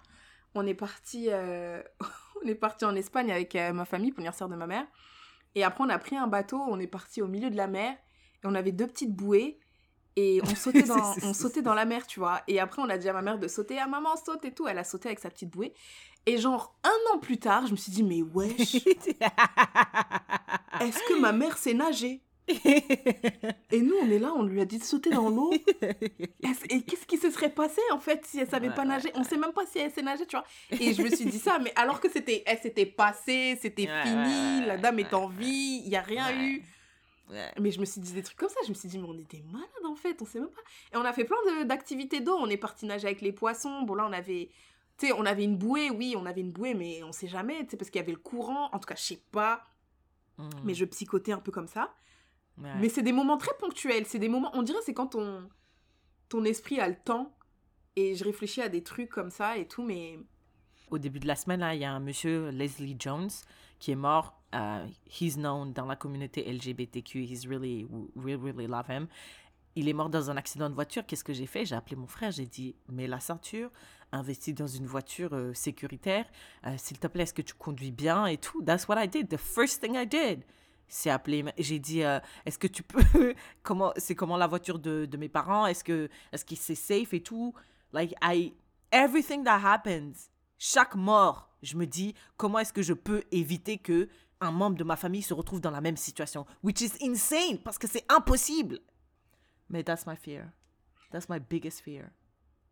[0.55, 1.82] on est parti, euh,
[2.45, 4.87] on est parti en Espagne avec euh, ma famille pour l'anniversaire de ma mère,
[5.55, 7.93] et après on a pris un bateau, on est parti au milieu de la mer,
[7.93, 9.59] et on avait deux petites bouées.
[10.18, 12.41] Et on sautait, dans, on sautait dans la mer, tu vois.
[12.49, 13.78] Et après, on a dit à ma mère de sauter.
[13.78, 14.66] Ah, maman, saute et tout.
[14.66, 15.74] Elle a sauté avec sa petite bouée.
[16.24, 18.74] Et genre, un an plus tard, je me suis dit, mais wesh,
[20.80, 22.22] est-ce que ma mère sait nager?
[23.72, 25.53] Et nous, on est là, on lui a dit de sauter dans l'eau.
[26.70, 29.11] Et qu'est-ce qui se serait passé, en fait, si elle savait Ouais, pas ouais, nager?
[29.14, 30.45] On sait même pas si elle sait nager, tu vois.
[30.70, 34.03] Et je me suis dit ça, mais alors que c'était elle s'était passée, c'était Ouais,
[34.03, 36.62] fini, la dame est en vie, il y a rien eu.
[37.58, 39.18] Mais je me suis dit des trucs comme ça, je me suis dit, mais on
[39.18, 40.61] était malades en fait, on sait même pas.
[40.95, 43.83] Et on a fait plein de- d'activités d'eau, on est parti nager avec les poissons,
[43.83, 44.49] bon là on avait,
[44.96, 47.64] tu sais, on avait une bouée, oui, on avait une bouée, mais on sait jamais,
[47.64, 49.64] tu sais, parce qu'il y avait le courant, en tout cas, je sais pas,
[50.38, 50.50] Mm.
[50.64, 51.95] mais je psychotais un peu comme ça.
[52.62, 52.70] Ouais.
[52.80, 55.49] Mais c'est des moments très ponctuels, c'est des moments, on dirait c'est quand ton,
[56.28, 57.33] ton esprit a le temps,
[57.96, 60.18] et je réfléchis à des trucs comme ça et tout, mais
[60.91, 63.30] Au début de la semaine, là, il y a un monsieur, Leslie Jones,
[63.78, 64.41] qui est mort.
[64.54, 67.24] Uh, he's known dans la communauté LGBTQ.
[67.24, 69.07] He's really, we really love him.
[69.74, 71.04] Il est mort dans un accident de voiture.
[71.04, 71.66] Qu'est-ce que j'ai fait?
[71.66, 72.30] J'ai appelé mon frère.
[72.30, 73.70] J'ai dit, mets la ceinture,
[74.12, 76.24] investis dans une voiture euh, sécuritaire.
[76.66, 78.62] Euh, S'il te plaît, est-ce que tu conduis bien et tout?
[78.62, 79.28] That's what I did.
[79.28, 80.45] The first thing I did.
[80.88, 81.45] C'est appelé.
[81.58, 83.34] J'ai dit, euh, est-ce que tu peux.
[83.63, 85.67] comment, c'est comment la voiture de, de mes parents?
[85.67, 87.54] Est-ce que, est-ce que c'est safe et tout?
[87.92, 88.54] Like, I.
[88.92, 94.08] Everything that happens, chaque mort, je me dis, comment est-ce que je peux éviter que
[94.41, 96.46] un membre de ma famille se retrouve dans la même situation?
[96.63, 98.79] Which is insane, parce que c'est impossible.
[99.68, 100.53] Mais that's my fear.
[101.11, 102.11] That's my biggest fear.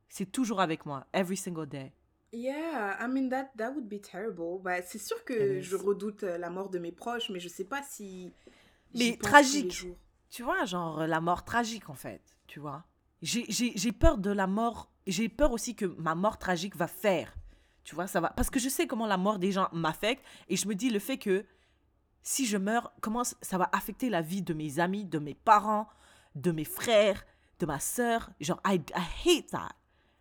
[0.09, 1.93] C'est toujours avec moi, every single day.
[2.35, 4.61] Yeah, I mean that that would be terrible.
[4.61, 7.65] Bah, c'est sûr que je redoute euh, la mort de mes proches, mais je sais
[7.65, 8.33] pas si.
[8.95, 9.87] Mais tragique.
[10.31, 12.21] Tu vois, genre la mort tragique en fait.
[12.49, 12.85] Tu vois.
[13.23, 14.91] J'ai peur de la mort.
[15.07, 17.35] J'ai peur aussi que ma mort tragique va faire.
[17.85, 18.31] Tu vois, ça va.
[18.31, 20.99] Parce que je sais comment la mort des gens m'affecte et je me dis le
[20.99, 21.45] fait que
[22.23, 25.87] si je meurs, comment ça va affecter la vie de mes amis, de mes parents,
[26.35, 27.25] de mes frères,
[27.61, 28.31] de ma sœur?
[28.41, 29.77] Genre, I, I hate that.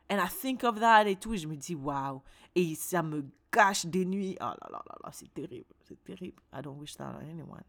[0.09, 2.21] And I think of that et tout, et je me dis, waouh.
[2.55, 4.35] Et ça me gâche des nuits.
[4.39, 6.41] Oh là là là là, c'est terrible, c'est terrible.
[6.53, 7.63] I don't wish that on anyone.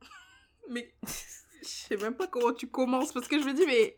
[0.70, 0.94] Mais
[1.62, 3.96] je sais même pas comment tu commences parce que je me dis, mais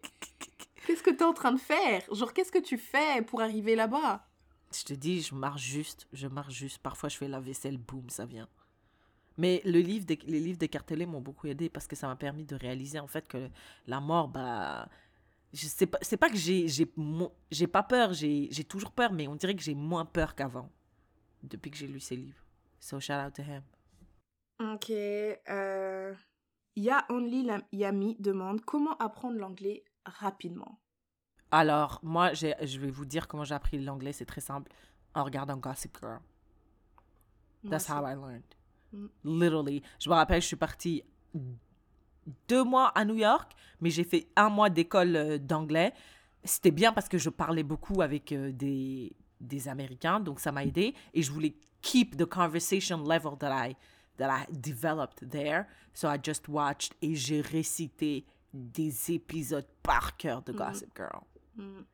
[0.86, 2.02] qu'est-ce que tu es en train de faire?
[2.12, 4.26] Genre, qu'est-ce que tu fais pour arriver là-bas?
[4.72, 6.78] Je te dis, je marche juste, je marche juste.
[6.78, 8.48] Parfois, je fais la vaisselle, boum, ça vient.
[9.38, 12.44] Mais le livre les livres de Cartelé m'ont beaucoup aidé parce que ça m'a permis
[12.44, 13.48] de réaliser en fait que
[13.86, 14.88] la mort, bah,
[15.56, 19.62] sais pas, c'est pas que j'ai, pas peur, j'ai, toujours peur, mais on dirait que
[19.62, 20.70] j'ai moins peur qu'avant
[21.42, 22.44] depuis que j'ai lu ces livres.
[22.80, 23.62] So shout out to him.
[24.60, 24.90] Ok.
[24.90, 26.14] Euh...
[26.76, 30.78] Ya Only Yami demande comment apprendre l'anglais rapidement.
[31.50, 34.70] Alors, moi, je vais vous dire comment j'ai appris l'anglais, c'est très simple,
[35.14, 36.20] en regardant Gossip Girl.
[37.68, 38.54] That's how I learned.
[38.92, 39.08] Mm.
[39.24, 39.82] Literally.
[39.98, 41.02] Je me rappelle, je suis partie
[42.48, 45.92] deux mois à New York, mais j'ai fait un mois d'école euh, d'anglais.
[46.44, 50.64] C'était bien parce que je parlais beaucoup avec euh, des, des Américains, donc ça m'a
[50.64, 50.94] aidé.
[51.14, 53.76] Et je voulais keep the conversation level that I,
[54.18, 55.66] that I developed there.
[55.94, 60.56] So I just watched et j'ai récité des épisodes par cœur de mm.
[60.56, 61.22] Gossip Girl.
[61.56, 61.84] Mm.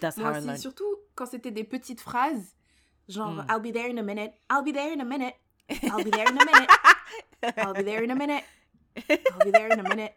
[0.00, 2.54] That's Moi how aussi, surtout quand c'était des petites phrases,
[3.08, 5.34] genre I'll be there in a minute, I'll be there in a minute.
[5.68, 6.70] I'll be there in a minute.
[7.56, 8.44] I'll be there in a minute.
[9.08, 10.12] I'll be there in a minute.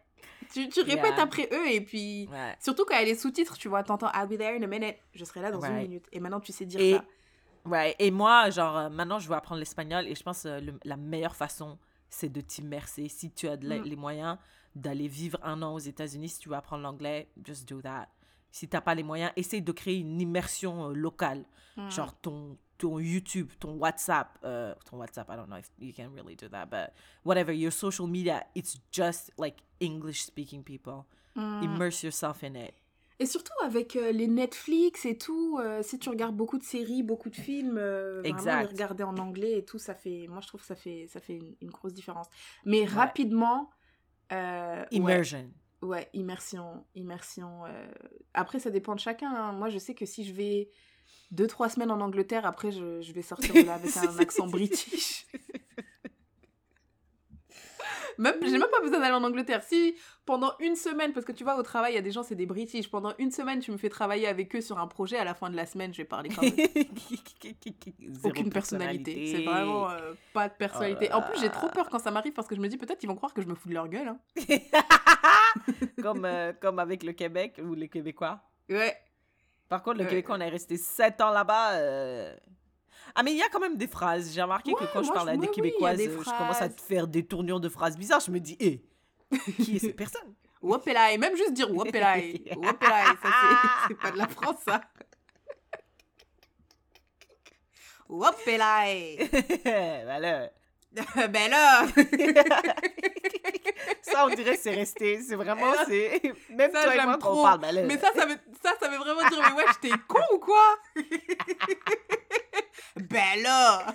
[0.52, 2.28] Tu, tu répètes après eux et puis
[2.60, 4.66] surtout quand il y a les sous-titres, tu vois, t'entends I'll be there in a
[4.66, 4.96] minute.
[5.14, 6.06] Je serai là dans une minute.
[6.12, 7.04] Et maintenant tu sais dire et, ça.
[7.64, 10.72] Ouais, et moi, genre, euh, maintenant je veux apprendre l'espagnol et je pense que euh,
[10.84, 11.78] la meilleure façon,
[12.10, 13.08] c'est de t'immerser.
[13.08, 13.82] Si tu as mm.
[13.84, 14.36] les moyens
[14.74, 18.08] d'aller vivre un an aux États-Unis, si tu veux apprendre l'anglais, just do that.
[18.50, 21.44] Si t'as pas les moyens, essaye de créer une immersion euh, locale.
[21.76, 21.90] Mm.
[21.90, 26.12] Genre ton, ton YouTube, ton WhatsApp, uh, ton WhatsApp, I don't know if you can
[26.12, 26.92] really do that, but
[27.22, 31.06] whatever, your social media, it's just like English speaking people.
[31.36, 31.62] Mm.
[31.62, 32.74] Immerse yourself in it.
[33.20, 37.04] Et surtout avec euh, les Netflix et tout, euh, si tu regardes beaucoup de séries,
[37.04, 40.48] beaucoup de films, euh, vraiment les regarder en anglais et tout, ça fait, moi je
[40.48, 42.26] trouve que ça fait, ça fait une, grosse différence.
[42.64, 43.70] Mais rapidement.
[44.90, 45.50] Immersion.
[45.82, 47.62] Ouais, immersion, immersion.
[48.34, 49.32] Après, ça dépend de chacun.
[49.34, 49.52] Hein.
[49.52, 50.70] Moi, je sais que si je vais
[51.32, 54.46] deux, trois semaines en Angleterre, après, je, je vais sortir de là avec un accent
[54.46, 55.26] british.
[58.18, 59.62] même, j'ai même pas besoin d'aller en Angleterre.
[59.62, 59.96] Si
[60.26, 62.34] pendant une semaine, parce que tu vois, au travail, il y a des gens, c'est
[62.34, 65.24] des British, pendant une semaine, tu me fais travailler avec eux sur un projet, à
[65.24, 66.52] la fin de la semaine, je vais parler quand même.
[68.24, 69.34] Aucune personnalité.
[69.34, 71.10] C'est vraiment euh, pas de personnalité.
[71.14, 73.08] En plus, j'ai trop peur quand ça m'arrive parce que je me dis peut-être qu'ils
[73.08, 74.08] vont croire que je me fous de leur gueule.
[74.08, 74.18] Hein.
[76.02, 78.40] comme, euh, comme avec le Québec ou les Québécois.
[78.68, 78.96] Ouais.
[79.72, 81.76] Par contre, le Québec, on est resté sept ans là-bas.
[81.76, 82.36] Euh.
[83.14, 84.30] Ah, mais il y a quand même des phrases.
[84.34, 87.24] J'ai remarqué que quand je parle à des Québécoises, je commence à te faire des
[87.24, 88.20] tournures de phrases bizarres.
[88.20, 88.84] Je me dis, hé,
[89.62, 90.34] qui est cette personne?
[90.60, 92.44] Wopelai, même juste dire Wopelai.
[92.54, 93.30] Wopelai, ça
[93.88, 94.82] c'est pas de la France, ça.
[98.10, 99.26] Wopelai.
[99.64, 100.50] ben là.
[101.30, 101.86] ben là.
[104.02, 105.22] ça, on dirait que c'est resté.
[105.22, 106.20] C'est vraiment, c'est.
[106.50, 107.40] Même ça, toi et moi, trop.
[107.40, 107.60] on parle.
[107.60, 110.38] Ben mais ça, ça veut, ça, ça veut vraiment dire, mais ouais, j'étais con ou
[110.38, 110.76] quoi?
[112.96, 113.86] ben là.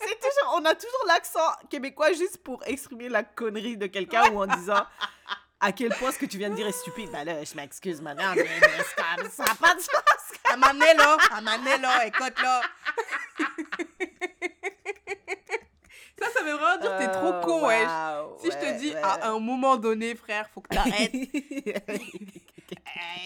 [0.00, 4.42] c'est toujours, on a toujours l'accent québécois juste pour exprimer la connerie de quelqu'un ou
[4.42, 4.86] en disant
[5.60, 7.10] à quel point ce que tu viens de dire est stupide?
[7.10, 9.92] Ben là, je m'excuse, madame, mais, mais ça n'a pas de sens.
[10.44, 11.40] À là, à
[11.78, 12.60] là, écoute là.
[16.18, 17.90] Ça, ça veut vraiment dire que t'es trop con, oh, wesh.
[18.40, 21.12] si je te dis à un moment donné, frère, faut que t'arrêtes.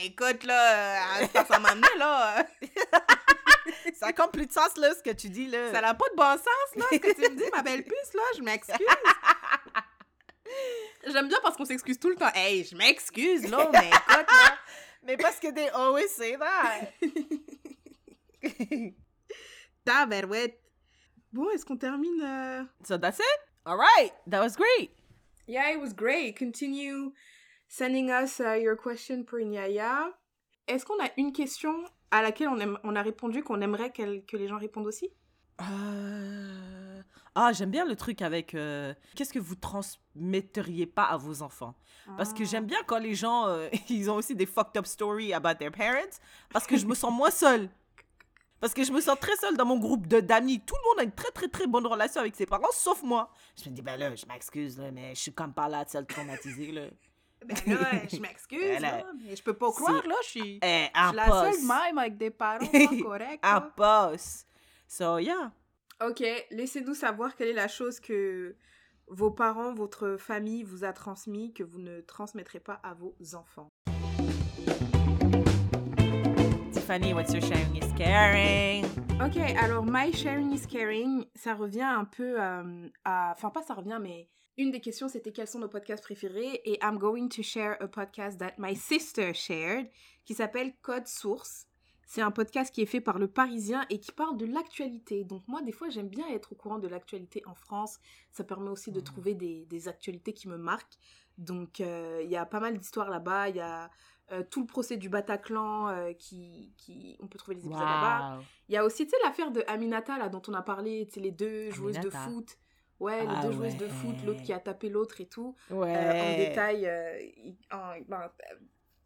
[0.02, 2.44] Eh, écoute, là, ça, ça m'a là.
[3.98, 5.72] ça n'a comme plus de sens, là, ce que tu dis, là.
[5.72, 8.14] Ça n'a pas de bon sens, là, ce que tu me dis, ma belle puce,
[8.14, 8.22] là.
[8.36, 8.74] Je m'excuse.
[11.06, 12.30] J'aime bien parce qu'on s'excuse tout le temps.
[12.34, 14.58] Hey, je m'excuse, là, mais écoute, là.
[15.02, 16.88] mais parce que they always say that.
[19.84, 20.58] Tabarouette.
[21.32, 23.40] Bon, est-ce qu'on termine euh, So that's it?
[23.64, 24.12] All right.
[24.28, 24.90] That was great.
[25.46, 26.36] Yeah, it was great.
[26.36, 27.12] Continue
[27.68, 30.12] sending us uh, your question pour Inyaya.
[30.66, 31.72] Est-ce qu'on a une question
[32.10, 35.10] à laquelle on, aime- on a répondu qu'on aimerait que les gens répondent aussi?
[35.60, 36.89] Euh,
[37.34, 41.74] Ah, j'aime bien le truc avec euh, qu'est-ce que vous transmetteriez pas à vos enfants?
[42.16, 45.32] Parce que j'aime bien quand les gens, euh, ils ont aussi des fucked up stories
[45.32, 46.18] about their parents,
[46.52, 47.68] parce que je me sens moins seule.
[48.60, 50.60] Parce que je me sens très seule dans mon groupe de d'amis.
[50.60, 53.32] Tout le monde a une très très très bonne relation avec ses parents, sauf moi.
[53.62, 56.06] Je me dis, ben là, je m'excuse, là, mais je suis comme pas là, seule
[56.06, 56.82] traumatisée, là.
[57.46, 60.58] Ben là, je m'excuse, Elle là, mais je peux pas croire, là, je suis...
[60.62, 63.40] Eh, Je un suis la seule même avec des parents pas corrects.
[63.42, 63.60] Là.
[63.74, 64.46] poste.
[64.86, 65.50] So, yeah.
[66.02, 68.56] Ok, laissez-nous savoir quelle est la chose que
[69.08, 73.68] vos parents, votre famille vous a transmis, que vous ne transmettrez pas à vos enfants.
[76.72, 78.86] Tiffany, what's your sharing is caring?
[79.22, 83.34] Ok, alors My Sharing is Caring, ça revient un peu euh, à...
[83.36, 86.62] Enfin, pas ça revient, mais une des questions, c'était quels sont nos podcasts préférés?
[86.64, 89.90] Et I'm going to share a podcast that my sister shared,
[90.24, 91.66] qui s'appelle Code Source.
[92.12, 95.22] C'est un podcast qui est fait par le Parisien et qui parle de l'actualité.
[95.22, 98.00] Donc moi, des fois, j'aime bien être au courant de l'actualité en France.
[98.32, 99.04] Ça permet aussi de Mhm.
[99.04, 100.98] trouver des, des actualités qui me marquent.
[101.38, 103.50] Donc euh, il y a pas mal d'histoires là-bas.
[103.50, 103.90] Il y a
[104.32, 107.16] euh, tout le procès du Bataclan euh, qui, qui...
[107.20, 108.40] On peut trouver les épisodes là-bas.
[108.68, 111.14] Il y a aussi, tu sais, l'affaire de Aminata, là, dont on a parlé, tu
[111.14, 112.58] sais, les deux joueuses de foot.
[112.98, 115.54] Ouais, les Ah deux joueuses de foot, l'autre qui a tapé l'autre et tout.
[115.70, 115.94] Ouais.
[115.96, 116.90] Euh, en détail,
[117.44, 118.28] il- en- ben,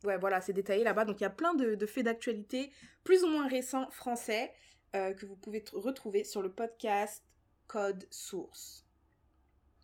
[0.05, 1.05] ouais, voilà, c'est détaillé là-bas.
[1.05, 2.71] Donc, il y a plein de, de faits d'actualité,
[3.03, 4.53] plus ou moins récents, français,
[4.95, 7.25] euh, que vous pouvez tr- retrouver sur le podcast
[7.67, 8.87] Code Source.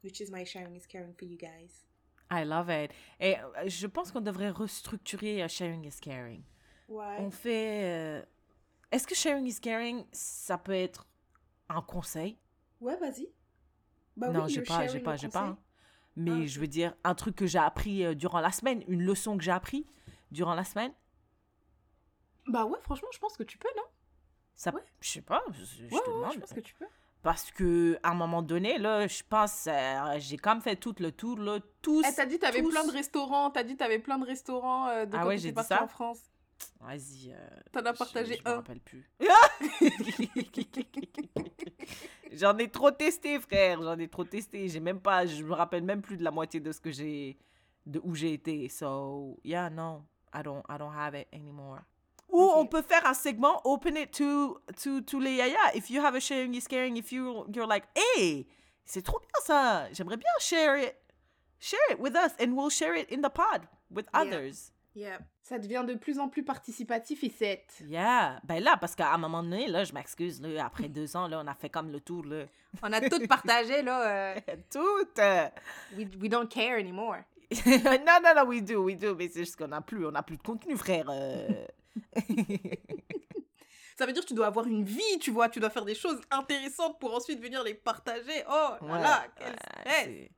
[0.05, 1.87] Which is my sharing is caring for you guys.
[2.31, 2.93] I love it.
[3.19, 6.43] Et euh, je pense qu'on devrait restructurer euh, Sharing is Caring.
[6.89, 7.17] Ouais.
[7.19, 7.85] On fait.
[7.85, 8.23] euh,
[8.93, 11.07] Est-ce que Sharing is Caring, ça peut être
[11.69, 12.39] un conseil?
[12.81, 13.29] Ouais, vas-y.
[14.17, 15.57] Bah Non, oui, j'ai pas, j'ai pas, j'ai pas.
[16.23, 19.03] Mais Ah, je veux dire, un truc que j'ai appris euh, durant la semaine, une
[19.03, 19.87] leçon que j'ai appris
[20.31, 20.93] durant la semaine,
[22.47, 23.83] Bah ouais, franchement, je pense que tu peux, non?
[24.55, 24.83] Ça, Ouais.
[25.01, 26.33] je sais pas, je, je Ouais, te ouais, demande.
[26.35, 26.87] je pense que tu peux.
[27.23, 30.95] Parce que à un moment donné, là, je pense, euh, j'ai quand même fait tout
[30.99, 32.03] le tour, là, tous.
[32.09, 35.05] Eh, t'as dit t'avais tous- plein de restaurants, t'as dit t'avais plein de restaurants euh,
[35.07, 36.30] de Ah ouais, j'ai dit ça en France.
[36.81, 37.33] Vas-y.
[37.33, 37.37] euh,
[37.73, 38.55] T'en as je- partagé je me un.
[38.57, 39.09] rappelle plus.
[42.33, 43.83] J'en ai trop testé, frère.
[43.83, 44.69] J'en ai trop testé.
[44.69, 47.37] J'ai même pas, je me rappelle même plus de la moitié de ce que j'ai,
[47.87, 48.69] de où j'ai été.
[48.69, 51.81] So yeah, no, I don't, I don't have it anymore.
[52.29, 55.75] Ou on peut faire un segment, open it to, to, to les yaya.
[55.75, 58.47] If you have a sharing is caring, if you, you're like, hey,
[58.85, 59.89] c'est trop bien ça.
[59.93, 60.95] J'aimerais bien share it.
[61.59, 64.21] Share it with us and we'll share it in the pod with Yeah.
[64.23, 64.71] others.
[64.97, 65.19] Yeah.
[65.43, 67.65] Ça devient de plus en plus participatif et c'est.
[67.87, 68.41] Yeah.
[68.45, 71.41] Ben là, parce qu'à un moment donné, là, je m'excuse, là, après deux ans, là,
[71.45, 72.45] on a fait comme le tour, là.
[72.83, 74.35] On a tout partagé là.
[74.35, 74.41] euh,
[74.73, 75.21] Tout.
[75.21, 75.49] euh.
[75.97, 77.17] we, we don't care anymore.
[77.67, 80.23] non, non, non, we do, we do, mais c'est juste qu'on n'a plus, on n'a
[80.23, 81.07] plus de contenu, frère.
[81.11, 81.67] euh.
[83.97, 85.95] Ça veut dire que tu dois avoir une vie, tu vois, tu dois faire des
[85.95, 88.45] choses intéressantes pour ensuite venir les partager.
[88.49, 90.05] Oh là Ouais, là, quel ouais, stress.
[90.05, 90.31] c'est-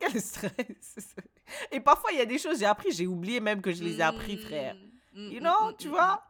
[0.00, 1.16] Quel stress.
[1.70, 3.82] Et parfois, il y a des choses que j'ai appris, j'ai oublié même que je
[3.82, 4.74] les ai appris, frère.
[5.14, 6.22] Mm, You mm, know, mm, tu mm, vois?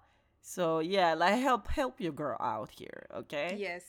[0.42, 3.18] So, yeah, like, help, help your girl out here, mm.
[3.20, 3.56] okay?
[3.56, 3.84] Yes.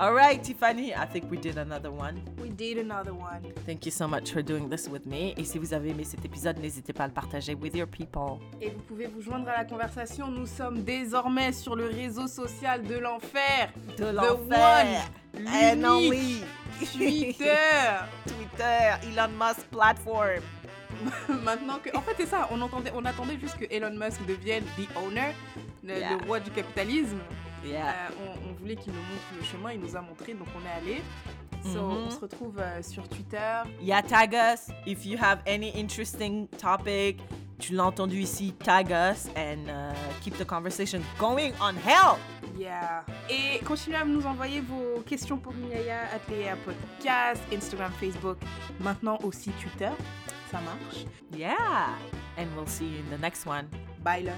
[0.00, 2.22] All right, Tiffany, I think we did another one.
[2.40, 3.42] We did another one.
[3.66, 5.34] Thank you so much for doing this with me.
[5.36, 8.38] Et si vous avez aimé cet épisode, n'hésitez pas à le partager with your people.
[8.62, 10.28] Et vous pouvez vous joindre à la conversation.
[10.28, 13.70] Nous sommes désormais sur le réseau social de l'enfer.
[13.98, 15.06] De l'enfer.
[15.36, 15.84] And L'unique.
[15.84, 16.44] only.
[16.94, 17.54] Twitter.
[18.26, 20.40] Twitter, Elon Musk platform.
[21.44, 21.94] Maintenant que.
[21.94, 22.48] En fait, c'est ça.
[22.50, 25.34] On, entendait, on attendait juste que Elon Musk devienne the owner,
[25.84, 26.16] le, Yeah.
[26.16, 27.18] le roi du capitalisme.
[27.64, 27.88] Yeah.
[27.88, 28.08] Euh,
[28.46, 29.72] on, on voulait qu'il nous montre le chemin.
[29.72, 31.02] Il nous a montré, donc on est allé.
[31.62, 32.06] So, Mhm.
[32.06, 33.62] On se retrouve euh, sur Twitter.
[33.82, 37.18] Yeah, tag us if you have any interesting topic.
[37.58, 39.92] Tu l'as entendu ici, tag us and uh,
[40.22, 42.16] keep the conversation going on hell.
[42.58, 43.04] Yeah.
[43.28, 48.38] Et continuez à nous envoyer vos questions pour Miaya, Atelier à Podcast, Instagram, Facebook,
[48.80, 49.90] maintenant aussi Twitter.
[50.50, 51.04] Ça marche.
[51.36, 51.90] Yeah.
[52.38, 53.66] And we'll see you in the next one.
[54.02, 54.32] Bye là.